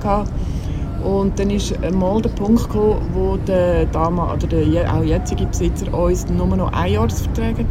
und 1.05 1.38
dann 1.38 1.51
ist 1.51 1.75
mal 1.92 2.20
der 2.20 2.31
Punkt 2.31 2.64
gekommen, 2.64 2.97
wo 3.12 3.37
der 3.37 3.87
Dame, 3.87 4.23
oder 4.23 4.47
der 4.47 4.92
auch 4.92 5.05
jetzige 5.05 5.47
Besitzer 5.47 5.92
uns 5.94 6.27
nur 6.29 6.47
noch 6.49 6.73
Einjahresverträge 6.73 7.66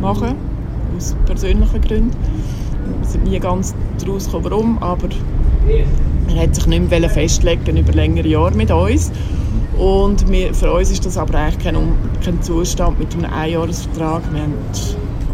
machen 0.00 0.34
aus 0.96 1.16
persönlichen 1.26 1.80
Gründen. 1.80 2.16
Wir 3.00 3.08
sind 3.08 3.24
nie 3.24 3.38
ganz 3.40 3.74
daraus 3.98 4.26
gekommen, 4.26 4.44
warum, 4.44 4.78
aber 4.78 5.08
er 6.28 6.42
hat 6.42 6.54
sich 6.54 6.66
nicht 6.66 6.90
mehr 6.90 7.10
festlegen 7.10 7.76
über 7.76 7.92
längere 7.92 8.28
Jahre 8.28 8.54
mit 8.54 8.70
uns. 8.70 9.10
Und 9.78 10.28
wir, 10.28 10.52
für 10.54 10.72
uns 10.72 10.90
ist 10.90 11.06
das 11.06 11.16
aber 11.16 11.38
eigentlich 11.38 11.58
kein, 11.64 11.76
kein 12.24 12.42
Zustand 12.42 12.98
mit 12.98 13.14
einem 13.14 13.32
Einjahresvertrag. 13.32 14.22
Wir 14.32 14.42
haben 14.42 14.54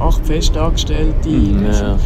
acht 0.01 0.27
Festangestellte. 0.27 1.29
Ja. 1.31 1.97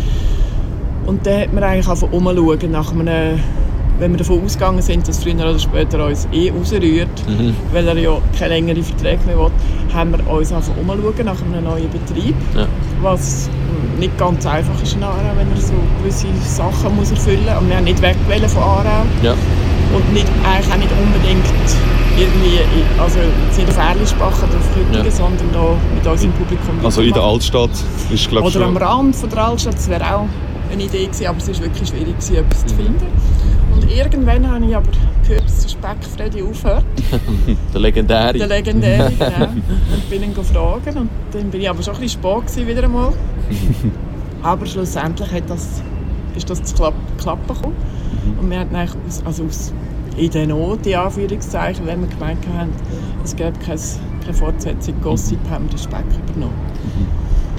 Und 1.07 1.27
dann 1.27 1.41
hat 1.41 1.53
man 1.53 1.65
eigentlich 1.65 1.89
einfach 1.89 2.13
umschauen 2.13 2.71
nach 2.71 2.93
einem, 2.93 3.41
wenn 3.99 4.13
wir 4.13 4.19
davon 4.19 4.45
ausgegangen 4.45 4.83
sind, 4.83 5.09
dass 5.09 5.23
früher 5.23 5.35
oder 5.35 5.59
später 5.59 6.07
uns 6.07 6.29
eh 6.33 6.51
rausrührt, 6.51 7.09
Mhm. 7.27 7.55
weil 7.73 7.89
er 7.89 7.99
ja 7.99 8.19
keine 8.39 8.55
längeren 8.55 8.85
Verträge 8.85 9.19
mehr 9.27 9.39
will, 9.39 9.51
haben 9.93 10.13
wir 10.13 10.31
uns 10.33 10.53
einfach 10.53 10.75
umschauen 10.81 11.25
nach 11.25 11.43
einem 11.43 11.65
neuen 11.65 11.89
Betrieb. 11.91 12.37
Ja. 12.55 12.67
Was 13.03 13.49
nicht 13.99 14.17
ganz 14.17 14.47
einfach 14.47 14.81
ist 14.81 14.95
in 14.95 15.03
Aarau, 15.03 15.17
wenn 15.37 15.51
er 15.51 15.61
so 15.61 15.73
gewisse 16.03 16.27
Sachen 16.47 16.95
muss 16.95 17.11
erfüllen 17.11 17.41
muss. 17.47 17.63
Und 17.63 17.69
wir 17.69 17.77
haben 17.79 17.85
nicht 17.85 18.01
weg 18.01 18.15
von 18.49 18.63
Aarau. 18.63 19.05
Ja. 19.23 19.35
Und 19.95 20.13
nicht, 20.13 20.27
eigentlich 20.45 20.73
auch 20.73 20.77
nicht 20.79 20.91
unbedingt 20.93 21.45
irgendwie, 22.19 22.59
also 23.01 23.19
jetzt 23.47 23.59
nicht 23.59 23.69
auf 23.71 23.79
Erlischbach 23.79 24.37
oder 24.43 24.59
auf 24.59 24.75
Küttingen, 24.75 25.05
Ja. 25.05 25.11
sondern 25.11 25.49
da 25.53 25.77
mit 25.95 26.07
unserem 26.07 26.33
Publikum 26.33 26.75
Also 26.85 27.01
in 27.03 27.13
der. 27.13 27.23
Altstadt 27.23 27.71
ist 28.11 28.29
glaube 28.29 28.49
ich 28.49 28.57
Oder 28.57 28.67
am. 28.67 28.77
Rand 28.77 29.17
von 29.17 29.31
der 29.31 29.39
Altstadt, 29.47 29.75
das 29.75 29.89
wäre 29.89 30.15
auch 30.15 30.27
eine 30.71 30.83
Idee 30.83 31.07
gewesen, 31.07 31.27
aber 31.27 31.39
es 31.39 31.49
war 31.49 31.61
wirklich 31.65 31.89
schwierig, 31.89 32.09
gewesen, 32.19 32.35
etwas 32.37 32.67
zu 32.67 32.75
finden. 32.75 33.07
Und 33.75 33.91
irgendwann 33.91 34.51
habe 34.51 34.65
ich 34.67 34.77
aber 34.77 34.89
gehört, 35.27 35.45
dass 35.45 35.61
der 35.63 35.69
Speckfreddy 35.69 36.43
aufhört, 36.43 36.85
Der 37.73 37.81
legendäre. 37.81 38.33
der 38.37 38.47
legendäre, 38.49 39.11
genau. 39.19 39.47
Und 39.49 40.11
bin 40.11 40.23
ihn 40.25 40.35
gefragt 40.35 40.89
und 40.97 41.09
dann 41.33 41.51
bin 41.51 41.61
ich 41.61 41.71
aber 41.71 41.83
schon 41.83 41.95
ein 41.95 42.01
bisschen 42.01 42.21
spät 42.23 42.47
gewesen, 42.47 42.67
wieder 42.67 42.85
einmal. 42.85 43.13
Aber 44.43 44.67
schlussendlich 44.67 45.31
hat 45.33 45.45
das, 45.49 45.83
ist 46.37 46.49
das 46.51 46.63
zu 46.63 46.75
klapp, 46.77 46.95
klappen 47.21 47.47
gekommen. 47.55 47.75
Und 48.41 48.51
wir 48.51 48.59
hatten 48.61 48.75
eigentlich 48.75 48.97
aus, 49.07 49.23
also 49.25 49.45
aus 49.45 49.73
in 50.17 50.31
der 50.31 50.47
Not, 50.49 50.87
in 50.87 50.97
Anführungszeichen, 50.97 51.87
wenn 51.87 52.01
wir 52.01 52.09
gemeint 52.09 52.39
haben, 52.57 52.71
es 53.25 53.37
gäbe 53.37 53.53
keine, 53.65 53.81
keine 54.23 54.35
Fortsetzung 54.35 54.95
Gossip, 55.03 55.39
haben 55.49 55.67
wir 55.67 55.71
den 55.71 55.79
Speck 55.79 56.05
übernommen. 56.29 56.55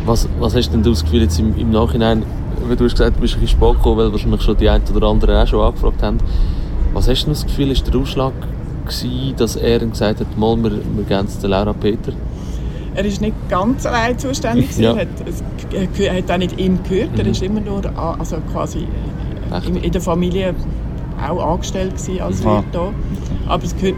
Was, 0.06 0.28
was 0.40 0.56
hast 0.56 0.70
denn 0.72 0.84
du 0.84 0.90
das 0.90 1.04
Gefühl 1.04 1.22
jetzt 1.22 1.40
im, 1.40 1.56
im 1.58 1.70
Nachhinein, 1.72 2.24
weil 2.68 2.76
du 2.76 2.84
hast 2.86 2.94
gesagt, 2.94 3.16
du 3.18 3.22
bist 3.22 3.36
ein 3.36 3.42
bisschen 3.42 3.60
spät 3.60 3.78
gekommen, 3.78 3.98
weil 3.98 4.12
wahrscheinlich 4.12 4.42
schon 4.42 4.58
die 4.58 4.70
einen 4.70 4.84
oder 4.94 5.08
anderen 5.08 5.36
auch 5.38 5.48
schon 5.48 5.62
angefragt 5.62 6.04
haben. 6.04 6.18
Was 6.94 7.08
hast 7.08 7.26
du 7.26 7.30
das 7.30 7.46
Gefühl, 7.46 7.72
ist 7.72 7.88
der 7.88 8.00
Ausschlag 8.00 8.34
gewesen, 8.86 9.36
dass 9.38 9.56
er 9.56 9.80
gesagt 9.80 10.20
hat, 10.20 10.38
mal, 10.38 10.58
wir, 10.62 10.72
wir 10.72 11.20
es 11.26 11.40
der 11.40 11.50
Laura 11.50 11.74
Peter? 11.74 12.12
Er 12.96 13.06
ist 13.06 13.22
nicht 13.22 13.36
ganz 13.48 13.86
allein 13.86 14.18
zuständig. 14.18 14.76
Ja. 14.78 14.94
Er 14.94 15.02
hat, 15.02 15.08
es, 15.26 15.44
er 16.00 16.18
hat 16.18 16.32
auch 16.32 16.38
nicht 16.38 16.60
ihm 16.60 16.80
gehört. 16.84 17.12
Er 17.18 17.24
Mhm. 17.24 17.32
ist 17.32 17.44
immer 17.44 17.62
nur 17.62 17.82
also 18.20 18.38
quasi? 18.52 18.88
In, 19.68 19.76
in 19.78 19.92
der 19.92 20.02
Familie 20.02 20.54
auch 21.28 21.54
angestellt 21.54 21.98
gewesen 21.98 22.22
als 22.22 22.46
Aha. 22.46 22.56
Wirt 22.58 22.66
da. 22.72 22.92
Aber 23.48 23.64
es 23.64 23.76
gehört 23.76 23.96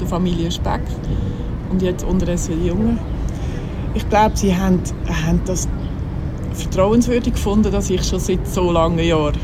der 0.00 0.06
Familie 0.06 0.50
Speck. 0.50 0.80
Und 1.70 1.82
jetzt 1.82 2.04
unterdessen 2.04 2.60
die 2.60 2.68
Jungen. 2.68 2.98
Ich 3.94 4.08
glaube, 4.08 4.36
sie 4.36 4.54
haben, 4.54 4.80
haben 5.26 5.40
das 5.46 5.68
vertrauenswürdig 6.52 7.34
gefunden, 7.34 7.70
dass 7.72 7.90
ich 7.90 8.04
schon 8.04 8.18
seit 8.20 8.46
so 8.46 8.70
langen 8.70 8.98
Jahren 8.98 9.36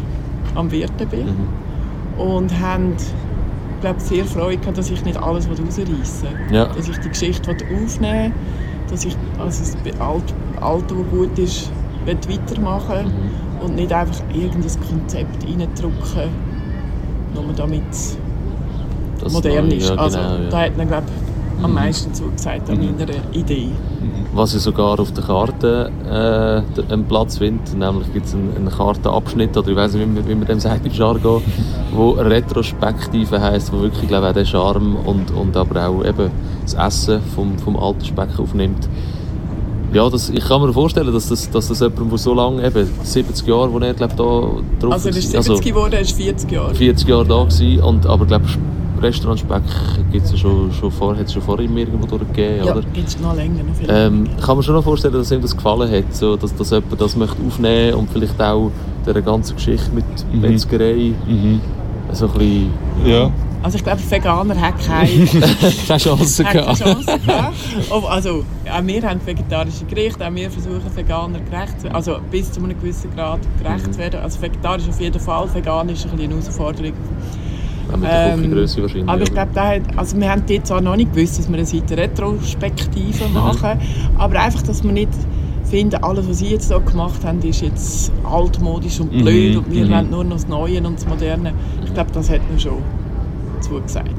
am 0.54 0.70
Wirten 0.70 1.08
bin. 1.08 1.26
Mhm. 1.26 2.20
Und 2.20 2.60
haben 2.60 2.94
ich 2.96 3.82
glaube, 3.82 4.00
sehr 4.00 4.24
Freude 4.26 4.58
gehabt, 4.58 4.76
dass 4.76 4.90
ich 4.90 5.02
nicht 5.06 5.16
alles 5.16 5.48
rausreissen. 5.48 6.28
Ja. 6.52 6.66
Dass 6.66 6.86
ich 6.86 6.98
die 6.98 7.08
Geschichte 7.08 7.50
aufnehmen 7.50 8.24
will, 8.24 8.32
dass 8.90 9.06
ich 9.06 9.16
also 9.38 9.60
das 9.62 9.76
Be- 9.76 9.98
Alt- 9.98 10.34
Alte, 10.60 10.94
das 10.94 11.10
gut 11.10 11.38
ist, 11.38 11.72
weitermachen 12.28 13.06
Mhm. 13.06 13.64
und 13.64 13.74
nicht 13.76 13.92
einfach 13.92 14.20
irgendein 14.32 14.80
Konzept 14.88 15.44
reindrücken, 15.44 16.30
nur 17.34 17.44
damit 17.56 17.82
Das 19.20 19.32
modern 19.32 19.68
Neue, 19.68 19.76
ist. 19.76 19.88
ja, 19.90 19.94
also, 19.96 20.18
genau, 20.18 20.30
ja. 20.34 20.50
Da 20.50 20.60
hat 20.62 20.76
man, 20.76 20.88
glaube 20.88 21.04
ich, 21.06 21.64
am 21.64 21.70
Mhm. 21.70 21.74
meisten 21.76 22.14
zugesagt 22.14 22.70
an 22.70 22.78
meiner 22.78 23.10
Idee. 23.32 23.68
Was 24.32 24.52
ja 24.54 24.60
sogar 24.60 24.98
auf 24.98 25.12
der 25.12 25.24
Karte 25.24 25.90
äh, 26.08 26.92
einen 26.92 27.04
Platz 27.04 27.38
findet. 27.38 27.76
Nämlich 27.76 28.10
gibt 28.12 28.26
es 28.26 28.34
einen, 28.34 28.54
einen 28.56 28.70
Kartenabschnitt, 28.70 29.56
oder 29.56 29.68
ich 29.68 29.76
weiß 29.76 29.92
nicht, 29.94 30.02
wie 30.02 30.06
man, 30.20 30.28
wie 30.28 30.34
man 30.36 30.46
dem 30.46 30.60
sagt 30.60 30.86
im 30.86 30.92
Jargon, 30.92 31.42
wo 31.92 32.10
Retrospektive 32.12 33.40
heisst, 33.40 33.72
wo 33.72 33.80
wirklich 33.80 34.08
glaube 34.08 34.26
ich, 34.26 34.30
auch 34.30 34.34
den 34.34 34.46
Charme 34.46 34.96
und, 35.04 35.30
und 35.32 35.56
aber 35.56 35.86
auch 35.88 36.04
eben 36.04 36.30
das 36.62 36.74
Essen 36.74 37.20
vom, 37.34 37.58
vom 37.58 37.76
alten 37.76 38.04
Speck 38.04 38.38
aufnimmt. 38.38 38.88
Ja, 39.92 40.08
das, 40.08 40.30
ich 40.30 40.44
kann 40.46 40.62
mir 40.62 40.72
vorstellen, 40.72 41.12
dass 41.12 41.28
das, 41.28 41.50
dass 41.50 41.68
das 41.68 41.80
jemand, 41.80 42.10
der 42.12 42.18
so 42.18 42.32
lange, 42.34 42.64
eben 42.64 42.88
70 43.02 43.46
Jahre, 43.46 43.72
wo 43.72 43.78
er 43.80 43.92
glaube 43.94 44.14
da 44.16 44.24
drauf 44.86 44.92
Also, 44.92 45.08
er 45.08 45.16
ist 45.16 45.34
war, 45.34 45.42
70 45.42 45.64
geworden, 45.64 45.92
er 45.94 46.00
ist 46.00 46.12
40 46.16 46.50
Jahre. 46.52 46.74
40 46.74 47.08
Jahre 47.08 47.26
da 47.26 47.42
gewesen, 47.44 47.80
und, 47.82 48.06
aber 48.06 48.24
glaube 48.26 48.44
Restaurant 49.02 49.40
Speck 49.40 49.62
gibt 50.12 50.26
es 50.26 50.32
ja 50.32 50.36
schon, 50.38 50.70
schon 50.72 50.90
vor, 50.92 51.16
hat 51.16 51.24
es 51.26 51.32
schon 51.32 51.42
vor 51.42 51.58
ihm 51.58 51.76
irgendwo 51.76 52.06
durchgegeben, 52.06 52.66
Ja, 52.66 52.72
oder? 52.72 52.82
gibt 52.92 53.08
es 53.08 53.18
noch 53.18 53.34
länger. 53.34 53.62
Noch 53.64 53.88
Ähm, 53.88 54.24
länger. 54.24 54.36
ich 54.38 54.44
kann 54.46 54.56
mir 54.58 54.62
schon 54.62 54.74
noch 54.74 54.84
vorstellen, 54.84 55.14
dass 55.14 55.30
ihm 55.32 55.40
das 55.40 55.56
gefallen 55.56 55.90
hat, 55.90 56.14
so, 56.14 56.36
dass, 56.36 56.54
dass 56.54 56.70
jemand 56.70 57.00
das 57.00 57.16
möchte 57.16 57.36
aufnehmen 57.46 57.94
und 57.94 58.10
vielleicht 58.10 58.40
auch 58.40 58.70
der 59.06 59.22
ganzen 59.22 59.56
Geschichte 59.56 59.90
mit 59.94 60.04
Mhm. 60.32 60.40
Metzgerei 60.42 61.12
Mhm. 61.26 61.60
so 62.12 62.26
ein 62.26 62.32
bisschen 62.32 62.68
Ja. 63.06 63.30
Also 63.62 63.76
ich 63.76 63.84
glaube, 63.84 64.00
Veganer 64.10 64.58
haben 64.60 64.74
keine 64.78 65.26
keine 65.86 65.98
Chance 66.00 66.44
Hat 66.44 66.52
keine 66.52 66.64
gehabt. 66.64 66.78
Chance 66.78 67.18
gehabt. 67.26 67.54
Also, 68.08 68.44
auch 68.72 68.86
wir 68.86 69.02
haben 69.02 69.20
vegetarische 69.24 69.84
Gerichte, 69.84 70.26
auch 70.26 70.34
wir 70.34 70.50
versuchen 70.50 70.96
Veganer 70.96 71.40
gerecht 71.40 71.78
zu 71.78 71.84
werden, 71.84 71.94
also 71.96 72.16
bis 72.30 72.50
zu 72.52 72.60
einem 72.62 72.78
gewissen 72.80 73.14
Grad 73.14 73.40
gerecht 73.62 73.86
Mhm. 73.88 73.92
zu 73.92 73.98
werden. 73.98 74.20
Also 74.20 74.40
vegetarisch 74.40 74.88
auf 74.88 75.00
jeden 75.00 75.20
Fall, 75.20 75.54
vegan 75.54 75.88
ist 75.90 76.06
ein 76.06 76.18
eine 76.18 76.28
Herausforderung. 76.28 76.92
Ja, 77.90 77.96
mit 77.96 78.08
der 78.10 78.34
Ähm, 78.34 78.52
wahrscheinlich. 78.54 79.08
Aber 79.08 79.22
ich 79.22 79.32
glaube, 79.32 79.50
da 79.52 79.68
hat, 79.68 79.82
also 79.96 80.16
wir 80.16 80.30
haben 80.30 80.42
dort 80.48 80.66
zwar 80.66 80.80
noch 80.80 80.96
nicht 80.96 81.12
gewusst, 81.12 81.38
dass 81.38 81.48
wir 81.48 81.56
eine 81.56 81.66
Seite 81.66 81.96
Retrospektive 81.96 83.26
Mhm. 83.28 83.34
machen, 83.34 83.78
aber 84.16 84.40
einfach, 84.40 84.62
dass 84.62 84.82
wir 84.82 84.92
nicht 84.92 85.08
finden, 85.64 86.02
alles, 86.02 86.28
was 86.28 86.38
sie 86.38 86.46
jetzt 86.48 86.68
hier 86.68 86.80
gemacht 86.80 87.24
haben, 87.24 87.42
ist 87.42 87.60
jetzt 87.60 88.10
altmodisch 88.24 89.00
und 89.00 89.12
Mhm, 89.12 89.20
blöd 89.22 89.56
und 89.58 89.70
wir 89.70 89.84
mhm. 89.86 89.90
wollen 89.90 90.10
nur 90.10 90.24
noch 90.24 90.36
das 90.36 90.48
Neue 90.48 90.78
und 90.82 90.94
das 90.98 91.06
Moderne. 91.06 91.52
Ich 91.84 91.92
glaube, 91.92 92.10
das 92.12 92.30
hat 92.30 92.40
man 92.48 92.58
schon 92.58 92.78
zugesagt. 93.60 94.10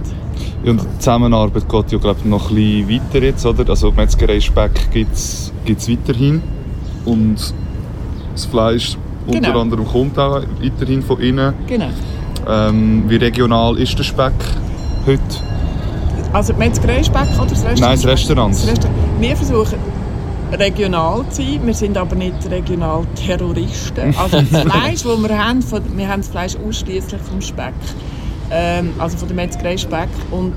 Ja, 0.63 0.71
und 0.71 0.81
die 0.81 0.99
Zusammenarbeit 0.99 1.67
geht 1.67 1.91
ja 1.91 1.97
glaub, 1.97 2.23
noch 2.25 2.49
ein 2.51 2.55
bisschen 2.55 2.89
weiter 2.89 3.25
jetzt, 3.25 3.45
oder? 3.45 3.67
Also 3.69 3.91
Metzgerei 3.91 4.39
Speck 4.39 4.91
gibt 4.91 5.13
es 5.13 5.51
weiterhin 5.65 6.41
und 7.05 7.53
das 8.33 8.45
Fleisch 8.45 8.97
unter 9.27 9.39
Genau. 9.39 9.61
anderem 9.61 9.85
kommt 9.87 10.17
auch 10.17 10.41
weiterhin 10.61 11.01
von 11.01 11.19
innen. 11.19 11.53
Genau. 11.67 11.89
Ähm, 12.47 13.03
wie 13.07 13.17
regional 13.17 13.77
ist 13.77 13.97
der 13.97 14.03
Speck 14.03 14.33
heute? 15.05 15.21
Also 16.33 16.53
die 16.53 16.59
Metzgerei 16.59 17.03
Speck 17.03 17.27
oder 17.37 17.45
das 17.49 17.63
Restaurant? 17.65 17.79
Nein, 17.81 17.95
das 17.95 18.05
Restaurant. 18.05 18.53
Das 18.55 18.67
Restaurant. 18.67 18.97
Wir 19.19 19.35
versuchen 19.35 19.77
regional 20.53 21.23
zu 21.29 21.41
sein, 21.41 21.59
wir 21.65 21.73
sind 21.73 21.97
aber 21.97 22.15
nicht 22.15 22.49
regional 22.49 23.05
Terroristen. 23.15 24.15
Also 24.17 24.41
das 24.41 24.61
Fleisch, 24.61 25.03
das 25.03 25.23
wir 25.23 25.45
haben, 25.45 25.63
wir 25.97 26.07
haben 26.07 26.21
das 26.21 26.27
Fleisch 26.29 26.55
ausschließlich 26.55 27.21
vom 27.21 27.41
Speck, 27.41 27.73
ähm, 28.51 28.91
also 28.99 29.17
von 29.17 29.27
der 29.27 29.35
Metzgerei 29.35 29.77
Speck 29.77 30.09
und 30.31 30.53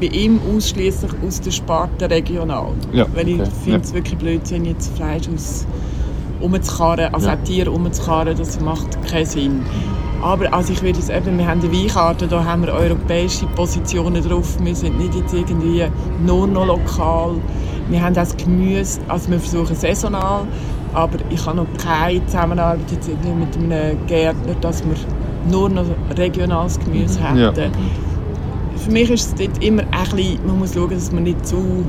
bei 0.00 0.06
ihm 0.06 0.40
ausschließlich 0.54 1.10
aus 1.26 1.40
der 1.40 1.50
Sparte 1.50 2.08
regional. 2.08 2.68
Ja, 2.92 3.06
Weil 3.14 3.28
ich 3.28 3.40
okay. 3.40 3.50
finde 3.64 3.78
Ja. 3.78 3.84
es 3.84 3.94
wirklich 3.94 4.16
Blödsinn, 4.18 4.64
jetzt 4.64 4.94
Fleisch 4.96 5.28
aus 5.34 5.66
umzukarren, 6.40 7.12
also 7.12 7.28
Ja. 7.28 7.34
auch 7.34 7.42
Tiere 7.44 7.70
umzukarren, 7.70 8.36
das 8.36 8.60
macht 8.60 9.02
keinen 9.10 9.26
Sinn. 9.26 9.62
Aber 10.22 10.52
also 10.52 10.72
ich 10.72 10.82
würde 10.82 10.98
jetzt 10.98 11.10
eben, 11.10 11.38
wir 11.38 11.46
haben 11.46 11.60
eine 11.60 11.72
Weinkarte, 11.72 12.26
da 12.26 12.44
haben 12.44 12.62
wir 12.66 12.72
europäische 12.74 13.46
Positionen 13.46 14.22
drauf. 14.22 14.56
Wir 14.62 14.74
sind 14.74 14.98
nicht 14.98 15.14
jetzt 15.14 15.32
irgendwie 15.32 15.84
nur 16.24 16.46
noch 16.46 16.66
lokal. 16.66 17.36
Wir 17.88 18.02
haben 18.02 18.14
das 18.14 18.36
Gemüse, 18.36 19.00
also 19.08 19.30
wir 19.30 19.38
versuchen 19.40 19.74
saisonal, 19.76 20.42
aber 20.92 21.18
ich 21.30 21.44
habe 21.46 21.58
noch 21.58 21.66
keine 21.82 22.24
Zusammenarbeit 22.26 22.90
jetzt 22.90 23.08
irgendwie 23.08 23.30
mit 23.32 23.56
einem 23.56 23.96
Gärtner, 24.06 24.54
dass 24.60 24.82
wir 24.84 24.94
nur 25.50 25.68
noch 25.68 25.84
regionales 26.16 26.78
Gemüse 26.78 27.20
hätten. 27.20 27.38
Ja. 27.38 27.52
Für 28.76 28.90
mich 28.90 29.10
ist 29.10 29.26
es 29.26 29.34
dort 29.46 29.62
immer 29.62 29.82
ein 29.82 30.16
bisschen, 30.16 30.46
man 30.46 30.58
muss 30.58 30.74
schauen, 30.74 30.90
dass 30.90 31.12
man 31.12 31.22
nicht 31.24 31.46
zu, 31.46 31.84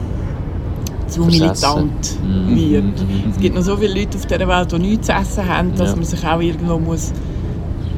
zu 1.07 1.21
militant 1.25 2.17
Mhm. 2.23 2.55
wird. 2.55 2.83
Mhm. 2.83 3.31
Es 3.31 3.37
gibt 3.39 3.55
noch 3.55 3.61
so 3.61 3.77
viele 3.77 3.99
Leute 3.99 4.17
auf 4.17 4.25
dieser 4.25 4.47
Welt, 4.47 4.71
die 4.71 4.79
nichts 4.79 5.07
zu 5.07 5.13
essen 5.13 5.47
haben, 5.47 5.75
dass 5.75 5.89
Ja. 5.91 5.95
man 5.95 6.05
sich 6.05 6.25
auch 6.27 6.39
irgendwo 6.39 6.77
muss, 6.79 7.11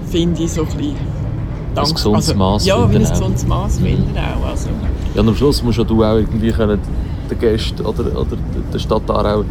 finde 0.09 0.43
ich, 0.43 0.51
so 0.51 0.61
ein 0.61 0.67
bisschen... 0.67 0.95
Dank- 1.73 1.93
gesundes 1.95 2.35
Maß 2.35 2.65
Ja, 2.65 2.91
wie 2.91 2.95
ein 2.97 3.01
gesundes 3.09 3.47
Maß 3.47 3.79
Mhm. 3.79 3.83
finden 3.85 4.15
auch. 4.17 4.49
Also. 4.49 4.69
Ja, 5.15 5.21
und 5.21 5.29
am 5.29 5.35
Schluss 5.35 5.63
musst 5.63 5.77
ja 5.77 5.83
du 5.85 6.03
auch 6.03 6.15
irgendwie 6.17 6.51
können 6.51 6.79
den 7.29 7.39
Gästen 7.39 7.85
oder, 7.85 8.03
oder 8.19 8.35
der 8.73 8.79
Stadt 8.79 9.09
Aarau 9.09 9.45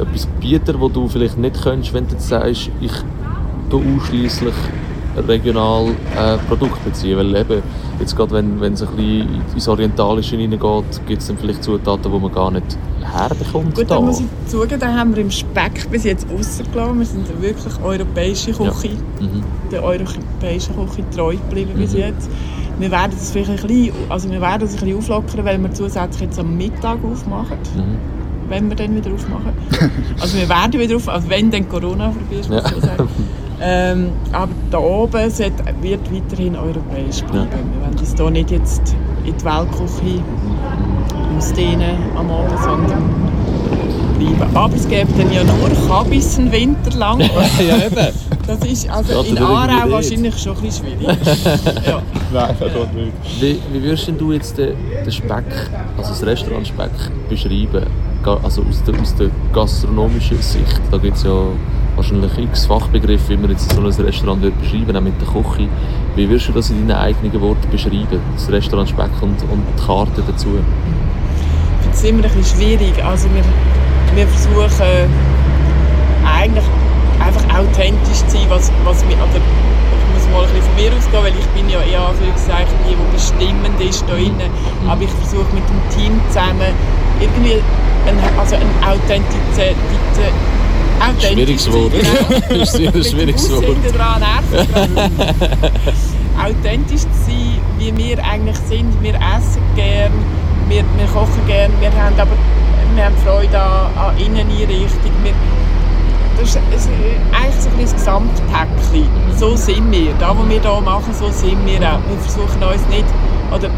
etwas 0.00 0.26
bieten, 0.40 0.74
wo 0.80 0.88
du 0.88 1.06
vielleicht 1.06 1.38
nicht 1.38 1.62
könntest, 1.62 1.94
wenn 1.94 2.06
du 2.08 2.14
jetzt 2.14 2.28
sagst, 2.28 2.68
ich 2.80 2.90
tue 3.70 3.80
ausschließlich 3.96 4.54
regional 5.28 5.88
äh, 6.16 6.38
Produkt 6.48 6.84
beziehen. 6.84 7.16
Weil 7.18 7.34
eben, 7.36 7.62
jetzt 8.00 8.16
gerade 8.16 8.30
wenn, 8.32 8.60
wenn 8.60 8.72
es 8.74 8.82
ein 8.82 8.88
bisschen 8.96 9.28
ins 9.54 9.68
Orientalische 9.68 10.36
hineingeht, 10.36 10.84
gibt 11.06 11.22
es 11.22 11.28
dann 11.28 11.38
vielleicht 11.38 11.62
Zutaten, 11.64 12.10
die 12.12 12.18
man 12.18 12.32
gar 12.32 12.50
nicht 12.50 12.78
herbekommt. 13.02 13.74
Gut, 13.74 13.90
da. 13.90 14.00
muss 14.00 14.20
ich 14.20 14.26
zugeben, 14.46 14.80
da 14.80 14.92
haben 14.94 15.14
wir 15.14 15.22
im 15.22 15.30
Speck 15.30 15.90
bis 15.90 16.04
jetzt 16.04 16.26
rausgelassen. 16.30 16.98
Wir 16.98 17.06
sind 17.06 17.42
wirklich 17.42 17.74
europäische 17.82 18.52
Küche, 18.52 18.90
Mhm. 19.20 19.42
der 19.70 19.82
europäischen 19.82 20.74
Küche 20.76 21.04
treu 21.14 21.36
geblieben 21.36 21.72
bis 21.76 21.92
Mhm. 21.92 21.98
jetzt. 21.98 22.30
Wir 22.78 22.90
werden 22.90 23.12
das 23.12 23.30
vielleicht 23.30 23.50
ein 23.50 23.56
bisschen, 23.68 23.92
also 24.08 24.30
wir 24.30 24.40
werden 24.40 24.60
das 24.60 24.74
ein 24.74 24.80
bisschen 24.80 24.98
auflockern, 24.98 25.44
weil 25.44 25.58
wir 25.62 25.72
zusätzlich 25.72 26.22
jetzt 26.22 26.38
am 26.38 26.56
Mittag 26.56 26.98
aufmachen, 27.04 27.58
Mhm. 27.76 28.48
wenn 28.48 28.68
wir 28.70 28.76
dann 28.76 28.96
wieder 28.96 29.12
aufmachen. 29.12 29.52
also 30.20 30.38
wir 30.38 30.48
werden 30.48 30.80
wieder 30.80 30.96
auf, 30.96 31.08
also 31.08 31.28
wenn 31.28 31.50
dann 31.50 31.68
Corona 31.68 32.10
vorbei 32.12 32.40
ist, 32.40 32.48
muss 32.50 32.64
ich 32.64 32.76
Ja. 32.82 32.96
sagen. 32.96 33.08
Ähm, 33.64 34.10
aber 34.32 34.52
da 34.70 34.78
oben 34.78 35.30
sollte, 35.30 35.62
wird 35.80 36.00
weiterhin 36.12 36.56
europäisch 36.56 37.22
bleiben. 37.22 37.48
Wir 37.74 37.82
werden 37.82 37.98
uns 37.98 38.14
hier 38.16 38.30
nicht 38.30 38.50
jetzt 38.50 38.96
in 39.24 39.36
die 39.36 39.44
Weltküche 39.44 40.22
ausdehnen 41.36 41.96
am 42.16 42.30
Abend, 42.30 42.58
sondern 42.58 43.32
bleiben. 44.22 44.56
Aber 44.56 44.74
es 44.74 44.88
gibt 44.88 45.18
dann 45.18 45.32
ja 45.32 45.44
nur 45.44 45.70
Kabissen 45.88 46.50
Winter 46.50 46.96
lang. 46.98 47.20
ja, 47.68 47.86
eben. 47.86 48.14
Das 48.46 48.58
ist 48.68 48.88
also 48.90 49.22
in 49.22 49.38
Aarau 49.38 49.66
nicht. 49.66 49.92
wahrscheinlich 49.92 50.38
schon 50.38 50.56
ein 50.56 50.62
bisschen 50.62 50.86
schwierig. 50.98 51.18
ja. 51.86 52.02
Nein, 52.32 52.56
das 52.58 52.72
geht 52.72 52.94
nicht. 52.94 53.12
Wie, 53.40 53.60
wie 53.72 53.82
würdest 53.82 54.08
denn 54.08 54.18
du 54.18 54.32
jetzt 54.32 54.58
den, 54.58 54.74
den 55.04 55.12
Speck, 55.12 55.44
also 55.96 56.10
das 56.10 56.24
Restaurant 56.24 56.66
Speck, 56.66 56.90
beschreiben? 57.28 57.86
Also 58.24 58.62
aus 58.62 58.82
der, 58.84 59.00
aus 59.00 59.14
der 59.16 59.30
gastronomischen 59.52 60.40
Sicht. 60.40 60.80
Da 60.92 60.98
gibt 60.98 61.16
es 61.16 61.24
ja 61.24 61.44
wahrscheinlich 61.96 62.36
x 62.38 62.66
Fachbegriffe, 62.66 63.30
wie 63.30 63.36
man 63.36 63.50
jetzt 63.50 63.70
so 63.70 63.80
ein 63.80 63.86
Restaurant 63.86 64.42
würde 64.42 64.56
beschreiben, 64.56 64.96
auch 64.96 65.00
mit 65.00 65.14
der 65.20 65.28
Küche. 65.28 65.68
Wie 66.16 66.28
würdest 66.28 66.48
du 66.48 66.52
das 66.52 66.70
in 66.70 66.88
deinen 66.88 66.98
eigenen 66.98 67.40
Worten 67.40 67.70
beschreiben? 67.70 68.20
Das 68.34 68.50
Restaurant 68.50 68.88
Speck 68.88 69.10
und, 69.20 69.36
und 69.50 69.62
die 69.76 69.82
Karte 69.84 70.22
dazu? 70.26 70.48
Ich 71.80 71.82
finde 71.82 71.96
es 71.96 72.04
immer 72.04 72.24
ein 72.24 72.30
bisschen 72.34 72.58
schwierig. 72.58 73.04
Also 73.04 73.28
wir, 73.34 73.44
wir 74.14 74.26
versuchen 74.26 75.08
eigentlich 76.24 76.64
einfach 77.20 77.44
authentisch 77.58 78.24
zu 78.26 78.36
sein, 78.36 78.46
was, 78.48 78.72
was 78.84 79.02
wir, 79.08 79.16
oder 79.16 79.38
ich 79.38 80.06
muss 80.14 80.26
mal 80.32 80.44
ein 80.44 80.52
bisschen 80.52 80.62
von 80.62 80.74
mir 80.76 80.90
ausgehen, 80.96 81.22
weil 81.22 81.34
ich 81.38 81.48
bin 81.54 81.68
ja 81.70 81.80
eher 81.80 82.08
Anführungszeichen 82.08 82.74
die, 82.88 82.94
die 82.94 83.08
bestimmend 83.12 83.80
ist 83.80 84.04
da 84.08 84.16
innen. 84.16 84.50
Aber 84.88 85.02
ich 85.02 85.10
versuche 85.10 85.48
mit 85.54 85.64
dem 85.68 85.80
Team 85.94 86.20
zusammen 86.28 86.74
irgendwie 87.20 87.62
eine, 88.06 88.18
also 88.38 88.56
eine 88.56 88.72
Authentizität, 88.82 89.76
Schwieriges 91.20 91.72
Wort. 91.72 91.92
das 92.48 92.74
ist 92.74 92.94
ein 92.94 93.04
schwieriges 93.04 93.50
Wort. 93.50 93.64
Authentisch 96.38 97.00
zu 97.00 97.08
sein, 97.26 97.58
wie 97.78 97.96
wir 97.96 98.24
eigentlich 98.24 98.56
sind. 98.68 99.02
Wir 99.02 99.14
essen 99.14 99.62
gern, 99.74 100.12
wir, 100.68 100.84
wir 100.96 101.06
kochen 101.12 101.46
gern, 101.46 101.72
wir 101.80 101.90
haben 101.92 102.18
aber 102.18 102.36
wir 102.94 103.04
haben 103.04 103.16
Freude 103.24 103.58
an, 103.58 103.90
an 103.96 104.18
Inneneinrichtung. 104.18 105.12
Wir, 105.22 105.32
das 106.38 106.50
ist, 106.50 106.56
ist 106.74 106.88
eigentlich 107.32 107.60
so 107.62 107.68
ein 107.70 107.80
das 107.80 107.92
Gesamtpäckchen. 107.94 109.08
So 109.36 109.56
sind 109.56 109.90
wir. 109.90 110.12
Da, 110.18 110.36
was 110.36 110.48
wir 110.48 110.60
hier 110.60 110.80
machen, 110.80 111.14
so 111.18 111.30
sind 111.30 111.64
wir 111.66 111.78
auch. 111.78 112.00
Wir 112.08 112.18
versuchen 112.20 112.62
uns 112.62 112.86
nicht, 112.88 113.06
oder 113.50 113.70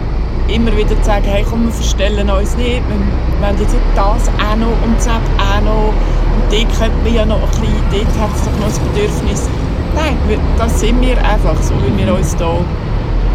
immer 0.49 0.77
wieder 0.77 0.97
zu 1.01 1.05
sagen, 1.05 1.25
hey, 1.25 1.45
komm, 1.49 1.65
wir 1.65 1.73
verstellen 1.73 2.29
uns 2.31 2.57
nicht. 2.57 2.83
Wir, 2.89 3.41
wir 3.41 3.49
haben 3.49 3.59
jetzt 3.59 3.77
das 3.95 4.29
auch 4.29 4.57
noch 4.57 4.77
und 4.85 4.97
das 4.97 5.09
auch 5.09 5.61
noch. 5.63 5.93
Und 6.35 6.45
dort 6.51 6.79
könnten 6.79 7.05
wir 7.05 7.13
ja 7.13 7.27
noch 7.27 7.41
ein 7.41 7.49
bisschen, 7.49 7.85
dort 7.91 8.21
hat 8.21 8.37
es 8.37 8.45
doch 8.45 8.59
noch 8.59 8.67
das 8.67 8.79
Bedürfnis. 8.79 9.49
Nein, 9.95 10.17
wir, 10.27 10.39
das 10.59 10.81
sind 10.81 11.01
wir 11.01 11.17
einfach, 11.19 11.61
so 11.63 11.75
wie 11.75 12.05
wir 12.05 12.15
uns 12.15 12.37
hier 12.37 12.65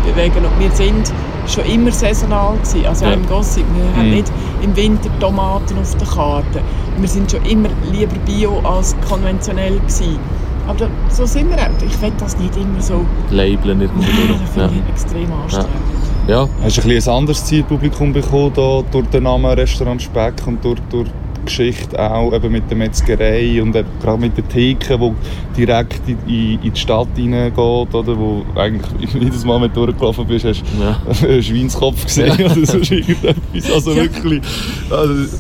bewegen. 0.05 0.45
Und 0.45 0.59
wir 0.59 0.71
sind 0.71 1.11
schon 1.47 1.65
immer 1.65 1.91
saisonal 1.91 2.55
gewesen. 2.57 2.85
Also 2.85 3.05
ja. 3.05 3.13
im 3.13 3.25
Gossip, 3.27 3.65
wir 3.75 3.83
mhm. 3.83 3.95
haben 3.95 4.09
nicht 4.09 4.31
im 4.61 4.75
Winter 4.75 5.09
Tomaten 5.19 5.77
auf 5.79 5.95
der 5.95 6.07
Karte. 6.07 6.61
Wir 6.97 7.07
sind 7.07 7.31
schon 7.31 7.43
immer 7.45 7.69
lieber 7.91 8.15
Bio 8.25 8.59
als 8.63 8.95
konventionell 9.07 9.79
gewesen. 9.79 10.19
Aber 10.67 10.87
so 11.09 11.25
sind 11.25 11.49
wir 11.49 11.57
auch. 11.57 11.83
Ich 11.83 12.01
will 12.01 12.11
das 12.19 12.37
nicht 12.37 12.55
immer 12.55 12.79
so... 12.79 13.05
Labeln 13.31 13.81
irgendwie. 13.81 14.05
Nein, 14.05 14.39
das 14.41 14.51
finde 14.51 14.75
ja. 14.75 14.81
ich 14.83 14.89
extrem 14.91 15.31
anstrengend. 15.31 15.69
Ja. 15.93 15.98
Ja. 16.29 16.49
Hast 16.63 16.77
du 16.77 16.81
ein, 16.81 16.91
ein 16.91 17.09
anderes 17.09 17.45
Zielpublikum 17.45 18.13
bekommen 18.13 18.51
da, 18.55 18.83
durch 18.91 19.07
den 19.07 19.23
Namen 19.23 19.51
Restaurant 19.51 20.01
Speck 20.01 20.35
und 20.45 20.63
durch, 20.63 20.79
durch 20.89 21.09
Geschichte 21.45 21.99
auch 21.99 22.31
eben 22.33 22.51
mit 22.51 22.69
der 22.69 22.77
Metzgerei 22.77 23.61
und 23.61 23.71
gerade 23.71 24.19
mit 24.19 24.37
der 24.37 24.47
Theke, 24.47 24.99
die 24.99 25.65
direkt 25.65 26.01
in, 26.07 26.17
in, 26.27 26.61
die 26.61 26.79
Stadt 26.79 27.07
hineingeht, 27.15 27.57
oder, 27.57 28.17
wo 28.17 28.45
eigentlich 28.55 29.13
jedes 29.13 29.43
Mal, 29.45 29.61
wenn 29.61 29.73
du 29.73 29.85
durchgelaufen 29.85 30.27
bist, 30.27 30.45
hast 30.45 30.61
du 30.61 30.83
ja. 30.83 30.99
einen 31.29 31.41
Schweinskopf 31.41 32.03
gesehen 32.05 32.35
ja. 32.37 32.45
oder 32.45 32.65
so 32.65 32.77
irgendetwas. 32.77 33.73
Also 33.73 33.91
ja. 33.91 34.03
wirklich... 34.03 34.41
Also, 34.89 35.37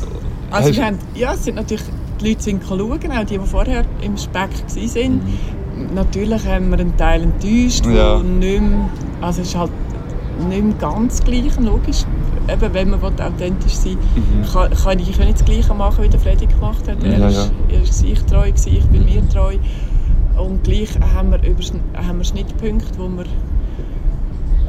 also 0.51 0.75
wir 0.75 0.85
haben, 0.85 0.97
ja, 1.13 1.33
es 1.33 1.45
sind 1.45 1.55
natürlich 1.55 1.83
die 2.19 2.29
Leute 2.29 2.41
sind 2.41 2.63
schauen, 2.67 2.81
auch 2.81 3.23
die, 3.25 3.37
die 3.37 3.45
vorher 3.45 3.85
im 4.01 4.17
Speck 4.17 4.49
waren. 4.49 5.13
Mhm. 5.13 5.93
Natürlich 5.95 6.45
haben 6.45 6.69
wir 6.69 6.79
einen 6.79 6.97
Teil 6.97 7.23
enttäuscht, 7.23 7.85
ja. 7.85 8.19
wo 8.19 8.23
nicht 8.23 8.61
mehr, 8.61 8.89
also 9.21 9.41
es 9.41 9.49
ist 9.49 9.57
halt 9.57 9.71
nicht 10.47 10.63
mehr 10.63 10.75
ganz 10.79 11.23
gleich, 11.23 11.59
logisch 11.59 12.05
eben, 12.51 12.73
wenn 12.73 12.89
man 12.89 13.01
authentisch 13.01 13.73
sein 13.73 13.97
will, 14.15 14.23
mhm. 14.23 14.51
kann, 14.51 14.71
kann, 14.71 14.99
ich 14.99 15.17
nicht 15.17 15.33
das 15.33 15.45
Gleiche 15.45 15.73
machen, 15.73 16.03
wie 16.03 16.09
der 16.09 16.19
Freddy 16.19 16.47
gemacht 16.47 16.87
hat. 16.87 17.03
Er, 17.03 17.17
ja, 17.17 17.27
Ist, 17.27 17.51
er 17.69 17.81
ist 17.81 17.93
sich 17.99 18.23
treu, 18.23 18.47
gewesen, 18.47 18.75
ich 18.75 18.85
bin 18.87 19.05
mir 19.05 19.27
treu. 19.29 19.55
Und 20.37 20.63
gleich 20.63 20.89
haben 21.13 21.31
wir, 21.31 21.43
über, 21.43 21.61
haben 21.95 22.17
wir 22.19 22.25
Schnittpunkte, 22.25 22.97
wo 22.97 23.09
wir 23.09 23.25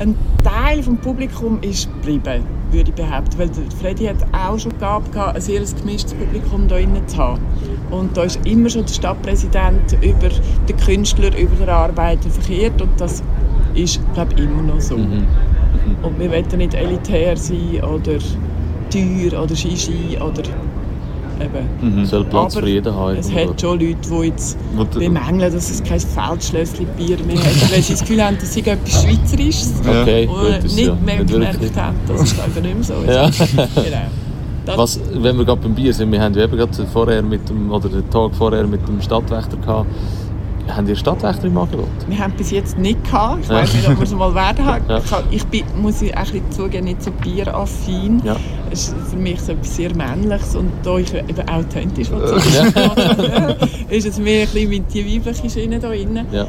ein 0.00 0.16
Teil 0.42 0.78
des 0.78 0.96
Publikums 1.02 1.64
ist 1.64 1.92
geblieben, 1.94 2.42
würde 2.70 2.90
ich 2.90 2.96
behaupten. 2.96 3.38
Weil 3.38 3.50
Freddy 3.80 4.06
hat 4.06 4.16
auch 4.32 4.58
schon 4.58 4.76
gehabt, 4.78 5.14
ein 5.16 5.40
sehr 5.40 5.60
gemischtes 5.60 6.14
Publikum 6.14 6.66
hier 6.68 6.78
drin 6.78 6.96
zu 7.06 7.18
haben. 7.18 7.40
Und 7.90 8.16
da 8.16 8.22
ist 8.22 8.44
immer 8.46 8.70
schon 8.70 8.86
der 8.86 8.94
Stadtpräsident 8.94 9.92
über 10.00 10.30
den 10.68 10.76
Künstler, 10.78 11.36
über 11.38 11.54
den 11.54 11.68
Arbeiter 11.68 12.30
verkehrt. 12.30 12.80
Und 12.80 12.98
das 12.98 13.22
ist, 13.74 14.00
glaube 14.14 14.32
ich, 14.34 14.40
immer 14.40 14.62
noch 14.62 14.80
so. 14.80 14.96
Mhm. 14.96 15.26
Und 16.02 16.18
wir 16.18 16.30
wollen 16.30 16.58
nicht 16.58 16.74
elitär 16.74 17.36
sein 17.36 17.82
oder 17.82 18.18
teuer 18.90 19.42
oder 19.42 19.56
Shishi 19.56 20.18
oder 20.18 20.42
eben. 21.40 21.96
Mhm. 22.00 22.04
Soll 22.04 22.24
Platz 22.24 22.56
Aber 22.56 22.66
für 22.66 22.72
jeden 22.72 22.94
haben. 22.94 23.16
Es 23.16 23.32
hat 23.32 23.60
schon 23.60 23.80
Leute, 23.80 23.96
die 24.10 24.26
jetzt 24.26 24.58
bemängeln, 24.94 25.52
dass 25.52 25.70
es 25.70 25.82
kein 25.82 26.00
Feldschlösschen 26.00 26.86
Bier 26.96 27.16
mehr 27.26 27.38
hat, 27.38 27.72
weil 27.72 27.82
sie 27.82 27.92
das 27.92 28.00
Gefühl 28.00 28.24
haben, 28.24 28.36
das 28.40 28.54
sei 28.54 28.60
etwas 28.60 29.02
Schweizerisches. 29.02 29.74
Okay, 29.80 30.26
und 30.26 30.64
nicht 30.64 30.78
ja. 30.78 30.94
mehr 30.94 31.24
gemerkt 31.24 31.76
haben, 31.76 31.96
das 32.06 32.22
ist 32.22 32.40
einfach 32.40 32.60
nicht 32.60 32.74
mehr 32.74 32.84
so. 32.84 32.94
Ja. 33.06 33.30
genau. 33.74 34.76
Was, 34.76 35.00
wenn 35.12 35.36
wir 35.36 35.44
gerade 35.44 35.62
beim 35.62 35.74
Bier 35.74 35.92
sind, 35.92 36.12
wir 36.12 36.20
haben 36.20 36.36
eben 36.36 36.56
gerade 36.56 36.86
vorher 36.92 37.22
mit 37.22 37.48
dem, 37.48 37.72
oder 37.72 37.88
den 37.88 38.08
Tag 38.10 38.34
vorher 38.34 38.66
mit 38.66 38.86
dem 38.86 39.00
Stadtwächter 39.00 39.56
gehabt, 39.56 39.86
haben 40.76 40.86
ihr 40.86 40.96
Stadtwächter 40.96 41.44
im 41.44 41.58
Angebot? 41.58 41.88
Wir 42.08 42.18
haben 42.18 42.32
bis 42.34 42.50
jetzt 42.50 42.78
nicht 42.78 43.02
gehabt. 43.04 43.42
Ich 43.42 43.48
ja. 43.48 43.56
weiß 43.56 43.74
nicht, 43.74 43.88
ob 43.88 43.96
wir 43.96 44.04
es 44.04 44.10
mal 44.14 44.34
werden 44.34 44.64
haben. 44.64 44.84
Ja. 44.88 45.00
Ich 45.30 45.44
bin, 45.46 45.64
muss 45.80 46.02
ich 46.02 46.16
ein 46.16 46.26
zugeben, 46.50 46.84
nicht 46.84 47.02
so 47.02 47.10
bieraffin. 47.10 48.20
Ja. 48.24 48.36
Es 48.72 48.88
ist 48.88 48.94
für 49.10 49.16
mich 49.16 49.40
so 49.40 49.52
etwas 49.52 49.76
sehr 49.76 49.94
Männliches 49.94 50.54
und 50.54 50.70
da 50.84 50.96
ich 50.98 51.12
eben 51.12 51.48
authentisch 51.48 52.08
ja. 52.54 53.56
ist 53.88 54.06
es 54.06 54.18
mir 54.18 54.42
ein 54.42 54.48
bisschen 54.48 54.70
mit 54.70 54.94
die 54.94 55.04
weibliche 55.04 55.50
Schiene 55.50 55.80
da 55.80 55.88
drin. 55.88 56.20
Ja. 56.30 56.46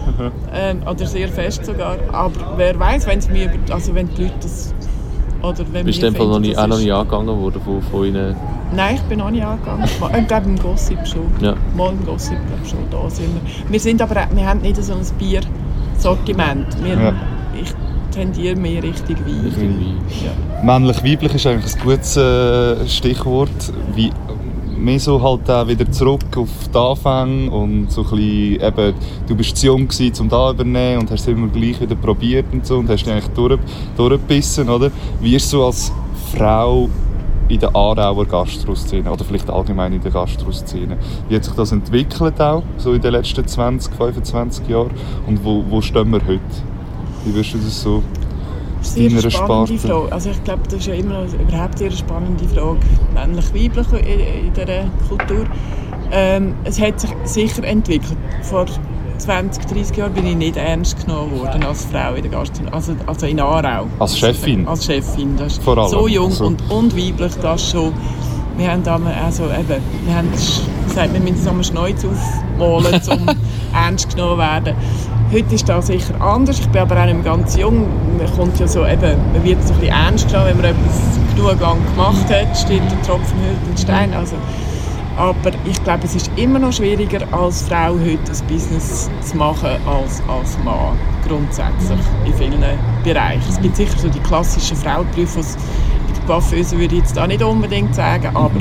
Ähm, 0.53 0.81
oder 0.87 1.05
sehr 1.07 1.29
fest 1.29 1.65
sogar. 1.65 1.97
Aber 2.11 2.53
wer 2.57 2.79
weiß, 2.79 3.07
wenn 3.07 3.19
also 3.71 3.95
wenn 3.95 4.07
die 4.15 4.23
Leute 4.23 4.35
das 4.41 4.73
oder 5.41 5.65
wenn 5.71 5.85
Bist 5.85 6.01
du 6.01 6.11
noch 6.11 6.39
nie, 6.39 6.55
auch 6.55 6.67
noch 6.67 6.77
nie 6.77 6.91
angegangen 6.91 7.39
worden 7.39 7.61
von, 7.63 7.81
von 7.81 8.05
ihnen? 8.05 8.35
Nein, 8.75 8.95
ich 8.95 9.01
bin 9.03 9.19
noch 9.19 9.31
nie 9.31 9.41
angegangen. 9.41 9.85
Ich 9.85 10.27
glaube 10.27 10.45
im 10.47 10.57
Gossip 10.57 11.05
schon. 11.05 11.29
Ja. 11.41 11.55
Mal 11.75 11.91
im 11.91 12.05
Gossip 12.05 12.37
glaube 12.47 12.65
schon, 12.65 12.79
da 12.89 13.09
sind 13.09 13.29
wir. 13.33 13.71
Wir 13.71 13.79
sind 13.79 14.01
aber, 14.01 14.27
wir 14.33 14.45
haben 14.45 14.61
nicht 14.61 14.81
so 14.83 14.93
ein 14.93 15.05
Biersortiment. 15.17 16.83
Wir, 16.83 16.93
ja. 16.93 17.13
Ich 17.61 17.73
tendiere 18.11 18.55
mehr 18.55 18.83
Richtung 18.83 19.17
Wein. 19.25 19.41
Richtung 19.45 19.79
Wein. 19.79 19.97
Ja. 20.23 20.63
Männlich-weiblich 20.63 21.33
ist 21.33 21.47
eigentlich 21.47 21.75
ein 21.75 21.81
gutes 21.81 22.17
äh, 22.17 22.87
Stichwort. 22.87 23.49
Wie, 23.95 24.11
mehr 24.81 24.99
so 24.99 25.21
halt 25.21 25.49
auch 25.49 25.67
wieder 25.67 25.89
zurück 25.91 26.25
auf 26.35 26.49
die 26.73 26.77
Anfänge 26.77 27.51
und 27.51 27.91
so 27.91 28.03
bisschen, 28.03 28.61
eben, 28.61 28.93
du 29.27 29.35
bist 29.35 29.57
zu 29.57 29.67
jung 29.67 29.87
gewesen, 29.87 30.21
um 30.21 30.29
da 30.29 30.51
übernehmen 30.51 31.01
und 31.01 31.11
hast 31.11 31.21
es 31.21 31.27
immer 31.27 31.47
gleich 31.47 31.79
wieder 31.79 31.95
probiert 31.95 32.47
und 32.51 32.65
so 32.65 32.77
und 32.77 32.89
hast 32.89 33.05
dich 33.05 33.13
eigentlich 33.13 33.27
durch, 33.29 33.59
durchgebissen, 33.95 34.69
oder? 34.69 34.91
Wie 35.21 35.35
ist 35.35 35.49
so 35.49 35.65
als 35.65 35.91
Frau 36.35 36.89
in 37.47 37.59
der 37.59 37.75
Aarauer 37.75 38.25
Gastroszene 38.25 39.11
oder 39.11 39.25
vielleicht 39.25 39.49
allgemein 39.49 39.91
in 39.91 40.01
der 40.01 40.11
Gastroszene. 40.11 40.97
Wie 41.27 41.35
hat 41.35 41.43
sich 41.43 41.53
das 41.53 41.73
entwickelt 41.73 42.39
auch, 42.39 42.63
so 42.77 42.93
in 42.93 43.01
den 43.01 43.11
letzten 43.11 43.45
20, 43.45 43.93
25 43.93 44.69
Jahren 44.69 44.91
und 45.27 45.43
wo, 45.43 45.63
wo 45.69 45.81
stehen 45.81 46.11
wir 46.11 46.21
heute? 46.25 46.39
Wie 47.25 47.35
wirst 47.35 47.53
du 47.53 47.57
das 47.57 47.81
so 47.81 48.03
sehr 48.81 49.09
spannende 49.09 49.31
Sparte. 49.31 49.77
Frage. 49.79 50.11
Also 50.11 50.29
ich 50.31 50.43
glaube, 50.43 50.63
das 50.65 50.73
ist 50.75 50.87
ja 50.87 50.93
immer 50.93 51.25
überhaupt 51.25 51.81
eine 51.81 51.91
spannende 51.91 52.47
Frage, 52.47 52.79
männlich-weiblich 53.13 53.87
in, 53.93 54.47
in 54.47 54.53
dieser 54.53 54.85
Kultur. 55.07 55.45
Ähm, 56.11 56.55
es 56.63 56.79
hat 56.79 56.99
sich 56.99 57.11
sicher 57.23 57.63
entwickelt. 57.63 58.17
Vor 58.43 58.65
20, 59.17 59.65
30 59.67 59.97
Jahren 59.97 60.13
bin 60.13 60.25
ich 60.25 60.35
nicht 60.35 60.57
ernst 60.57 61.05
genommen 61.05 61.39
worden 61.39 61.63
als 61.63 61.85
Frau 61.85 62.15
in 62.15 62.23
der 62.23 62.31
Gastronomie, 62.31 62.73
also, 62.73 62.95
also 63.05 63.25
in 63.27 63.39
Aarau. 63.39 63.85
Als 63.99 64.17
Chefin? 64.17 64.67
Als 64.67 64.85
Chefin, 64.85 65.37
das 65.37 65.57
Vor 65.59 65.77
allem. 65.77 65.89
so 65.89 66.07
jung 66.07 66.25
also. 66.25 66.45
und, 66.47 66.71
und 66.71 66.97
weiblich, 66.97 67.33
das 67.41 67.69
schon. 67.69 67.93
Wir 68.57 68.71
haben 68.71 68.83
damals, 68.83 69.15
also 69.17 69.43
eben, 69.43 69.81
wir 70.05 70.15
haben 70.15 70.29
gesagt, 70.31 71.13
wir 71.13 71.19
müssen 71.19 71.47
uns 71.47 71.67
Schneuz 71.67 72.03
aufmalen, 72.03 73.01
um 73.11 73.35
ernst 73.73 74.09
genommen 74.09 74.33
zu 74.33 74.37
werden. 74.39 74.75
Heute 75.31 75.55
ist 75.55 75.69
das 75.69 75.87
sicher 75.87 76.19
anders. 76.19 76.59
Ich 76.59 76.67
bin 76.67 76.81
aber 76.81 77.01
auch 77.01 77.05
nicht 77.05 77.23
ganz 77.23 77.55
jung. 77.55 77.87
Man, 78.17 78.29
kommt 78.35 78.59
ja 78.59 78.67
so, 78.67 78.85
eben, 78.85 79.15
man 79.31 79.41
wird 79.45 79.65
so 79.65 79.73
ein 79.73 79.79
bisschen 79.79 79.95
ernst 79.95 80.27
genommen, 80.27 80.47
wenn 80.49 80.57
man 80.57 80.65
etwas 80.65 81.19
genug 81.33 81.57
Gang 81.57 81.79
gemacht 81.95 82.25
hat. 82.29 82.57
Steht 82.57 82.81
der 82.81 83.01
Tropfen 83.03 83.39
hüllt 83.39 83.65
den 83.65 83.77
Stein. 83.77 84.13
Also, 84.13 84.35
aber 85.15 85.51
ich 85.63 85.81
glaube, 85.85 86.01
es 86.03 86.15
ist 86.15 86.29
immer 86.35 86.59
noch 86.59 86.73
schwieriger 86.73 87.21
als 87.31 87.61
Frau 87.61 87.93
heute 87.93 88.29
ein 88.29 88.47
Business 88.49 89.09
zu 89.21 89.37
machen 89.37 89.69
als 89.87 90.21
als 90.27 90.57
Mann. 90.65 90.99
Grundsätzlich 91.25 91.99
in 92.25 92.33
vielen 92.33 92.65
Bereichen. 93.05 93.45
Es 93.47 93.61
gibt 93.61 93.77
sicher 93.77 93.97
so 93.97 94.09
die 94.09 94.19
klassischen 94.19 94.75
Frauenberufe, 94.75 95.39
der 95.39 96.25
Coiffeuse 96.27 96.77
würde 96.77 96.95
ich 96.95 97.03
jetzt 97.03 97.15
da 97.15 97.25
nicht 97.25 97.41
unbedingt 97.41 97.95
sagen, 97.95 98.35
aber 98.35 98.59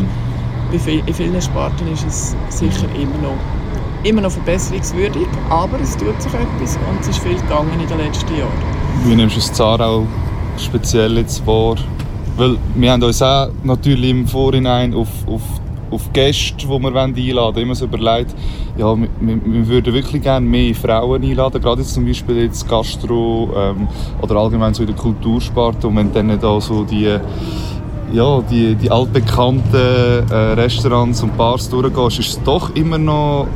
in 0.70 1.14
vielen 1.14 1.42
Sparten 1.42 1.92
ist 1.92 2.06
es 2.06 2.36
sicher 2.48 2.86
immer 2.94 3.18
noch 3.22 3.59
immer 4.04 4.22
noch 4.22 4.30
verbesserungswürdig, 4.30 5.26
aber 5.48 5.80
es 5.80 5.96
tut 5.96 6.20
sich 6.20 6.32
etwas 6.32 6.76
und 6.76 7.00
es 7.00 7.08
ist 7.08 7.18
viel 7.18 7.36
gegangen 7.36 7.78
in 7.80 7.86
den 7.86 7.98
letzten 7.98 8.36
Jahren. 8.36 8.50
Wie 9.04 9.14
nimmst 9.14 9.36
du 9.36 9.40
das 9.40 9.52
Zarau 9.52 10.06
speziell 10.58 11.16
jetzt 11.18 11.46
wahr? 11.46 11.76
Weil 12.36 12.56
wir 12.74 12.92
haben 12.92 13.02
uns 13.02 13.20
auch 13.22 13.48
natürlich 13.62 14.10
im 14.10 14.26
Vorhinein 14.26 14.94
auf, 14.94 15.08
auf, 15.26 15.42
auf 15.90 16.12
Gäste, 16.12 16.54
die 16.56 16.68
wir 16.68 16.94
einladen 16.94 17.14
wollen, 17.34 17.56
immer 17.56 17.74
so 17.74 17.84
überlegt, 17.84 18.34
ja, 18.78 18.96
wir, 18.96 19.08
wir 19.20 19.68
würden 19.68 19.92
wirklich 19.92 20.22
gerne 20.22 20.46
mehr 20.46 20.74
Frauen 20.74 21.22
einladen, 21.22 21.60
gerade 21.60 21.82
jetzt 21.82 21.92
zum 21.92 22.06
Beispiel 22.06 22.44
jetzt 22.44 22.66
Gastro 22.68 23.50
ähm, 23.54 23.88
oder 24.22 24.36
allgemein 24.36 24.72
so 24.72 24.82
in 24.82 24.88
der 24.88 24.96
Kultursparte 24.96 25.88
und 25.88 25.96
wenn 25.96 26.12
dann 26.12 26.40
da 26.40 26.60
so 26.60 26.84
die 26.84 27.18
ja, 28.12 28.40
die, 28.42 28.74
die 28.74 28.90
altbekannten 28.90 30.28
äh, 30.30 30.34
Restaurants 30.34 31.22
und 31.22 31.36
Bars 31.36 31.68
durchgehst, 31.68 32.18
ist 32.18 32.28
es 32.28 32.42
doch 32.42 32.74
immer 32.74 32.98
noch 32.98 33.46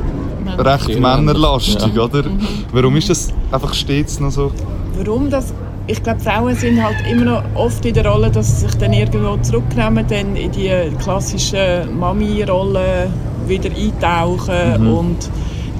recht 0.46 0.98
männerlastig, 1.00 1.94
ja. 1.94 2.02
oder? 2.02 2.24
Mhm. 2.24 2.40
Warum 2.72 2.96
ist 2.96 3.10
das 3.10 3.32
einfach 3.50 3.74
stets 3.74 4.20
noch 4.20 4.30
so? 4.30 4.52
Warum 4.98 5.30
das? 5.30 5.52
Ich 5.86 6.02
glaube, 6.02 6.20
Frauen 6.20 6.54
sind 6.54 6.82
halt 6.82 6.96
immer 7.10 7.24
noch 7.24 7.42
oft 7.54 7.84
in 7.84 7.92
der 7.92 8.06
Rolle, 8.06 8.30
dass 8.30 8.60
sie 8.60 8.66
sich 8.66 8.74
dann 8.76 8.94
irgendwo 8.94 9.36
zurücknehmen 9.42 10.04
dann 10.08 10.34
in 10.34 10.50
die 10.50 10.70
klassischen 11.02 11.98
Mami-Rolle, 11.98 13.08
wieder 13.46 13.68
eintauchen 13.70 14.80
Mhm. 14.82 14.92
und 14.94 15.30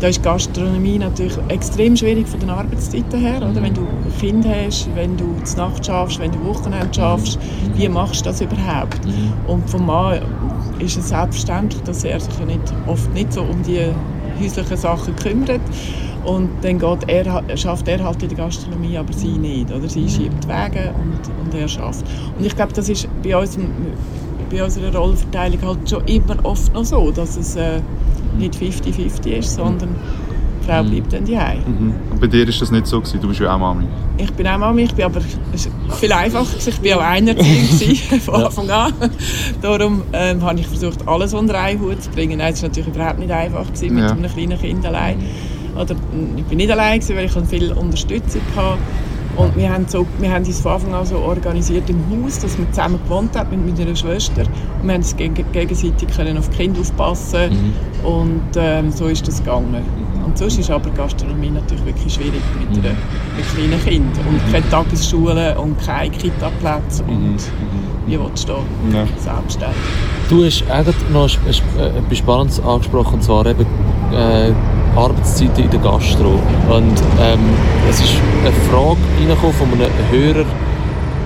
da 0.00 0.08
ist 0.08 0.22
Gastronomie 0.22 0.98
natürlich 0.98 1.32
extrem 1.48 1.96
schwierig 1.96 2.28
von 2.28 2.38
den 2.38 2.50
Arbeitszeiten 2.50 3.18
her, 3.18 3.38
oder? 3.38 3.62
Wenn 3.62 3.72
du 3.72 3.80
ein 3.80 4.18
Kind 4.20 4.46
hast, 4.46 4.88
wenn 4.94 5.16
du 5.16 5.34
die 5.40 5.56
Nacht 5.56 5.86
schaffst, 5.86 6.18
wenn 6.18 6.30
du 6.32 6.44
Wochenende 6.44 6.88
schaffst, 6.94 7.38
wie 7.74 7.88
machst 7.88 8.20
du 8.20 8.24
das 8.28 8.42
überhaupt? 8.42 9.00
Und 9.46 9.70
vom 9.70 9.86
Mann 9.86 10.18
ist 10.78 10.98
es 10.98 11.08
selbstverständlich, 11.08 11.82
dass 11.84 12.04
er 12.04 12.20
sich 12.20 12.38
ja 12.38 12.44
nicht, 12.44 12.60
oft 12.86 13.10
nicht 13.14 13.32
so 13.32 13.40
um 13.40 13.62
die 13.62 13.86
häuslichen 14.41 14.76
Sachen 14.76 15.16
kümmert. 15.16 15.61
Und 16.24 16.49
dann 16.62 16.78
geht 16.78 17.09
er, 17.09 17.57
schafft 17.57 17.87
er 17.87 18.03
halt 18.03 18.22
in 18.22 18.30
der 18.30 18.39
Gastronomie, 18.39 18.97
aber 18.97 19.12
sie 19.12 19.32
nicht. 19.32 19.70
Oder? 19.70 19.89
Sie 19.89 20.09
schiebt 20.09 20.45
die 20.45 20.49
Wege 20.49 20.95
und, 21.01 21.20
und 21.45 21.55
er 21.55 21.68
schafft. 21.68 22.05
Und 22.39 22.47
ich 22.47 22.57
glaube, 22.57 22.72
das 22.72 22.89
ist 22.89 23.09
bei, 23.22 23.37
unserem, 23.37 23.70
bei 24.51 24.64
unserer 24.64 24.95
Rollenverteilung 24.95 25.62
halt 25.62 25.91
schon 25.91 26.05
immer 26.07 26.37
oft 26.45 26.72
noch 26.72 26.85
so, 26.85 27.11
dass 27.11 27.37
es 27.37 27.57
äh, 27.57 27.80
nicht 28.39 28.55
50-50 28.55 29.26
ist, 29.26 29.55
sondern 29.55 29.95
Frau 30.66 30.82
bleibt 30.82 31.12
dann 31.12 31.24
daheim. 31.24 31.58
Mhm. 31.66 31.94
Und 32.10 32.20
bei 32.20 32.26
dir 32.26 32.46
war 32.46 32.54
das 32.58 32.70
nicht 32.70 32.86
so, 32.86 33.00
gewesen. 33.00 33.20
du 33.20 33.28
bist 33.28 33.40
ja 33.40 33.54
auch 33.54 33.58
Mami. 33.58 33.84
Ich 34.18 34.32
bin 34.32 34.46
auch 34.46 34.58
Mami, 34.58 34.82
ich 34.82 34.94
bin 34.94 35.04
aber 35.04 35.20
viel 36.00 36.12
einfacher, 36.12 36.46
ich 36.66 36.78
bin 36.80 36.92
auch 36.94 37.00
Einerziehend 37.00 37.70
gewesen, 37.80 38.20
von. 38.20 38.34
Anfang 38.44 38.70
an. 38.70 38.92
Darum 39.62 40.02
ähm, 40.12 40.42
habe 40.42 40.60
ich 40.60 40.66
versucht, 40.66 41.06
alles 41.06 41.34
unter 41.34 41.58
einen 41.60 41.80
Hut 41.80 42.02
zu 42.02 42.10
bringen. 42.10 42.38
Nein, 42.38 42.52
es 42.54 42.62
war 42.62 42.68
natürlich 42.68 42.88
überhaupt 42.94 43.18
nicht 43.18 43.30
einfach 43.30 43.66
gewesen, 43.66 43.94
mit 43.94 44.04
Ja. 44.04 44.10
einem 44.10 44.30
kleinen 44.32 44.58
Kind 44.60 44.86
allein. 44.86 45.16
Oder, 45.74 45.96
ich 46.36 46.44
bin 46.44 46.58
nicht 46.58 46.70
allein, 46.70 47.00
gewesen, 47.00 47.16
weil 47.16 47.24
ich 47.26 47.48
viel 47.48 47.72
Unterstützung 47.72 48.40
hatte. 48.56 48.78
Und 49.37 49.57
wir 49.57 49.72
haben, 49.72 49.87
so, 49.89 50.07
wir 50.20 50.30
haben 50.32 50.45
uns 50.45 50.61
von 50.61 50.72
Anfang 50.72 50.95
an 50.95 51.07
so 51.07 51.16
organisiert 51.16 51.89
im 51.91 51.99
Haus, 52.11 52.39
dass 52.39 52.57
wir 52.57 52.70
zusammen 52.70 53.01
gewohnt 53.05 53.37
haben 53.37 53.64
mit 53.64 53.78
meiner 53.78 53.97
Schwester. 53.97 54.43
Und 54.80 54.89
wir 54.89 54.95
haben 54.95 55.01
uns 55.01 55.16
geg 55.16 55.53
gegenseitig 55.53 56.09
können 56.16 56.39
auf 56.39 56.49
die 56.51 56.57
Kinder 56.57 56.80
aufpassen 56.80 57.51
Und 58.05 58.43
ähm, 58.57 58.91
so 58.93 59.07
ist 59.07 59.26
das 59.26 59.39
gegangen. 59.39 59.82
Und 60.24 60.39
sonst 60.39 60.59
ist 60.59 60.70
aber 60.70 60.91
Gastronomie 60.91 61.51
natürlich 61.51 61.85
wirklich 61.85 62.14
schwierig 62.14 62.43
mit, 62.59 62.78
einer, 62.85 62.95
mit 63.37 63.55
kleinen 63.55 63.85
Kindern. 63.85 64.26
Und 64.28 64.53
keine 64.53 64.68
Tagesschule 64.70 65.59
und 65.59 65.78
keine 65.85 66.11
Kita-Plätze. 66.11 67.03
Und 67.05 67.37
wie 68.07 68.18
willst 68.20 68.49
du 68.49 68.53
da 68.53 68.99
Ja. 68.99 69.07
selbstständig? 69.18 69.76
Du 70.28 70.45
hast 70.45 70.64
eigentlich 70.70 70.97
noch 71.12 71.28
etwas 71.47 72.18
Spannendes 72.18 72.61
angesprochen, 72.61 73.14
und 73.14 73.22
zwar 73.22 73.47
eben 73.47 73.66
äh, 74.12 74.53
Arbeitszeiten 74.97 75.64
in 75.64 75.70
der 75.70 75.80
Gastro. 75.80 76.40
Und 76.70 77.03
ähm, 77.20 77.40
es 77.90 78.01
ist 78.01 78.14
eine 78.42 78.53
Frage 78.70 78.97
von 79.53 79.68
einem 79.72 79.90
Hörer, 80.11 80.45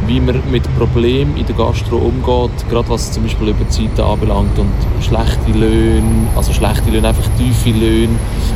wie 0.06 0.20
man 0.20 0.40
mit 0.50 0.62
Problemen 0.78 1.36
in 1.36 1.44
der 1.44 1.54
Gastro 1.54 1.96
umgeht, 1.96 2.68
gerade 2.70 2.88
was 2.88 3.12
zum 3.12 3.24
Beispiel 3.24 3.48
Überzeiten 3.48 4.00
anbelangt 4.00 4.58
und 4.58 4.72
schlechte 5.02 5.52
Löhne, 5.52 6.28
also 6.34 6.52
schlechte 6.52 6.90
Löhne, 6.90 7.08
einfach 7.08 7.28
tiefe 7.36 7.78
Löhne. 7.78 8.14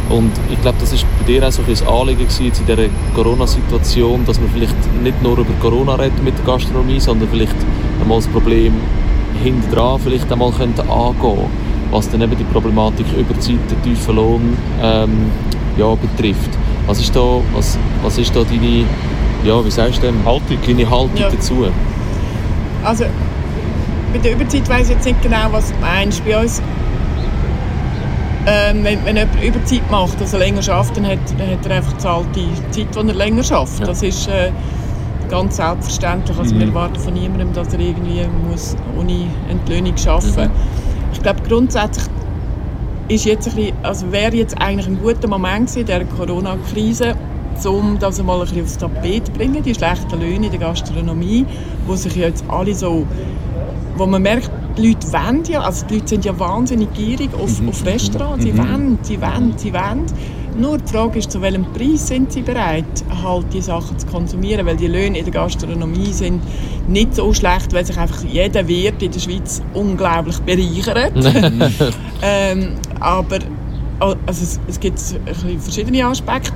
Und 0.09 0.33
ich 0.51 0.61
glaube, 0.63 0.79
das 0.81 0.93
ist 0.95 1.05
bei 1.19 1.27
dir 1.27 1.47
auch 1.47 1.53
so 1.53 1.63
ein 1.63 1.89
Anliegen 1.89 2.21
gewesen, 2.21 2.47
in 2.47 2.67
dieser 2.67 2.89
Corona-Situation, 3.15 4.25
dass 4.25 4.41
man 4.41 4.49
vielleicht 4.51 4.77
nicht 5.03 5.23
nur 5.23 5.37
über 5.37 5.53
Corona 5.61 5.97
redet 5.97 6.23
mit 6.25 6.39
der 6.39 6.45
Gastronomie, 6.47 7.01
sondern 7.01 7.29
vielleicht 7.29 7.57
einmal 8.01 8.19
das 8.19 8.29
Problem 8.29 8.73
hinten 9.43 9.75
dran 9.75 9.99
vielleicht 10.03 10.31
einmal 10.31 10.53
könnte 10.53 10.85
was 11.93 12.09
dann 12.11 12.23
eben 12.23 12.37
die 12.37 12.45
Problematik 12.45 13.07
Überzeit, 13.17 13.59
den 13.71 13.83
tiefen 13.83 14.17
Lohn 14.17 14.57
ähm, 14.83 15.31
ja, 15.77 15.95
betrifft. 15.95 16.51
Was 16.87 16.99
ist 17.01 17.15
da, 17.15 17.41
was, 17.55 17.79
was 18.03 18.19
ist 18.19 18.35
da 18.35 18.43
deine, 18.43 18.85
ja, 19.45 19.65
wie 19.65 19.71
sagst 19.71 19.99
du 20.03 20.07
dem? 20.07 20.25
Haltung. 20.25 20.59
Deine 20.67 20.91
Haltung 20.91 21.17
Ja. 21.17 21.29
dazu? 21.31 21.67
Also, 22.83 23.05
bei 24.13 24.19
der 24.19 24.33
Überzeit 24.33 24.69
weiß 24.69 24.89
ich 24.89 24.97
jetzt 24.97 25.05
nicht 25.05 25.23
genau, 25.23 25.47
was 25.53 25.69
du 25.71 25.75
meinst. 25.81 26.25
Bei 26.25 26.41
uns, 26.41 26.61
ähm, 28.47 28.83
wenn, 28.83 29.05
wenn 29.05 29.17
jemand 29.17 29.43
Überzeit 29.45 29.89
macht, 29.91 30.21
also 30.21 30.37
länger 30.39 30.63
schafft, 30.63 30.97
dann 30.97 31.07
hat, 31.07 31.19
dann 31.39 31.51
hat 31.51 31.65
er 31.67 31.77
einfach 31.77 31.97
zahlte 31.99 32.41
Zeit, 32.71 32.89
die 32.95 32.99
er 32.99 33.15
länger 33.15 33.45
schafft. 33.45 33.81
Ja. 33.81 33.87
Das 33.87 34.03
ist 34.03 34.27
äh, 34.29 34.51
ganz 35.31 35.57
selbstverständlich. 35.57 36.37
Also, 36.39 36.59
Wir 36.59 36.67
erwarten 36.67 36.99
von 36.99 37.15
niemandem, 37.15 37.53
dass 37.53 37.73
er 37.73 37.79
irgendwie 37.81 38.27
muss 38.49 38.77
ohne 38.99 39.27
Entlöhnung 39.49 39.95
arbeiten 40.07 40.27
muss. 40.27 40.82
Ich 41.23 41.25
glaube, 41.25 41.49
grundsätzlich 41.49 42.09
ist 43.07 43.25
jetzt 43.27 43.47
ein 43.47 43.55
bisschen, 43.55 43.77
also 43.85 44.11
wäre 44.11 44.35
jetzt 44.35 44.61
eigentlich 44.61 44.89
ein 44.89 44.99
guter 45.01 45.29
Moment 45.29 45.69
gewesen, 45.69 45.79
in 45.83 45.87
der 45.87 46.05
Corona-Krise, 46.05 47.15
um 47.65 47.97
das 48.01 48.19
einmal 48.19 48.41
ein 48.41 48.49
bisschen 48.49 48.65
aufs 48.65 48.77
Tapet 48.77 49.27
zu 49.27 49.33
bringen, 49.33 49.63
die 49.63 49.73
schlechten 49.73 50.19
Löhne 50.19 50.47
in 50.47 50.51
der 50.51 50.59
Gastronomie, 50.59 51.47
wo 51.87 51.95
sich 51.95 52.17
jetzt 52.17 52.43
alle 52.49 52.75
so, 52.75 53.07
wo 53.97 54.05
man 54.05 54.21
merkt, 54.21 54.51
die 54.77 54.89
Leute 54.89 55.13
wollen 55.13 55.45
ja, 55.45 55.61
also 55.61 55.87
die 55.87 55.95
Leute 55.95 56.09
sind 56.09 56.25
ja 56.25 56.37
wahnsinnig 56.37 56.93
gierig 56.93 57.31
auf, 57.35 57.53
auf 57.69 57.87
Restaurants, 57.87 58.43
sie 58.43 58.59
wollen, 58.59 58.99
sie 59.03 59.21
wollen, 59.21 59.55
sie 59.57 59.73
wollen. 59.73 60.07
Nur 60.57 60.79
die 60.79 60.93
Frage 60.93 61.19
ist, 61.19 61.31
zu 61.31 61.41
welchem 61.41 61.65
Preis 61.73 62.09
sind 62.09 62.31
sie 62.33 62.43
bereit, 62.43 62.85
halt 63.23 63.47
die 63.53 63.63
Sachen 63.63 63.99
zu 63.99 64.07
konsumieren, 64.07 64.67
weil 64.67 64.77
die 64.77 64.87
Löhne 64.87 65.19
in 65.19 65.25
der 65.25 65.33
Gastronomie 65.33 66.13
sind 66.13 66.43
nicht 66.89 67.15
so 67.15 67.33
schlecht, 67.33 67.73
weil 67.73 67.85
sich 67.87 67.97
einfach 67.99 68.23
jeder 68.25 68.67
Wirt 68.69 69.03
in 69.03 69.11
der 69.11 69.21
Schweiz 69.21 69.63
unglaublich 69.75 70.39
bereichert. 70.41 71.13
ähm, 72.23 72.75
aber 73.01 73.39
also 73.99 74.43
es, 74.43 74.61
es 74.69 74.79
gibt 74.81 75.01
verschiedene 75.61 76.05
Aspekte. 76.07 76.53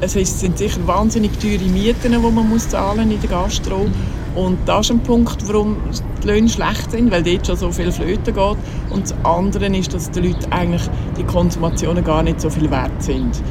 Es 0.00 0.16
ist- 0.16 0.40
sind 0.40 0.58
sicher 0.58 0.80
wahnsinnig 0.86 1.32
teure 1.38 1.64
Mieten, 1.70 2.12
die 2.12 2.18
man 2.18 2.48
muss 2.48 2.68
zahlen 2.68 3.10
in 3.10 3.20
der 3.20 3.30
Gastro. 3.30 3.86
Und 4.34 4.58
das 4.66 4.86
ist 4.86 4.92
ein 4.92 5.00
Punkt, 5.00 5.46
warum 5.46 5.76
die 6.22 6.26
Löhne 6.26 6.48
schlecht 6.48 6.90
sind, 6.90 7.10
weil 7.10 7.22
dort 7.22 7.46
schon 7.46 7.56
so 7.56 7.70
viel 7.70 7.92
flöten 7.92 8.34
geht. 8.34 8.56
Und 8.90 9.02
das 9.02 9.14
andere 9.24 9.66
ist, 9.76 9.92
dass 9.92 10.10
den 10.10 10.24
Leuten 10.24 10.50
eigentlich 10.52 10.82
die 11.18 11.24
Konsumationen 11.24 12.02
gar 12.02 12.22
nicht 12.22 12.40
so 12.40 12.48
viel 12.48 12.70
wert 12.70 13.02
sind. 13.02 13.42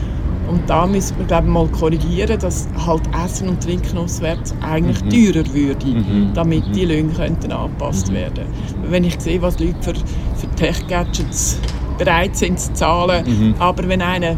Und 0.48 0.70
da 0.70 0.86
müssen 0.86 1.18
wir 1.18 1.26
glaube 1.26 1.48
ich, 1.48 1.54
mal 1.54 1.68
korrigieren, 1.68 2.38
dass 2.40 2.68
halt 2.86 3.04
Essen 3.24 3.48
und 3.48 3.64
Trinken 3.64 3.98
auswärts 3.98 4.54
eigentlich 4.62 5.00
teurer 5.04 5.46
würde, 5.54 6.04
damit 6.34 6.64
die 6.76 6.84
Löhne 6.84 7.14
könnten 7.14 7.52
angepasst 7.54 8.12
werden. 8.12 8.46
Wenn 8.90 9.06
ich 9.06 9.18
sehe, 9.20 9.42
was 9.42 9.56
die 9.56 9.68
Leute 9.68 9.82
für, 9.82 9.94
für 10.36 10.56
Tech-Gadgets 10.58 11.60
bereit 11.98 12.36
sind 12.36 12.60
zu 12.60 12.74
zahlen, 12.74 13.56
aber 13.60 13.88
wenn 13.88 14.02
einer 14.02 14.36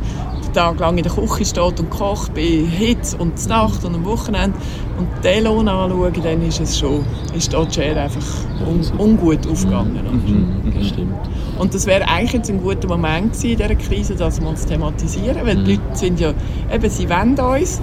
den 0.54 0.62
Tag 0.62 0.80
lang 0.80 0.97
in 0.97 1.04
der 1.04 1.12
Küche 1.12 1.45
steht 1.45 1.80
und 1.80 1.89
kocht 1.89 2.34
bei 2.34 2.41
Hitze 2.41 3.18
und 3.18 3.47
Nacht 3.47 3.84
und 3.84 3.95
am 3.95 4.06
Wochenende 4.06 4.58
und 4.97 5.08
den 5.24 5.43
Lohn 5.45 5.68
anschauen, 5.68 6.14
dann 6.24 6.41
ist 6.47 6.60
es 6.60 6.78
schon, 6.78 7.04
ist 7.36 7.51
die 7.51 7.74
Schere 7.74 8.01
einfach 8.01 8.22
un, 8.68 8.82
ungut 8.99 9.47
aufgegangen. 9.47 9.99
oder? 9.99 10.80
Das 10.80 10.88
stimmt. 10.89 11.14
Und 11.60 11.74
das 11.74 11.86
wäre 11.86 12.08
eigentlich 12.08 12.34
jetzt 12.34 12.49
ein 12.49 12.62
guter 12.62 12.88
Moment 12.88 13.34
gewesen 13.34 13.51
in 13.51 13.58
dieser 13.58 13.76
Krise, 13.76 14.16
das 14.16 14.41
mal 14.41 14.56
zu 14.56 14.68
thematisieren, 14.68 15.38
weil 15.45 15.58
die 15.64 15.72
Leute 15.74 15.82
sind 15.93 16.20
ja, 16.20 16.34
eben, 16.74 16.89
sie 16.89 17.10
wollen 17.10 17.38
uns, 17.39 17.82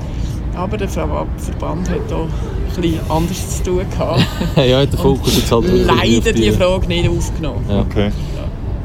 aber 0.55 0.77
der 0.77 0.89
Ver- 0.89 1.27
Verband 1.37 1.89
hat 1.91 1.99
da 2.09 2.17
ein 2.23 2.29
bisschen 2.83 3.01
anders 3.09 3.57
zu 3.59 3.63
tun 3.65 3.81
gehabt. 3.91 4.21
ja, 4.57 4.85
der 4.87 4.99
Fokus 4.99 5.37
jetzt 5.37 5.51
halt 5.53 5.65
Leider 5.87 6.33
die 6.33 6.51
Frage 6.53 6.87
nicht 6.89 7.09
aufgenommen. 7.09 7.65
Ja. 7.69 7.81
Okay. 7.81 8.11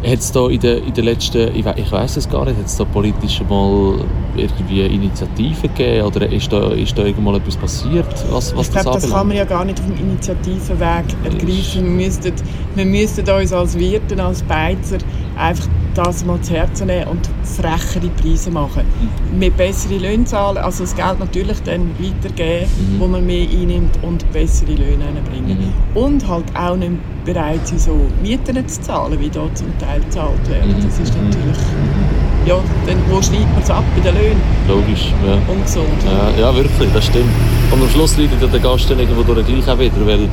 Hat 0.06 0.20
es 0.20 0.32
da 0.32 0.48
in 0.48 0.60
den, 0.60 0.84
in 0.86 0.94
den 0.94 1.06
letzten, 1.06 1.56
ich, 1.56 1.66
we 1.66 1.74
ich 1.78 1.92
weiß 1.92 2.18
es 2.18 2.30
gar 2.30 2.46
nicht, 2.46 2.58
hat 2.58 2.68
es 2.68 2.78
da 2.78 2.86
politisch 2.86 3.42
mal 3.50 3.98
irgendwie 4.38 4.86
Initiativen 4.86 5.74
gegeben 5.74 6.06
oder 6.06 6.32
ist 6.32 6.52
da, 6.54 6.72
ist 6.74 6.98
da 6.98 7.06
irgendwann 7.06 7.36
etwas 7.36 7.58
passiert, 7.58 8.06
was, 8.30 8.56
was 8.56 8.68
ich 8.68 8.74
glaube, 8.74 8.92
das 8.92 9.10
kann 9.10 9.22
anbelangt? 9.22 9.28
man 9.28 9.38
ja 9.38 9.46
gar 9.46 9.66
nicht 9.66 9.80
auf 9.80 9.86
dem 9.88 9.98
Initiativenweg 9.98 11.06
ergreifen. 11.24 11.84
Wir 11.84 12.06
müssten, 12.06 12.34
wir 12.76 12.86
müssten 12.86 13.30
uns 13.30 13.54
als 13.54 13.80
Wirte, 13.80 14.24
als 14.24 14.44
Beizer 14.44 14.98
einfach 15.38 15.68
das 15.94 16.26
mal 16.26 16.40
zu 16.42 16.54
Herzen 16.54 16.88
nehmen 16.88 17.08
und 17.08 17.30
frechere 17.44 18.10
Preise 18.22 18.52
machen. 18.52 18.84
Mit 19.38 19.56
besseren 19.56 20.02
Löhnen 20.02 20.26
zahlen, 20.26 20.58
also 20.58 20.84
das 20.84 20.96
Geld 20.96 21.20
natürlich 21.20 21.58
dann 21.64 21.92
weitergeben, 21.98 22.68
wo 23.00 23.08
man 23.08 23.26
mehr 23.26 23.48
einnimmt 23.50 23.98
und 24.02 24.30
bessere 24.34 24.74
Löhne 24.74 25.06
bringen. 25.30 25.74
Und 25.94 26.28
halt 26.28 26.46
auch 26.56 26.76
nicht 26.76 26.92
bereit 27.24 27.66
sein, 27.66 27.80
so 27.80 27.98
Mieten 28.22 28.68
zu 28.68 28.82
zahlen, 28.82 29.20
wie 29.20 29.30
dort 29.30 29.58
zum 29.58 29.68
Teil 29.80 30.02
gezahlt 30.02 30.50
werden. 30.50 30.76
Das 30.76 31.00
ist 31.00 31.16
natürlich, 31.16 31.58
ja, 32.46 32.60
dann 32.86 32.98
wo 33.10 33.22
schneidet 33.22 33.52
man 33.54 33.64
es 33.64 33.70
ab 33.70 33.84
bei 33.96 34.02
den 34.02 34.16
Löhnen? 34.16 34.42
Logisch, 34.68 35.14
ja. 35.26 35.38
Ungesund. 35.52 35.88
Ja, 36.06 36.42
ja, 36.42 36.56
wirklich, 36.56 36.90
das 36.94 37.06
stimmt. 37.06 37.32
Und 37.72 37.82
am 37.82 37.90
Schluss 37.90 38.18
leidet 38.18 38.42
der 38.42 38.60
Gast 38.60 38.90
dann 38.90 39.00
irgendwo 39.00 39.24
durch 39.24 39.46
gleich 39.46 39.68
auch 39.68 39.80
wieder, 39.80 40.06
weil 40.06 40.30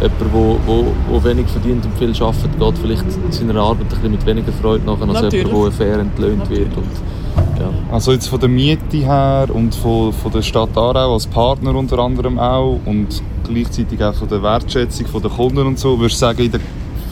jemand, 0.00 0.20
der 0.20 0.32
wo, 0.32 0.58
wo, 0.66 0.84
wo 1.08 1.24
wenig 1.24 1.46
verdient 1.46 1.84
und 1.84 1.96
viel 1.98 2.22
arbeitet, 2.22 2.58
geht 2.58 2.78
vielleicht 2.78 3.32
seiner 3.32 3.56
Arbeit 3.60 3.82
ein 3.82 3.88
bisschen 3.88 4.10
mit 4.10 4.26
weniger 4.26 4.52
Freude 4.52 4.84
nach, 4.84 5.00
als 5.00 5.22
Natürlich. 5.22 5.46
jemand, 5.46 5.64
der 5.64 5.72
fair 5.72 5.98
entlöhnt 5.98 6.38
Natürlich. 6.38 6.60
wird. 6.60 6.76
Und, 6.76 7.60
ja. 7.60 7.70
Also 7.92 8.12
jetzt 8.12 8.28
von 8.28 8.40
der 8.40 8.48
Miete 8.48 8.96
her 8.98 9.48
und 9.52 9.74
von, 9.74 10.12
von 10.12 10.32
der 10.32 10.42
Stadt 10.42 10.76
Aarau 10.76 11.14
als 11.14 11.26
Partner 11.26 11.74
unter 11.74 11.98
anderem 11.98 12.38
auch 12.38 12.78
und 12.84 13.22
gleichzeitig 13.44 14.02
auch 14.02 14.14
von 14.14 14.28
der 14.28 14.42
Wertschätzung 14.42 15.06
von 15.06 15.22
der 15.22 15.30
Kunden 15.30 15.66
und 15.66 15.78
so, 15.78 15.98
würdest 15.98 16.16
du 16.16 16.26
sagen, 16.26 16.42
in 16.42 16.52
der, 16.52 16.60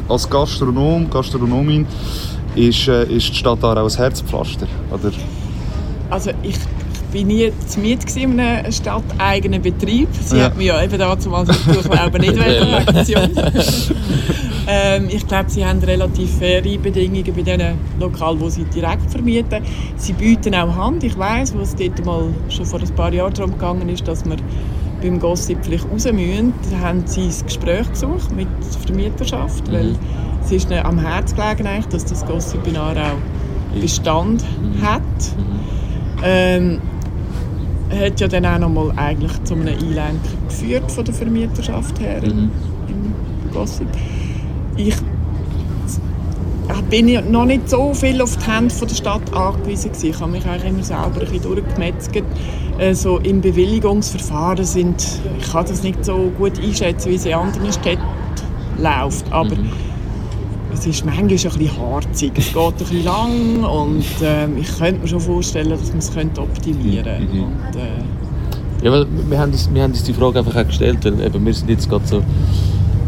als 0.09 0.29
Gastronom, 0.29 1.09
Gastronomin 1.11 1.87
ist, 2.55 2.89
äh, 2.89 3.05
ist 3.05 3.29
die 3.29 3.35
Stadt 3.35 3.63
Aarau 3.63 3.87
ein 3.87 3.97
Herzpflaster? 3.97 4.67
Oder? 4.91 5.13
Also 6.11 6.31
ich 6.43 6.57
bin 7.15 7.29
nie 7.29 7.53
zu 7.69 7.79
Miet 7.79 8.05
in 8.17 8.41
einem 8.41 8.73
stadteigenen 8.73 9.63
Betrieb. 9.63 10.09
Sie 10.21 10.37
Ja. 10.37 10.47
hat 10.47 10.57
mir 10.57 10.65
ja 10.65 10.83
eben 10.83 10.99
dazu 10.99 11.31
mal 11.31 11.45
durchlauben 11.45 12.21
nicht 12.21 12.37
wählen 12.45 12.75
Aktion. 12.75 13.31
ähm, 14.67 15.07
ich 15.09 15.25
glaube, 15.25 15.49
sie 15.49 15.65
haben 15.65 15.79
relativ 15.79 16.39
faire 16.39 16.61
Bedingungen 16.61 17.33
bei 17.33 17.43
den 17.43 17.79
Lokalen, 18.01 18.41
wo 18.41 18.49
sie 18.49 18.65
direkt 18.65 19.09
vermieten. 19.13 19.63
Sie 19.97 20.13
bieten 20.13 20.57
auch 20.57 20.75
Hand. 20.75 21.05
Ich 21.05 21.17
weiß, 21.17 21.55
wo 21.55 21.61
es 21.61 21.77
dort 21.77 22.05
mal 22.05 22.25
schon 22.49 22.67
vor 22.67 22.81
ein 22.81 22.95
paar 22.97 23.13
Jahren 23.13 23.33
darum 23.33 23.53
gegangen 23.53 23.89
ist, 23.89 24.09
dass 24.09 24.25
wir 24.25 24.37
beim 25.01 25.21
Gossip 25.21 25.59
vielleicht 25.63 25.85
raus 25.85 26.11
müssen. 26.11 26.53
Haben 26.83 27.07
sie 27.07 27.27
das 27.27 27.45
Gespräch 27.45 27.89
gesucht 27.93 28.35
mit 28.35 28.49
der 28.49 28.81
Vermieterschaft, 28.87 29.69
mhm. 29.69 29.73
weil 29.73 29.95
es 30.45 30.51
ist 30.51 30.69
ihnen 30.69 30.85
am 30.85 30.99
Herz 30.99 31.33
gelegen, 31.33 31.85
dass 31.91 32.05
das 32.07 32.27
Gossip 32.27 32.67
in 32.67 32.77
Aarau 32.77 33.19
Bestand 33.81 34.43
mhm. 34.61 34.83
hat. 34.83 35.01
Mhm. 35.37 35.75
Ähm, 36.25 36.81
hat 37.91 38.21
ja 38.21 38.29
dann 38.29 38.47
auch 38.47 38.59
noch 38.59 38.69
mal 38.69 38.93
eigentlich 38.97 39.33
zu 39.45 39.55
einem 39.55 39.69
Einlenken 39.69 40.49
geführt 40.49 40.91
von 40.91 41.05
der 41.05 41.15
Vermieterschaft 41.15 42.01
her 42.01 42.21
mhm. 42.23 42.29
im, 42.29 42.51
im 42.89 43.53
Gossip. 43.53 43.89
Ich 44.77 44.95
bin 46.91 47.09
ich 47.09 47.25
noch 47.25 47.45
nicht 47.45 47.69
so 47.69 47.93
viel 47.95 48.21
auf 48.21 48.37
die 48.37 48.51
Hände 48.51 48.75
von 48.75 48.89
der 48.89 48.95
Stadt 48.95 49.35
angewiesen 49.35 49.91
gewesen. 49.91 50.11
Ich 50.11 50.21
habe 50.21 50.31
mich 50.33 50.47
eigentlich 50.47 50.71
immer 50.71 50.83
selber 50.83 51.05
ein 51.07 51.19
bisschen 51.21 51.43
durchgemetzelt. 51.43 52.25
Also 52.79 53.19
im 53.19 53.41
Bewilligungsverfahren 53.41 54.65
sind, 54.65 55.21
ich 55.39 55.53
kann 55.53 55.67
das 55.67 55.83
nicht 55.83 56.05
so 56.05 56.33
gut 56.37 56.59
einschätzen, 56.59 57.11
wie 57.11 57.15
es 57.15 57.27
in 57.27 57.35
anderen 57.35 57.73
Städten 57.73 58.03
läuft, 58.79 59.31
aber 59.33 59.55
mhm 59.55 59.71
es 60.75 60.87
ist 60.87 61.05
manchmal 61.05 61.25
ein 61.25 61.29
bisschen 61.29 61.79
harzig. 61.79 62.33
Es 62.37 62.53
geht 62.53 62.57
ein 62.57 62.75
bisschen 62.75 63.05
lang 63.05 63.65
und 63.65 64.05
äh, 64.23 64.47
ich 64.59 64.79
könnte 64.79 65.01
mir 65.01 65.09
schon 65.09 65.21
vorstellen, 65.21 65.71
dass 65.71 65.89
man 65.89 65.99
es 65.99 66.39
optimieren 66.39 67.05
könnte. 67.05 67.35
Mhm. 67.35 67.43
Äh, 67.77 68.85
ja, 68.85 68.93
weil 68.93 69.07
wir 69.29 69.39
haben, 69.39 69.53
uns, 69.53 69.71
wir 69.73 69.83
haben 69.83 69.93
uns 69.93 70.03
die 70.03 70.13
Frage 70.13 70.41
einfach 70.41 70.57
auch 70.57 70.67
gestellt, 70.67 70.99
weil 71.05 71.21
eben, 71.21 71.47
wir 71.47 71.55
sind 71.55 71.71
jetzt 71.71 71.89
gerade 71.89 72.07
so 72.07 72.23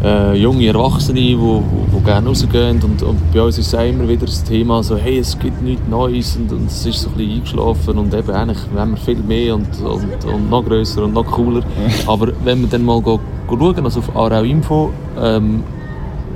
äh, 0.03 0.35
junge 0.35 0.65
Erwachsene, 0.65 1.19
die 1.19 1.37
wo, 1.39 1.61
wo, 1.91 1.99
gerne 1.99 2.29
rausgehen 2.29 2.81
und, 2.81 3.03
und 3.03 3.33
bei 3.33 3.41
uns 3.41 3.57
ist 3.57 3.73
es 3.73 3.85
immer 3.85 4.07
wieder 4.07 4.25
das 4.25 4.43
Thema 4.43 4.81
so, 4.81 4.95
hey, 4.95 5.19
es 5.19 5.37
gibt 5.37 5.61
nichts 5.61 5.83
Neues 5.89 6.35
und, 6.37 6.51
und 6.51 6.67
es 6.67 6.85
ist 6.85 7.01
so 7.01 7.09
ein 7.09 7.15
bisschen 7.15 7.33
eingeschlafen 7.33 7.97
und 7.97 8.13
eben 8.13 8.31
eigentlich 8.31 8.59
wollen 8.73 8.91
wir 8.91 8.97
viel 8.97 9.17
mehr 9.17 9.55
und, 9.55 9.67
und, 9.81 10.25
und 10.25 10.49
noch 10.49 10.63
grösser 10.63 11.03
und 11.03 11.13
noch 11.13 11.25
cooler. 11.25 11.61
Aber 12.07 12.31
wenn 12.43 12.61
wir 12.61 12.69
dann 12.69 12.85
mal 12.85 13.01
schauen, 13.03 13.85
also 13.85 13.99
auf 13.99 14.15
Arau 14.15 14.43
Info 14.43 14.91
ähm, 15.19 15.63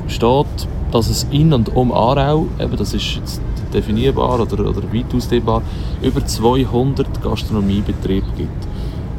steht, 0.08 0.68
dass 0.92 1.10
es 1.10 1.26
in 1.32 1.54
und 1.54 1.76
um 1.76 1.92
Aarau, 1.92 2.48
eben, 2.60 2.78
das 2.78 2.94
ist 2.94 3.16
jetzt 3.16 3.42
definierbar 3.74 4.40
oder, 4.40 4.60
oder 4.68 4.84
weit 4.94 5.14
ausdehnbar, 5.16 5.62
über 6.02 6.26
200 6.26 7.22
Gastronomiebetriebe 7.22 8.28
gibt. 8.38 8.50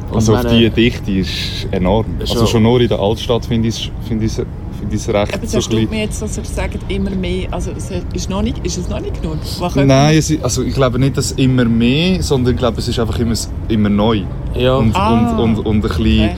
Und 0.09 0.15
also 0.15 0.35
auf 0.35 0.45
die 0.45 0.69
Dichte 0.69 1.11
ist 1.11 1.67
enorm. 1.71 2.05
Schon 2.19 2.37
also 2.37 2.45
schon 2.45 2.63
nur 2.63 2.79
in 2.79 2.87
der 2.87 2.99
Altstadt 2.99 3.45
finde 3.45 3.69
ich 3.69 3.75
es 3.75 4.07
find 4.07 4.21
find 4.21 5.15
recht 5.15 5.33
Aber 5.33 5.47
so 5.47 5.75
mir 5.89 6.01
jetzt, 6.01 6.21
dass 6.21 6.37
ihr 6.37 6.45
sagt, 6.45 6.77
immer 6.91 7.09
mehr, 7.09 7.47
also 7.51 7.71
es 7.71 7.89
ist, 8.13 8.29
noch 8.29 8.41
nicht, 8.41 8.63
ist 8.65 8.77
es 8.77 8.89
noch 8.89 8.99
nicht 8.99 9.21
genug? 9.21 9.37
Nein, 9.75 10.17
es, 10.17 10.31
also 10.43 10.61
ich 10.61 10.73
glaube 10.73 10.99
nicht, 10.99 11.17
dass 11.17 11.31
immer 11.31 11.65
mehr, 11.65 12.21
sondern 12.21 12.53
ich 12.53 12.59
glaube, 12.59 12.79
es 12.79 12.87
ist 12.87 12.99
einfach 12.99 13.17
immer, 13.17 13.33
immer 13.69 13.89
neu. 13.89 14.23
Ja. 14.55 14.75
Und, 14.75 14.95
ah. 14.95 15.31
und, 15.35 15.57
und, 15.57 15.65
und 15.65 15.75
ein 15.77 15.81
bisschen... 15.81 16.29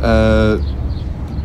Okay. 0.00 0.54
Äh, 0.54 0.58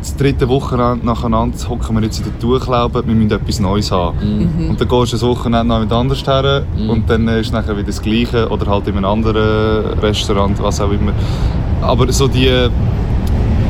das 0.00 0.16
dritte 0.16 0.48
Wochenende 0.48 1.04
nacheinander 1.04 1.56
hocken 1.68 1.96
wir 1.96 2.02
jetzt 2.04 2.18
in 2.18 2.24
der 2.24 2.38
Tour, 2.38 2.60
glauben, 2.60 3.06
wir 3.06 3.14
müssen 3.14 3.32
etwas 3.32 3.60
Neues 3.60 3.90
haben. 3.90 4.18
Mhm. 4.18 4.70
Und 4.70 4.80
dann 4.80 4.88
gehst 4.88 5.12
du 5.12 5.16
ein 5.16 5.22
Wochenende 5.22 5.64
noch 5.64 5.80
mit 5.80 5.92
anders 5.92 6.24
her 6.26 6.64
mhm. 6.76 6.90
und 6.90 7.10
dann 7.10 7.26
ist 7.28 7.46
es 7.48 7.52
nachher 7.52 7.76
wieder 7.76 7.88
das 7.88 8.00
Gleiche 8.00 8.48
oder 8.48 8.66
halt 8.66 8.86
in 8.86 8.96
einem 8.96 9.06
anderen 9.06 9.98
Restaurant, 9.98 10.62
was 10.62 10.80
auch 10.80 10.90
immer. 10.90 11.12
Aber 11.82 12.10
so 12.12 12.28
die, 12.28 12.68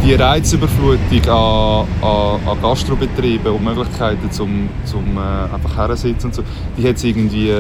die 0.05 0.14
Reizüberflutung 0.14 1.31
an, 1.31 1.87
an, 2.03 2.41
an 2.47 2.62
Gastrobetrieben 2.62 3.53
und 3.53 3.64
Möglichkeiten 3.64 4.31
zum, 4.31 4.68
zum 4.85 5.16
äh, 5.16 5.55
einfach 5.55 5.76
hersitzen 5.76 6.26
und 6.26 6.35
so, 6.35 6.43
die, 6.76 6.87
hat's 6.87 7.05
irgendwie, 7.05 7.53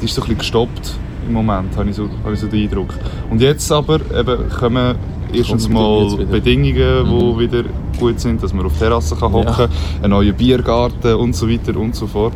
die 0.00 0.04
ist 0.04 0.14
so 0.14 0.22
ein 0.22 0.24
bisschen 0.24 0.38
gestoppt 0.38 0.94
im 1.26 1.34
Moment, 1.34 1.76
habe 1.76 1.90
ich 1.90 1.96
so, 1.96 2.08
habe 2.24 2.34
ich 2.34 2.40
so 2.40 2.48
den 2.48 2.64
Eindruck. 2.64 2.94
Und 3.30 3.40
jetzt 3.40 3.70
aber 3.70 3.96
eben 3.96 4.48
kommen 4.48 4.96
erstens 5.32 5.68
mal 5.68 6.16
Bedingungen, 6.16 6.74
die 6.74 7.24
mhm. 7.24 7.38
wieder 7.38 7.64
gut 7.98 8.20
sind, 8.20 8.42
dass 8.42 8.52
man 8.52 8.66
auf 8.66 8.78
Terrassen 8.78 9.18
kann 9.18 9.32
hocken 9.32 9.52
kann, 9.52 9.70
ja. 9.70 10.02
einen 10.02 10.10
neuen 10.10 10.34
Biergarten 10.34 11.14
und 11.14 11.34
so 11.34 11.48
weiter 11.48 11.78
und 11.78 11.94
so 11.94 12.06
fort. 12.06 12.34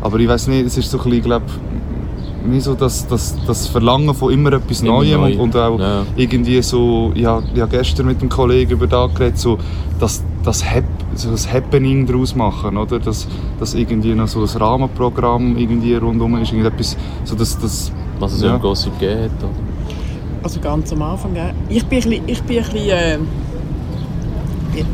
Aber 0.00 0.18
ich 0.18 0.28
weiß 0.28 0.48
nicht, 0.48 0.66
es 0.66 0.78
ist 0.78 0.90
so 0.90 0.98
ein 0.98 1.04
bisschen, 1.04 1.22
glaub, 1.24 1.42
wie 2.44 2.60
so 2.60 2.74
das, 2.74 3.06
das, 3.06 3.36
das 3.46 3.66
Verlangen 3.66 4.14
von 4.14 4.32
immer 4.32 4.52
etwas 4.52 4.80
immer 4.80 4.92
Neuem 4.92 5.20
neu. 5.20 5.32
und, 5.32 5.40
und, 5.40 5.56
auch 5.56 5.78
ja. 5.78 6.06
irgendwie 6.16 6.62
so, 6.62 7.12
ich 7.14 7.24
habe 7.24 7.44
ja 7.54 7.66
gestern 7.66 8.06
mit 8.06 8.20
einem 8.20 8.30
Kollegen 8.30 8.72
über 8.72 8.86
das 8.86 9.14
geredet, 9.14 9.38
so, 9.38 9.58
das, 9.98 10.22
das, 10.42 10.64
Hap 10.64 10.84
so 11.14 11.30
das 11.30 11.52
Happening 11.52 12.06
daraus 12.06 12.34
machen, 12.34 12.76
oder? 12.76 12.98
Dass, 12.98 13.26
dass 13.58 13.74
irgendwie 13.74 14.14
noch 14.14 14.28
so 14.28 14.40
ein 14.40 14.46
Rahmenprogramm 14.48 15.56
irgendwie 15.56 15.94
rundum 15.94 16.40
ist, 16.40 16.52
irgendetwas, 16.52 16.96
so 17.24 17.34
das, 17.34 17.58
das 17.58 17.92
was 18.18 18.34
es 18.34 18.42
ja 18.42 18.54
im 18.54 18.60
Gossip 18.60 18.98
geht, 18.98 19.30
oder? 19.38 19.69
Also 20.42 20.60
ganz 20.60 20.92
am 20.92 21.02
Anfang. 21.02 21.36
Ich 21.68 21.84
bin 21.86 22.02
ein 22.02 22.10
bisschen, 22.10 22.28
ich 22.28 22.42
bin 22.42 22.58
ein 22.58 22.64
bisschen, 22.64 22.88
äh, 22.90 23.18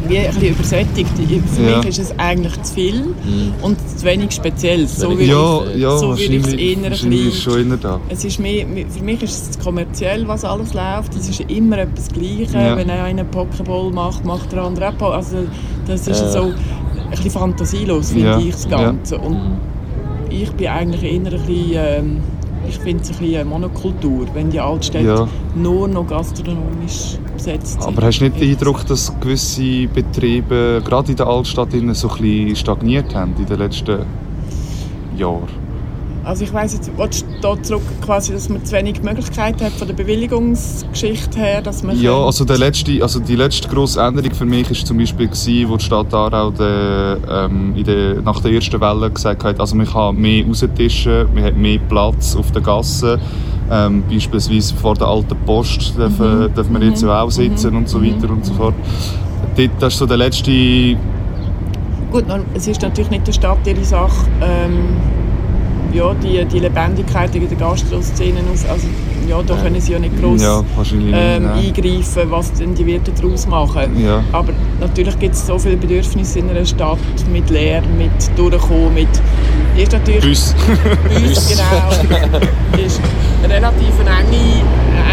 wie 0.08 0.18
ein 0.18 0.26
bisschen 0.26 0.48
übersättigt. 0.48 1.10
Für 1.54 1.62
ja. 1.62 1.76
mich 1.78 1.86
ist 1.86 1.98
es 1.98 2.18
eigentlich 2.18 2.62
zu 2.62 2.74
viel 2.74 3.02
mhm. 3.02 3.54
und 3.62 3.76
zu 3.98 4.04
wenig 4.04 4.32
speziell. 4.32 4.86
So 4.86 5.18
wie 5.18 5.24
ja, 5.24 5.60
ich, 5.64 5.80
ja, 5.80 5.96
so 5.96 6.14
ich 6.14 6.30
es 6.30 6.52
eher 6.54 6.76
ein 6.76 6.90
bisschen, 6.90 7.32
schon 7.32 7.70
eher 7.70 7.76
da. 7.76 8.00
Es 8.08 8.24
ist 8.24 8.38
mehr, 8.38 8.66
für 8.88 9.04
mich 9.04 9.22
ist 9.22 9.50
es 9.50 9.58
kommerziell, 9.58 10.26
was 10.26 10.44
alles 10.44 10.74
läuft. 10.74 11.14
Es 11.14 11.28
ist 11.28 11.40
immer 11.42 11.78
etwas 11.78 12.08
Gleiches. 12.08 12.54
Ja. 12.54 12.76
Wenn 12.76 12.90
einer 12.90 13.24
Pokéball 13.24 13.92
macht, 13.92 14.24
macht 14.24 14.52
der 14.52 14.62
andere 14.62 14.92
auch 14.98 15.12
Also 15.12 15.38
das 15.86 16.08
ist 16.08 16.20
äh. 16.20 16.30
so 16.30 16.42
ein 16.42 17.10
bisschen 17.10 17.30
fantasielos, 17.30 18.10
finde 18.10 18.40
ich 18.40 18.52
das 18.52 18.68
Ganze. 18.68 19.18
Und 19.18 19.34
mhm. 19.34 19.56
ich 20.30 20.50
bin 20.52 20.68
eigentlich 20.68 21.02
eher 21.02 21.12
ein 21.12 21.24
bisschen... 21.24 21.72
Ähm, 21.74 22.20
ich 22.68 22.78
finde 22.78 23.02
es 23.02 23.10
ein 23.10 23.18
bisschen 23.18 23.34
eine 23.36 23.44
Monokultur, 23.44 24.26
wenn 24.34 24.50
die 24.50 24.60
Altstädte 24.60 25.06
ja. 25.06 25.28
nur 25.54 25.88
noch 25.88 26.06
gastronomisch 26.06 27.18
besetzt 27.34 27.80
sind. 27.80 27.84
Aber 27.84 28.02
hast 28.06 28.20
du 28.20 28.24
nicht 28.24 28.40
den 28.40 28.50
Eindruck, 28.50 28.86
dass 28.86 29.12
gewisse 29.20 29.86
Betriebe 29.88 30.82
gerade 30.84 31.10
in 31.10 31.16
der 31.16 31.26
Altstadt 31.26 31.72
so 31.72 31.78
ein 31.78 31.86
bisschen 31.86 32.56
stagniert 32.56 33.14
haben 33.14 33.34
in 33.38 33.46
den 33.46 33.58
letzten 33.58 34.00
Jahren? 35.16 35.65
Also 36.26 36.42
ich 36.42 36.52
weiss 36.52 36.72
jetzt, 36.72 36.90
willst 36.96 37.22
du 37.22 37.40
da 37.40 37.62
zurück, 37.62 37.84
quasi, 38.04 38.32
dass 38.32 38.48
man 38.48 38.64
zu 38.64 38.74
wenig 38.74 39.00
Möglichkeiten 39.00 39.64
hat 39.64 39.70
von 39.74 39.86
der 39.86 39.94
Bewilligungsgeschichte 39.94 41.38
her, 41.38 41.62
dass 41.62 41.84
man 41.84 42.00
Ja, 42.00 42.16
also, 42.16 42.44
der 42.44 42.58
letzte, 42.58 43.00
also 43.00 43.20
die 43.20 43.36
letzte 43.36 43.68
grosse 43.68 44.00
Änderung 44.00 44.34
für 44.34 44.44
mich 44.44 44.68
war 44.68 44.84
zum 44.84 44.98
Beispiel, 44.98 45.28
gewesen, 45.28 45.68
wo 45.68 45.76
die 45.76 45.84
Stadt 45.84 46.12
Aarau 46.12 46.50
de, 46.50 47.16
ähm, 47.30 47.74
der, 47.76 48.22
nach 48.22 48.40
der 48.40 48.50
ersten 48.50 48.80
Welle 48.80 49.08
gesagt 49.08 49.44
hat, 49.44 49.60
also 49.60 49.76
man 49.76 49.86
kann 49.86 50.16
mehr 50.16 50.44
raustischen, 50.44 51.32
man 51.32 51.44
hat 51.44 51.56
mehr 51.56 51.78
Platz 51.88 52.34
auf 52.34 52.50
der 52.50 52.62
Gasse. 52.62 53.20
Ähm, 53.70 54.02
beispielsweise 54.10 54.74
vor 54.74 54.94
der 54.94 55.06
alten 55.06 55.36
Post 55.46 55.96
dürfen, 55.96 56.40
mhm. 56.40 56.54
dürfen 56.54 56.80
wir 56.80 56.88
jetzt 56.88 57.04
mhm. 57.04 57.10
auch 57.10 57.30
sitzen 57.30 57.70
mhm. 57.70 57.76
und 57.76 57.88
so 57.88 58.02
weiter 58.02 58.28
und 58.30 58.44
so 58.44 58.52
fort. 58.54 58.74
Dort, 59.56 59.70
das 59.78 59.92
ist 59.92 59.98
so 60.00 60.06
der 60.06 60.16
letzte... 60.16 60.96
Gut, 62.10 62.24
es 62.54 62.66
ist 62.66 62.82
natürlich 62.82 63.10
nicht 63.10 63.28
der 63.28 63.32
Stadt 63.32 63.64
ihre 63.64 63.84
Sache, 63.84 64.26
ähm 64.42 64.96
ja, 65.92 66.14
die, 66.14 66.44
die 66.44 66.58
Lebendigkeit 66.58 67.34
in 67.34 67.48
der 67.48 67.58
Gastroszene 67.58 68.40
auf. 68.52 68.70
Also, 68.70 68.86
ja, 69.28 69.42
da 69.42 69.56
können 69.56 69.80
sie 69.80 69.92
ja 69.92 69.98
nicht 69.98 70.20
groß 70.20 70.40
ja, 70.40 70.62
ähm, 71.12 71.48
eingreifen, 71.48 72.30
was 72.30 72.52
denn 72.52 72.74
die 72.74 72.86
Wirte 72.86 73.10
daraus 73.10 73.46
machen. 73.46 74.00
Ja. 74.00 74.22
Aber 74.32 74.52
natürlich 74.80 75.18
gibt 75.18 75.34
es 75.34 75.46
so 75.46 75.58
viele 75.58 75.76
Bedürfnisse 75.76 76.38
in 76.38 76.50
einer 76.50 76.64
Stadt 76.64 76.98
mit 77.32 77.50
Leer, 77.50 77.82
mit 77.98 78.10
Durchkommen, 78.36 78.94
mit 78.94 79.08
ist 79.76 79.92
natürlich 79.92 80.22
Bus. 80.28 80.54
Bus, 81.08 81.48
genau. 81.48 82.84
ist 82.84 83.00
relativ 83.42 84.00
ein 84.00 84.26
enge, 84.26 84.62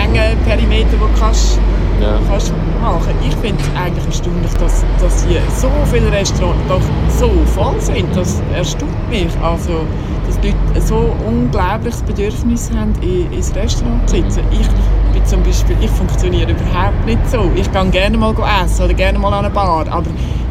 enge 0.03 0.35
Perimeter, 0.45 0.99
wo 0.99 1.07
kannst 1.19 1.59
ja. 2.01 2.19
kannst 2.29 2.53
machen. 2.81 3.13
Ich 3.27 3.35
finde 3.35 3.61
es 3.61 3.79
eigentlich 3.79 4.05
erstaunlich, 4.05 4.53
dass, 4.59 4.85
dass 4.99 5.25
hier 5.25 5.41
so 5.55 5.69
viele 5.91 6.11
Restaurants 6.11 6.61
doch 6.67 6.81
so 7.09 7.29
voll 7.53 7.79
sind. 7.79 8.15
Das 8.15 8.41
erstaunt 8.53 9.09
mich. 9.09 9.29
Also, 9.41 9.85
dass 10.27 10.39
die 10.39 10.53
Leute 10.67 10.81
so 10.81 11.15
unglaubliches 11.27 12.01
Bedürfnis 12.01 12.71
haben, 12.71 12.93
ins 13.01 13.55
Restaurant 13.55 14.09
zu 14.09 14.15
sitzen. 14.17 14.43
Ich 14.51 14.67
bin 15.13 15.25
zum 15.25 15.43
Beispiel, 15.43 15.75
ich 15.81 15.91
funktioniere 15.91 16.51
überhaupt 16.51 17.05
nicht 17.05 17.29
so. 17.29 17.51
Ich 17.55 17.71
gehe 17.71 17.85
gerne 17.87 18.17
mal 18.17 18.35
essen 18.63 18.85
oder 18.85 18.93
gerne 18.93 19.19
mal 19.19 19.33
an 19.33 19.45
eine 19.45 19.53
Bar, 19.53 19.87
aber 19.89 20.09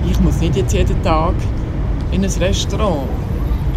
ich 0.09 0.19
muss 0.21 0.41
nicht 0.41 0.57
jetzt 0.57 0.73
jeden 0.73 1.03
Tag 1.03 1.35
in 2.11 2.25
ein 2.25 2.31
Restaurant. 2.31 3.09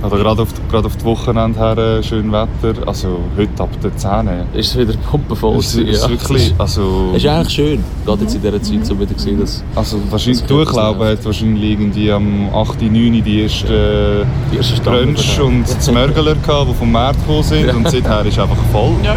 Also 0.06 0.18
gerade 0.18 0.42
auf, 0.44 0.50
gerade 0.70 0.86
auf 0.86 0.96
die 0.98 1.04
Wochenende 1.04 1.60
her 1.60 1.78
äh, 1.78 2.04
schön 2.04 2.32
Wetter, 2.32 2.88
also 2.88 3.22
heute 3.36 3.64
ab 3.64 3.70
der 3.82 3.98
10 3.98 4.30
ist 4.54 4.70
es 4.70 4.78
wieder 4.78 4.94
pumpenvoll. 5.00 5.58
Es 5.58 5.74
ist, 5.74 6.04
ja. 6.04 6.10
wirklich, 6.10 6.54
also... 6.60 7.10
Es 7.16 7.24
ist 7.24 7.28
eigentlich 7.28 7.56
schön, 7.56 7.84
gerade 8.06 8.22
jetzt 8.22 8.36
in 8.36 8.42
dieser 8.44 8.62
Zeit 8.62 8.86
so 8.86 9.00
wieder 9.00 9.16
gesehen, 9.16 9.40
dass... 9.40 9.64
Also 9.74 10.00
wahrscheinlich, 10.12 10.42
das 10.42 10.48
Durchlaufen 10.48 11.04
hat 11.06 11.26
wahrscheinlich 11.26 11.72
irgendwie 11.72 12.12
am 12.12 12.54
8., 12.54 12.84
9. 12.84 13.24
die 13.24 13.42
ersten 13.42 14.28
die 14.52 14.58
erste 14.58 14.80
Brunch 14.82 15.40
und 15.40 15.68
Zmörgler 15.68 16.36
gehabt, 16.36 16.70
die 16.70 16.74
vom 16.76 16.92
Markt 16.92 17.20
gekommen 17.22 17.44
sind 17.44 17.66
ja. 17.66 17.74
und 17.74 17.90
seither 17.90 18.26
ist 18.28 18.34
es 18.34 18.40
einfach 18.40 18.64
voll. 18.72 18.94
Ja, 19.04 19.16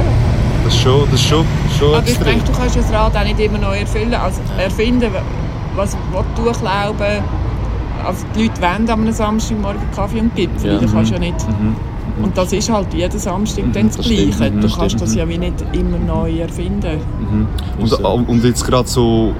Das 0.64 0.72
ist 0.72 0.80
schon, 0.80 1.02
das 1.10 1.20
ist 1.20 1.28
schon, 1.28 1.44
schon 1.78 1.94
Aber 1.96 2.08
ich 2.08 2.16
denke, 2.16 2.44
du 2.46 2.52
kannst 2.58 2.76
das 2.76 2.90
Rad 2.90 3.14
auch 3.14 3.24
nicht 3.24 3.38
immer 3.38 3.58
neu 3.58 3.76
erfüllen, 3.76 4.14
also 4.14 4.40
erfinden, 4.56 5.10
was, 5.76 5.98
was 6.12 6.24
durchlaufen 6.34 7.22
also 8.04 8.24
die 8.34 8.44
Leute 8.46 8.60
wollen 8.62 8.90
am 8.90 9.12
Samstagmorgen 9.12 9.80
Kaffee 9.94 10.20
und 10.20 10.34
Gipfel, 10.34 10.72
Ja. 10.72 10.78
du 10.78 10.90
kannst 10.90 11.10
ja 11.12 11.18
nicht... 11.18 11.36
Mhm. 11.48 11.74
Und 12.22 12.36
das 12.36 12.52
ist 12.52 12.68
halt 12.72 12.92
jeden 12.94 13.16
Samstag 13.16 13.66
Mhm, 13.66 13.72
dann 13.72 13.86
das 13.86 13.96
das. 13.98 14.06
Gleiche. 14.06 14.50
Mhm, 14.50 14.60
Du 14.60 14.66
das 14.66 14.76
kannst 14.76 14.90
stimmt. 14.96 15.02
das 15.02 15.14
ja 15.14 15.28
wie 15.28 15.38
nicht 15.38 15.54
immer 15.72 15.98
neu 15.98 16.38
erfinden. 16.40 16.98
Mhm. 17.20 17.46
Und, 17.78 17.86
so. 17.88 18.08
und 18.08 18.44
jetzt 18.44 18.66
gerade 18.66 18.88
so 18.88 19.32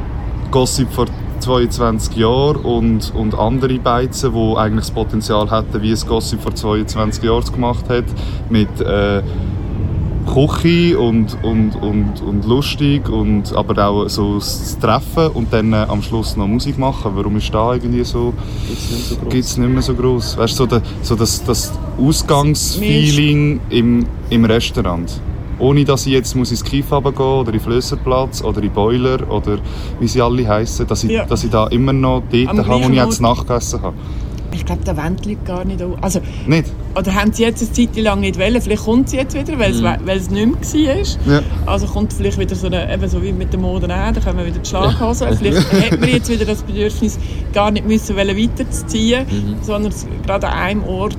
Gossip 0.53 0.93
vor 0.93 1.07
22 1.41 2.17
Jahren 2.17 2.57
und, 2.59 3.13
und 3.17 3.37
andere 3.37 3.79
Beizen, 3.81 4.33
die 4.33 4.57
eigentlich 4.57 4.85
das 4.87 4.91
Potenzial 4.93 5.51
hätten, 5.51 5.83
wie 5.83 5.91
es 5.91 6.07
Gossip 6.07 6.41
vor 6.41 6.55
22 6.55 7.25
Jahren 7.25 7.53
gemacht 7.53 7.85
hat, 7.89 8.05
mit 8.49 8.69
äh, 8.81 9.23
Küche 10.33 10.99
und, 10.99 11.37
und, 11.43 11.75
und, 11.77 12.21
und 12.23 12.45
lustig 12.45 13.09
und 13.09 13.53
aber 13.55 13.89
auch 13.89 14.09
so 14.09 14.35
das 14.35 14.79
Treffen 14.79 15.29
und 15.35 15.53
dann 15.53 15.73
äh, 15.73 15.87
am 15.89 16.03
Schluss 16.03 16.37
noch 16.37 16.47
Musik 16.47 16.79
machen. 16.79 17.13
Warum 17.15 17.37
ist 17.37 17.53
da 17.53 17.75
irgendwie 17.75 18.05
so 18.05 18.33
so 18.79 19.17
groß. 19.17 19.29
gibt's 19.31 19.57
nicht 19.57 19.71
mehr 19.71 19.83
so 19.83 19.95
groß? 19.95 20.37
Weißt 20.39 20.53
du, 20.55 20.65
so, 20.65 20.67
der, 20.67 20.83
so 21.03 21.17
das, 21.17 21.43
das 21.45 21.73
Ausgangsfeeling 21.99 23.61
im, 23.71 24.07
im 24.31 24.45
Restaurant. 24.45 25.21
Ohne 25.61 25.85
dass 25.85 26.07
ich 26.07 26.13
jetzt 26.13 26.37
muss 26.37 26.51
ins 26.51 26.63
Kief 26.63 26.91
gehen 26.91 27.01
oder 27.17 27.47
in 27.49 27.53
den 27.53 27.61
Flösserplatz 27.61 28.43
oder 28.45 28.63
in 28.63 28.71
Boiler 28.71 29.29
oder 29.29 29.59
wie 29.99 30.07
sie 30.07 30.21
alle 30.23 30.47
heißen, 30.47 30.87
dass 30.87 31.03
ich, 31.03 31.11
Ja. 31.11 31.25
dass 31.25 31.43
ich 31.43 31.51
da 31.51 31.67
immer 31.69 31.93
noch 31.93 32.23
dort 32.31 32.49
Am 32.49 32.59
habe, 32.59 32.85
wo 32.85 32.89
ich 32.91 32.95
jetzt 32.95 33.21
Nacht 33.21 33.49
habe. 33.49 33.95
Ich 34.59 34.67
glaube, 34.67 34.97
wollen 34.97 35.17
die 35.17 35.31
Leute 35.31 35.45
gar 35.45 35.65
nicht 35.65 35.83
auf. 35.83 35.93
Also, 36.01 36.21
Nicht? 36.47 36.67
oder 36.97 37.15
haben 37.15 37.33
sie 37.33 37.45
jetzt 37.45 37.63
eine 37.63 37.73
Zeit 37.73 37.97
lang 38.03 38.21
nicht 38.21 38.39
wollen? 38.39 38.61
Vielleicht 38.61 38.85
kommt 38.85 39.09
sie 39.09 39.17
jetzt 39.17 39.35
wieder, 39.35 39.59
weil, 39.59 39.71
es, 39.71 39.81
Mhm. 39.81 39.97
weil 40.05 40.19
es 40.19 40.31
nicht 40.31 40.47
mehr 40.77 40.97
war. 41.27 41.33
Ja. 41.35 41.43
Also 41.67 41.87
kommt 41.87 42.13
vielleicht 42.13 42.39
wieder 42.39 42.55
so 42.55 42.67
eine, 42.67 42.93
eben 42.93 43.09
so 43.09 43.23
wie 43.23 43.33
mit 43.33 43.53
der 43.53 43.61
Mode 43.61 43.93
an, 43.93 44.15
da 44.15 44.21
kommen 44.21 44.45
wieder 44.45 44.59
die 44.59 44.69
Schlaghosen. 44.69 45.29
Vielleicht 45.39 45.73
hat 45.93 46.01
man 46.01 46.09
jetzt 46.11 46.29
wieder 46.31 46.45
das 46.45 46.63
Bedürfnis, 46.63 47.19
gar 47.53 47.71
nicht 47.71 47.87
müssen 47.87 48.17
wollen 48.17 48.37
weiterzuziehen, 48.37 49.25
Mhm. 49.31 49.57
sondern 49.63 49.93
es- 49.93 50.07
gerade 50.27 50.49
an 50.49 50.59
einem 50.59 50.85
Ort 50.85 51.17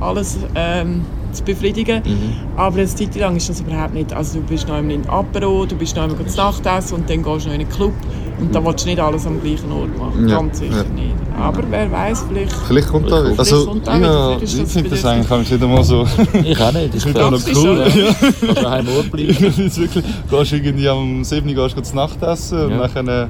alles 0.00 0.36
ähm, 0.54 1.02
zu 1.32 1.42
befriedigen. 1.44 2.02
Mhm. 2.04 2.56
Aber 2.58 2.76
eine 2.76 2.86
Zeit 2.86 3.14
lang 3.16 3.36
ist 3.36 3.48
das 3.48 3.60
überhaupt 3.60 3.94
nicht. 3.94 4.12
Also 4.12 4.38
du 4.40 4.44
bist 4.46 4.68
noch 4.68 4.78
in 4.78 5.06
Apero, 5.08 5.66
du 5.66 5.74
bist 5.76 5.96
noch 5.96 6.04
einmal 6.04 6.26
zu 6.26 6.36
Nacht 6.36 6.64
essen 6.66 6.94
und 6.96 7.10
dann 7.10 7.22
gehst 7.22 7.44
du 7.46 7.48
noch 7.48 7.54
in 7.54 7.60
einen 7.62 7.68
Club 7.70 7.92
und 8.38 8.54
da 8.54 8.64
willst 8.64 8.84
du 8.84 8.88
nicht 8.90 9.00
alles 9.00 9.26
am 9.26 9.40
gleichen 9.40 9.70
Ort 9.72 9.96
machen. 9.98 10.28
Ja, 10.28 10.36
Ganz 10.36 10.58
sicher 10.58 10.76
ja. 10.76 10.82
nicht. 10.94 11.14
Aber 11.38 11.62
wer 11.70 11.90
weiß, 11.90 12.24
vielleicht... 12.28 12.52
Vielleicht 12.52 12.88
kommt 12.88 13.10
da 13.10 13.20
Vielleicht 13.22 13.38
Also, 13.38 13.66
kommt 13.66 13.86
da 13.86 13.98
wieder, 13.98 14.30
ja, 14.30 14.36
ist 14.36 14.54
ich 14.54 14.62
das 14.62 14.72
finde 14.72 14.90
das 14.90 15.04
eigentlich 15.04 15.50
wieder 15.52 15.66
mal 15.68 15.84
so. 15.84 16.06
Ich 16.44 16.60
auch 16.60 16.72
nicht. 16.72 16.94
Ich 16.94 17.02
finde 17.02 17.20
kann 17.20 17.34
auch 17.34 17.38
noch 17.38 17.54
cool. 17.54 17.68
oder? 17.70 17.88
Ja. 17.88 18.14
kannst 18.14 18.62
daheim 18.62 18.88
Ort 18.96 19.10
bleiben. 19.10 19.36
Das 19.40 19.58
ist 19.58 19.78
wirklich, 19.78 20.04
gehst 20.30 20.52
irgendwie 20.52 20.88
am 20.88 21.24
7. 21.24 21.48
Uhr 21.48 21.54
gehst 21.54 21.76
du 21.76 21.82
zu 21.82 21.94
Nacht 21.96 22.22
essen 22.22 22.64
und 22.66 22.70
Ja. 22.72 22.88
dann, 22.88 23.08
äh, 23.08 23.26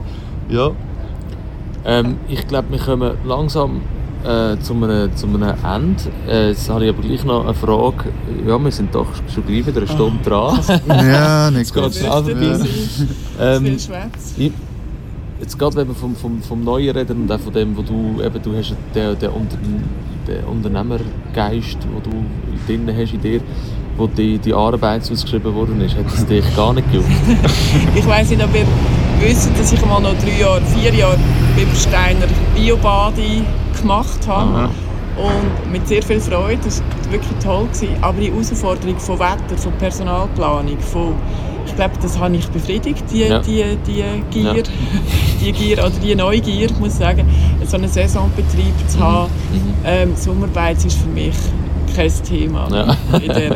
ja. 0.50 0.70
Ähm, 1.84 2.16
ich 2.28 2.46
glaube, 2.48 2.68
wir 2.70 2.78
kommen 2.78 3.12
langsam 3.24 3.80
äh, 4.24 4.56
zu, 4.60 4.74
einem, 4.74 5.14
zu 5.14 5.26
einem 5.26 5.42
Ende. 5.42 6.02
Äh, 6.28 6.48
jetzt 6.48 6.68
habe 6.68 6.84
ich 6.84 6.90
aber 6.92 7.02
gleich 7.02 7.24
noch 7.24 7.44
eine 7.44 7.54
Frage. 7.54 8.06
Ja, 8.46 8.58
wir 8.58 8.72
sind 8.72 8.92
doch 8.94 9.06
schon 9.32 9.46
gleich 9.46 9.66
wieder 9.66 9.78
eine 9.78 9.86
Stunde 9.88 10.18
dran. 10.28 10.58
Ja, 10.88 11.50
nicht 11.50 11.72
geht 11.72 11.84
Das 11.84 11.96
schnell 11.96 12.08
ist 12.08 12.14
vorbei. 12.14 12.32
dabei 12.34 12.54
sein. 12.58 12.68
Zu 12.68 13.06
Ähm, 13.40 13.64
viel 13.64 13.78
Schwätz. 13.80 14.34
Ich, 14.36 14.52
jetzt 15.46 15.58
gerade 15.60 15.76
wenn 15.76 15.86
wir 15.86 15.94
vom, 15.94 16.16
vom, 16.16 16.42
vom 16.42 16.64
Neuen 16.64 16.90
reden 16.96 17.22
und 17.22 17.30
auch 17.32 17.38
von 17.38 17.52
dem, 17.52 17.76
wo 17.76 17.82
du 17.82 18.20
eben, 18.20 18.42
du 18.42 18.56
hast 18.56 18.74
den, 18.94 19.16
den, 19.16 19.30
Unter, 19.30 19.56
den 20.26 20.44
Unternehmergeist, 20.44 21.78
wo 21.94 22.00
du 22.00 22.24
drin 22.66 22.92
hast 22.92 23.14
in 23.14 23.20
dir, 23.20 23.40
wo 23.96 24.08
die, 24.08 24.38
die 24.38 24.52
Arbeit 24.52 25.08
ausgeschrieben 25.08 25.54
worden 25.54 25.80
ist, 25.80 25.96
hat 25.96 26.06
es 26.12 26.26
dich 26.26 26.44
gar 26.56 26.72
nicht 26.72 26.90
gejuckt? 26.90 27.08
Ich 27.94 28.06
weiss 28.08 28.28
nicht, 28.28 28.42
ob 28.42 28.52
ihr 28.56 28.66
wisst, 29.20 29.48
dass 29.56 29.72
ich 29.72 29.86
mal 29.86 30.00
noch 30.00 30.18
drei 30.18 30.40
Jahre, 30.40 30.62
vier 30.62 30.92
Jahre 30.92 31.18
beim 31.56 31.74
Steiner 31.76 32.26
Biobadi 32.56 33.44
gemacht 33.80 34.26
habe. 34.26 34.50
Aha. 34.50 34.70
Und 35.16 35.72
mit 35.72 35.86
sehr 35.86 36.02
viel 36.02 36.20
Freude. 36.20 36.58
Das 36.62 36.80
war 36.80 37.12
wirklich 37.12 37.38
toll. 37.42 37.66
Gewesen. 37.72 37.96
Aber 38.02 38.20
die 38.20 38.30
Herausforderung 38.30 38.98
von 38.98 39.18
Wetter, 39.18 39.56
von 39.56 39.72
Personalplanung, 39.78 40.78
von 40.78 41.14
ich 41.66 41.74
glaube, 41.76 41.94
das 42.00 42.18
habe 42.18 42.36
ich 42.36 42.48
befriedigt, 42.48 43.04
die, 43.12 43.24
Ja. 43.24 43.38
die, 43.40 43.64
die 43.86 44.02
Gier, 44.30 44.54
Ja. 44.56 44.62
die 45.40 45.52
Gier 45.52 45.78
oder 45.78 45.90
die 45.90 46.14
Neugier, 46.14 46.70
muss 46.78 46.92
ich 46.94 46.98
sagen, 46.98 47.28
so 47.66 47.76
einen 47.76 47.88
Saisonbetrieb 47.88 48.74
zu 48.88 48.98
haben. 49.00 49.30
Mhm. 49.52 49.74
Ähm, 49.84 50.12
Sommerbeiz 50.16 50.84
ist 50.84 50.98
für 51.00 51.08
mich 51.08 51.34
kein 51.94 52.12
Thema. 52.24 52.68
Ja. 52.70 53.18
In 53.18 53.28
der, 53.28 53.50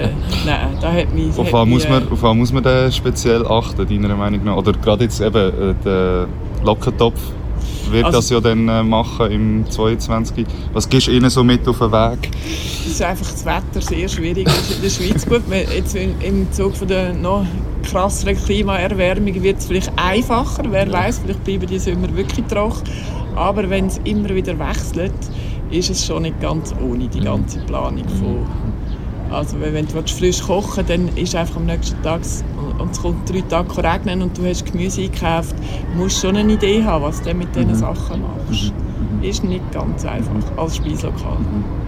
nein, 0.47 0.69
da 0.81 0.93
hat 0.93 1.15
mich, 1.15 1.37
Auf 1.37 1.53
hat 1.53 1.69
muss 1.69 1.89
man, 1.89 2.03
äh, 2.03 2.13
auf 2.13 2.23
was 2.23 2.35
muss 2.35 2.53
man 2.53 2.63
denn 2.63 2.93
speziell 2.93 3.47
achten, 3.47 3.87
deiner 3.87 4.17
Meinung 4.17 4.45
nach? 4.45 4.57
Oder 4.57 4.73
gerade 4.73 5.05
jetzt 5.05 5.21
eben 5.21 5.37
äh, 5.37 5.75
der 5.85 6.27
Lockentopf 6.65 7.21
wird 7.93 8.05
Also- 8.05 8.19
das 8.19 8.31
ja 8.31 8.41
dann 8.41 8.69
äh, 8.69 8.83
machen 8.83 9.31
im 9.31 9.71
22. 9.71 10.47
Was 10.73 10.89
gibst 10.89 11.09
du 11.09 11.13
ihnen 11.13 11.31
so 11.31 11.45
mit 11.45 11.67
auf 11.69 11.79
den 11.79 11.93
Weg? 11.93 12.31
Es 12.87 12.93
ist 12.93 13.03
einfach 13.03 13.31
das 13.31 13.45
Wetter 13.45 13.81
sehr 13.81 14.09
schwierig 14.09 14.47
ist 14.47 14.75
in 14.77 14.83
der 14.83 14.91
Schweiz. 14.91 15.27
Gut, 15.27 15.43
jetzt 15.75 15.95
im 15.95 16.53
Zug 16.53 16.77
von 16.77 16.89
der 16.89 17.13
noch 17.15 17.45
krasseren 17.83 18.37
Klimaerwärmung 18.37 19.43
wird 19.43 19.59
es 19.59 19.67
vielleicht 19.67 19.93
einfacher. 19.97 20.63
Wer 20.69 20.91
weiß, 20.93 21.21
vielleicht 21.25 21.45
bleiben 21.45 21.67
die 21.67 21.79
Sommer 21.79 22.15
wirklich 22.17 22.47
trocken. 22.47 22.83
Aber 23.37 23.69
wenn 23.71 23.87
es 23.87 23.99
immer 24.05 24.31
wieder 24.31 24.59
wechselt, 24.59 25.13
ist 25.71 25.91
es 25.91 26.05
schon 26.05 26.23
nicht 26.23 26.41
ganz 26.41 26.75
ohne 26.83 27.09
die 27.09 27.21
ganze 27.21 27.61
Planung 27.61 28.09
von 28.09 28.47
also 29.31 29.61
wenn 29.61 29.87
du 29.87 29.95
willst 29.95 30.19
frisch 30.19 30.43
kochen 30.43 30.85
dann 30.89 31.09
ist 31.17 31.37
einfach 31.37 31.57
am 31.57 31.67
nächsten 31.67 32.03
Tag 32.03 32.21
und 32.81 32.93
es 32.93 33.01
kommt 33.01 33.29
drei 33.29 33.43
Tage 33.43 33.77
regnen 33.83 34.23
und 34.23 34.37
du 34.37 34.47
hast 34.47 34.67
Gemüse 34.67 35.03
eingekauft, 35.03 35.55
musst 35.97 36.21
schon 36.21 36.37
eine 36.37 36.53
Idee 36.53 36.83
haben, 36.83 37.05
was 37.05 37.23
du 37.23 37.33
mit 37.35 37.55
diesen 37.55 37.75
Sachen 37.75 38.23
machst. 38.23 38.73
Ist 39.23 39.45
nicht 39.45 39.71
ganz 39.73 40.05
einfach 40.07 40.33
als 40.57 40.77
Speiselokal. 40.77 41.37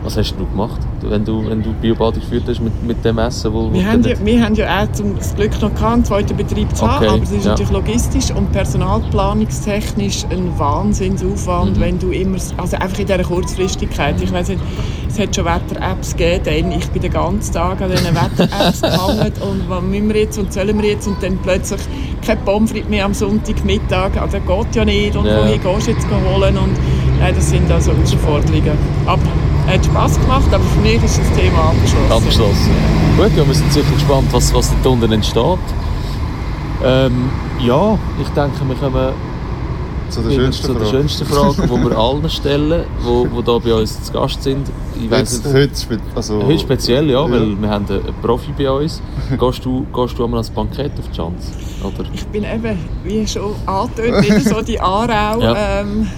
Was 0.05 0.17
hast 0.19 0.35
du 0.39 0.45
gemacht, 0.47 0.81
wenn 1.01 1.25
du, 1.25 1.49
wenn 1.49 1.63
du 1.63 1.73
Biobad 1.73 2.15
geführt 2.17 2.43
hast 2.47 2.61
mit, 2.61 2.83
mit 2.85 3.03
dem 3.05 3.19
Essen? 3.19 3.53
Wo, 3.55 3.71
wo 3.71 3.73
Wir 3.73 3.87
haben, 3.91 4.03
ja, 4.03 4.15
wir 4.23 4.45
haben 4.45 4.55
ja 4.55 4.83
auch 4.83 4.93
zum 4.93 5.17
das 5.17 5.35
Glück 5.35 5.53
noch 5.63 5.73
gehabt, 5.75 5.93
einen 5.95 6.05
zweiten 6.05 6.37
Betrieb 6.37 6.75
zu 6.77 6.87
haben, 6.87 7.05
Okay, 7.07 7.15
aber 7.15 7.23
es 7.23 7.31
ist 7.31 7.45
ja. 7.45 7.53
natürlich 7.53 7.73
logistisch 7.73 8.31
und 8.33 8.51
personalplanungstechnisch 8.53 10.25
ein 10.31 10.59
Wahnsinnsaufwand, 10.59 11.77
Mhm. 11.77 11.81
wenn 11.81 11.99
du 11.99 12.11
immer, 12.11 12.37
also 12.57 12.77
einfach 12.77 12.99
in 12.99 13.07
dieser 13.07 13.23
Kurzfristigkeit. 13.23 14.21
Ich 14.21 14.33
weiß 14.33 14.49
nicht, 14.49 14.61
es 15.09 15.19
hat 15.19 15.35
schon 15.35 15.45
Wetter-Apps 15.45 16.17
gegeben, 16.17 16.73
ich 16.73 16.89
bin 16.91 17.03
den 17.03 17.13
ganzen 17.13 17.55
Tag 17.55 17.81
an 17.81 17.91
diesen 17.91 18.15
Wetter-Apps 18.15 18.83
gehangen 18.83 19.33
und 19.41 19.69
was 19.71 19.83
müssen 19.83 20.09
wir 20.13 20.21
jetzt 20.21 20.39
und 20.39 20.53
sollen 20.53 20.83
wir 20.83 20.91
jetzt 20.91 21.07
und 21.07 21.23
dann 21.23 21.39
plötzlich 21.39 21.81
kein 22.27 22.39
Pommes 22.45 22.73
mehr 22.89 23.05
am 23.05 23.15
Sonntagmittag, 23.15 24.21
also 24.21 24.39
das 24.39 24.47
geht 24.47 24.77
ja 24.77 24.85
nicht 24.85 25.17
und 25.17 25.27
Ja. 25.27 25.39
wohin 25.39 25.61
gehst 25.63 25.87
du 25.87 25.91
jetzt 25.93 26.07
holen 26.11 26.57
und 26.59 26.77
nein, 27.23 27.35
das 27.35 27.49
sind 27.51 27.71
also 27.71 27.93
Herausforderungen. 27.93 28.77
Aber 29.07 29.23
hat 29.67 29.85
Spass 29.85 30.21
gemacht, 30.21 30.49
aber 30.53 30.65
für 30.65 30.81
mich 30.81 31.03
ist 31.03 31.19
das 31.19 31.31
Thema 31.39 31.71
abgeschlossen. 31.71 32.13
abgeschlossen. 32.13 32.71
Gut, 33.17 33.31
ja, 33.37 33.47
wir 33.47 33.55
sind 33.55 33.73
sicher 33.73 33.93
gespannt, 33.93 34.27
was, 34.33 34.53
was 34.55 34.71
dort 34.83 34.95
unten 34.95 35.13
entsteht. 35.13 35.59
Ähm, 36.85 37.31
ja, 37.61 37.99
ich 38.21 38.29
denke, 38.31 38.59
wir 38.67 38.75
kommen 38.75 39.13
Zu 40.11 40.21
der 40.23 40.31
schönsten 40.33 40.67
zu 40.67 40.73
der 40.73 40.83
Frage. 40.83 40.91
schönsten 40.99 41.25
Frage, 41.27 41.63
die 41.63 41.85
wir 41.91 41.97
allen 41.97 42.29
stellen, 42.29 42.85
die, 43.01 43.29
die 43.29 43.45
hier 43.45 43.61
bei 43.61 43.75
uns 43.81 44.03
zu 44.03 44.13
Gast 44.13 44.43
sind. 44.43 44.69
Ich 45.01 45.11
weiss 45.11 45.33
Jetzt, 45.45 45.55
heute, 45.55 45.77
spe- 45.81 45.99
also, 46.15 46.43
heute 46.45 46.59
speziell, 46.59 47.09
ja, 47.09 47.25
Ja. 47.25 47.31
weil 47.31 47.61
wir 47.61 47.69
haben 47.71 47.87
einen 47.89 48.03
Profi 48.21 48.51
bei 48.59 48.69
uns. 48.71 49.01
Gehst 49.39 49.65
du, 49.65 49.87
gehst 49.95 50.19
du 50.19 50.25
einmal 50.25 50.39
ans 50.39 50.51
Bankett 50.51 50.93
auf 50.99 51.09
die 51.09 51.17
Chance? 51.17 51.53
Oder? 51.85 52.05
Ich 52.13 52.27
bin 52.27 52.43
eben, 52.45 52.79
wie 53.05 53.27
schon 53.27 53.53
nicht 54.21 54.49
so 54.49 54.61
die 54.61 54.81
Aarau 54.81 55.41
Ja. 55.41 55.81
ähm, 55.81 56.09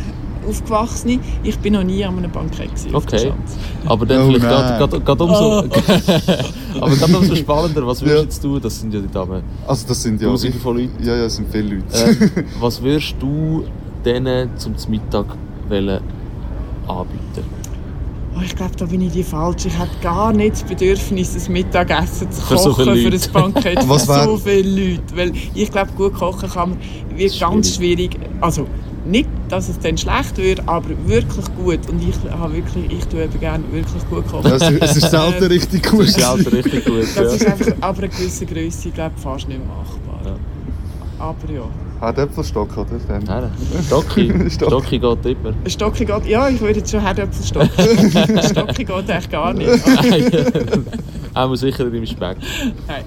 aufgewachsene. 0.49 1.19
Ich 1.43 1.59
bin 1.59 1.73
noch 1.75 1.83
nie 1.85 2.05
an 2.05 2.19
einem 2.19 2.31
Bankett 2.31 2.71
gewesen, 2.71 2.95
Okay. 2.95 3.33
Aber 3.87 4.07
dann 4.07 4.23
Oh 4.23 4.27
vielleicht 4.27 4.45
gerade, 4.45 4.79
gerade, 4.79 5.01
gerade 5.01 5.25
umso, 5.25 5.59
Oh. 5.61 6.81
aber 6.81 6.97
gerade 6.97 7.19
umso 7.19 7.35
spannender, 7.37 7.87
was 7.87 8.01
würdest 8.03 8.17
Ja. 8.19 8.23
jetzt 8.25 8.45
du, 8.45 8.59
das 8.59 8.81
sind 8.81 8.93
ja 8.95 9.01
die 9.01 9.11
Damen, 9.11 9.43
also 9.67 9.87
das 9.89 10.03
sind 10.03 10.21
ja... 10.21 10.29
Tausende 10.29 10.59
von 10.59 10.77
Leuten. 10.77 11.03
Ja, 11.05 11.17
ja, 11.17 11.25
es 11.25 11.37
sind 11.37 11.49
viele 11.51 11.77
Leute. 11.77 11.95
äh, 11.95 12.45
was 12.61 12.83
würdest 12.83 13.15
du 13.21 13.65
denen 14.05 14.51
zum 14.57 14.75
Mittag 14.89 15.27
wollen 15.69 16.01
anbieten? 16.87 17.45
Oh, 18.37 18.41
ich 18.45 18.57
glaube, 18.57 18.73
da 18.77 18.85
bin 18.87 19.01
ich 19.01 19.13
die 19.13 19.23
falsch. 19.23 19.65
Ich 19.67 19.79
habe 19.79 19.91
gar 20.03 20.33
nicht 20.33 20.55
das 20.55 20.65
Bedürfnis, 20.65 21.47
ein 21.47 21.53
Mittagessen 21.53 22.33
zu 22.33 22.43
Für 22.43 22.59
so 22.59 22.71
kochen 22.71 22.95
viele 22.95 23.17
für 23.19 23.29
ein 23.39 23.53
Bankett 23.53 23.85
für 23.85 23.99
so 24.01 24.37
viele 24.39 24.91
Leute. 24.91 25.03
Weil 25.17 25.33
ich 25.55 25.71
glaube, 25.71 25.93
gut 25.97 26.15
kochen 26.15 26.51
kann 26.51 26.71
man, 26.71 26.79
wird 27.17 27.39
ganz 27.39 27.77
schwierig. 27.77 28.19
Also 28.41 28.67
nicht, 29.07 29.29
dass 29.49 29.69
es 29.69 29.79
dann 29.79 29.97
schlecht 29.99 30.37
wird, 30.39 30.63
aber 30.67 30.89
wirklich 31.07 31.45
gut. 31.57 31.81
Und 31.91 32.03
ich 32.03 32.15
habe 32.33 32.55
wirklich, 32.55 32.91
ich 32.91 33.05
tue 33.07 33.25
eben 33.25 33.39
gerne 33.41 33.65
wirklich 33.71 34.09
gut 34.09 34.27
kochen. 34.29 34.49
Ja, 34.49 34.57
es, 34.57 34.71
ist- 34.71 34.83
es 34.83 34.97
ist 34.97 35.11
selten 35.11 35.45
richtig 35.45 35.83
gut. 35.91 36.01
Das 36.09 36.17
ist 36.17 36.27
halt 36.29 36.53
richtig 36.53 36.85
gut. 36.85 37.03
Das 37.15 37.35
ist 37.35 37.43
Ja. 37.43 37.53
einfach 37.53 37.73
aber 37.81 37.99
eine 37.99 38.09
gewisse 38.09 38.47
Größe, 38.47 38.91
glaube 38.91 39.15
fast 39.17 39.49
nicht 39.49 39.61
machbar. 39.67 40.37
Aber 41.19 41.53
ja. 41.53 41.63
Hat 42.01 42.19
Äpfelstock, 42.19 42.77
oder? 42.77 42.87
Dann. 43.09 43.23
Nein, 43.25 43.43
nein. 43.45 43.85
Stocki, 43.87 44.33
Stock. 44.51 44.69
Stocki 44.69 44.99
geht 44.99 45.25
immer. 45.27 45.55
Stocki 45.69 46.05
geht, 46.05 46.27
ja, 46.27 46.49
ich 46.49 46.61
würde 46.61 46.81
jetzt 46.81 46.91
schon 46.91 47.01
Herdöpfel 47.01 47.47
stocken. 47.47 47.71
Ein 47.79 48.43
Stocki 48.51 48.85
geht 48.85 49.11
eigentlich 49.11 49.31
gar 49.31 49.55
nicht. 49.55 49.71
Auch 51.33 51.55
sicher 51.55 51.87
im 51.93 52.05
Speck. 52.07 52.37
Nein. 52.89 53.05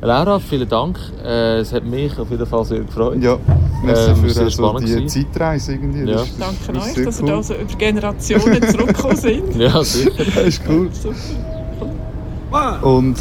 Laura, 0.00 0.38
vielen 0.38 0.68
Dank. 0.68 0.96
Äh, 1.24 1.58
es 1.58 1.72
hat 1.72 1.84
mich 1.84 2.16
auf 2.18 2.30
jeden 2.30 2.46
Fall 2.46 2.64
sehr 2.64 2.80
gefreut. 2.80 3.20
Ja, 3.20 3.36
merci 3.82 4.10
Ähm, 4.10 4.16
für 4.16 4.30
sehr 4.30 4.44
also 4.44 4.62
spannend 4.62 4.88
die 4.88 4.94
gewesen. 4.94 5.08
Zeitreise 5.32 5.72
irgendwie. 5.72 6.10
Ja. 6.10 6.22
Ist- 6.22 6.34
Danke 6.38 6.78
euch, 6.80 7.04
dass 7.04 7.20
cool. 7.20 7.28
ihr 7.28 7.34
da 7.34 7.42
so 7.42 7.54
über 7.54 7.74
Generationen 7.74 8.62
zurückgekommen 8.68 9.16
sind. 9.16 9.56
Ja, 9.56 9.82
sicher. 9.82 10.10
Das 10.34 10.44
ist 10.46 10.62
cool. 10.68 10.88
Super. 10.92 11.14
Und 12.82 13.16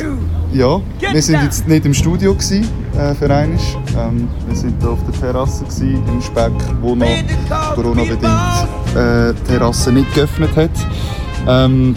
ja, 0.53 0.80
wir 1.11 1.21
sind 1.21 1.43
jetzt 1.43 1.67
nicht 1.67 1.86
im 1.86 1.93
Studio 1.93 2.34
gewesen, 2.34 2.65
äh, 2.97 3.13
für 3.15 3.25
einmal. 3.25 3.59
Ähm, 3.97 4.30
wir 4.47 4.55
sind 4.55 4.75
hier 4.80 4.91
auf 4.91 4.99
der 5.11 5.19
Terrasse 5.19 5.63
gewesen, 5.65 6.01
im 6.07 6.21
Speck, 6.21 6.53
wo 6.82 6.95
noch 6.95 7.07
Corona-bedingt 7.75 8.23
äh, 8.95 9.34
die 9.34 9.43
Terrasse 9.51 9.91
nicht 9.91 10.13
geöffnet 10.13 10.55
hat. 10.55 10.69
Ähm, 11.47 11.95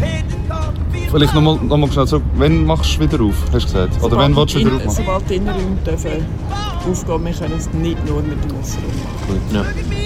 vielleicht 1.10 1.34
nochmal 1.34 1.56
noch 1.62 1.76
mal 1.76 1.90
schnell 1.92 2.06
zurück. 2.06 2.22
Wann 2.36 2.64
machst 2.66 2.96
du 2.96 3.00
wieder 3.00 3.22
auf, 3.24 3.34
hast 3.52 3.68
du 3.68 3.72
gesagt? 3.72 4.02
Oder 4.02 4.16
wann 4.16 4.34
willst 4.36 4.54
du 4.54 4.58
wieder 4.60 4.70
in- 4.70 4.76
aufmachen? 4.76 4.96
Sobald 5.04 5.30
die 5.30 5.34
Innenräume 5.36 5.76
dürfen 5.86 6.10
aufgehen, 6.90 7.24
wir 7.24 7.32
können 7.32 7.54
es 7.58 7.70
nicht 7.72 8.08
nur 8.08 8.22
mit 8.22 8.42
dem 8.44 8.56
Ausraum 8.58 8.84
machen. 8.96 9.40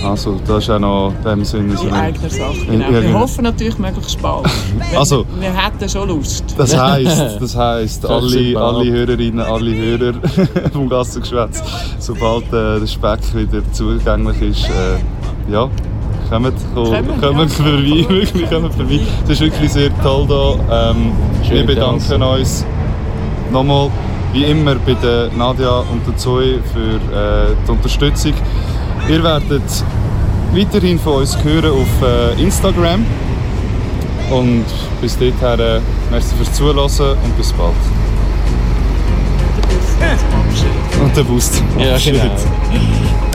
Ja. 0.02 0.10
Also, 0.10 0.40
das 0.46 0.64
ist 0.64 0.70
auch 0.70 0.78
noch 0.78 1.12
in 1.18 1.24
dem 1.30 1.44
Sinne 1.44 1.78
eine- 1.80 1.92
eigener 1.94 2.28
Sache. 2.30 2.40
Ja, 2.58 2.64
Genau. 2.72 2.84
ja, 2.86 2.92
Wir 2.92 3.00
genau. 3.02 3.20
hoffen 3.20 3.44
natürlich 3.44 3.78
möglichst 3.78 4.20
bald. 4.20 4.44
Wenn- 4.78 4.96
Also- 4.98 5.24
Wir 5.40 5.52
hätten 5.54 5.88
schon 5.88 6.08
Lust. 6.08 6.44
Das 6.58 6.76
heisst, 6.76 7.36
das 7.40 7.56
heisst 7.56 8.04
Das 8.04 8.10
alle, 8.10 8.30
wir 8.38 8.60
alle. 8.60 8.90
Hörerinnen, 8.90 9.40
alle 9.40 9.74
Hörer 9.74 10.14
vom 10.72 10.88
Gassengeschwätz, 10.88 11.62
sobald 11.98 12.44
äh, 12.52 12.80
der 12.80 12.86
Speck 12.86 13.20
wieder 13.34 13.62
zugänglich 13.72 14.42
ist, 14.42 14.64
äh, 14.68 15.52
ja, 15.52 15.68
kommt, 16.34 16.74
kommt, 16.74 17.20
Kommen, 17.20 17.20
kommt 17.20 17.50
ja. 17.50 17.64
vorbei, 17.64 18.06
wirklich 18.08 18.50
kommt 18.50 18.74
vorbei. 18.74 19.00
Es 19.24 19.30
ist 19.30 19.40
wirklich 19.40 19.72
sehr 19.72 19.90
toll 20.02 20.26
hier. 20.26 20.58
Ähm, 20.70 21.12
wir 21.48 21.66
bedanken 21.66 22.22
uns 22.22 22.64
nochmal, 23.52 23.90
wie 24.32 24.44
immer, 24.44 24.74
bei 24.74 24.94
der 24.94 25.30
Nadja 25.36 25.78
und 25.92 26.06
der 26.06 26.16
Zoe 26.16 26.58
für 26.72 26.96
äh, 26.96 27.54
die 27.66 27.70
Unterstützung. 27.70 28.34
Ihr 29.08 29.22
werdet 29.22 29.62
weiterhin 30.52 30.98
von 30.98 31.20
uns 31.20 31.36
hören 31.44 31.72
auf 31.72 32.08
äh, 32.08 32.42
Instagram. 32.42 33.04
Und 34.30 34.64
bis 35.00 35.18
dahin, 35.18 35.34
äh, 35.60 35.80
merci 36.10 36.34
fürs 36.36 36.52
Zuhören 36.54 36.78
und 36.78 37.36
bis 37.36 37.52
bald. 37.52 37.72
Und 41.02 41.16
der 41.16 41.22
Boost. 41.22 41.62
Ja, 41.78 41.96
genau. 42.04 43.33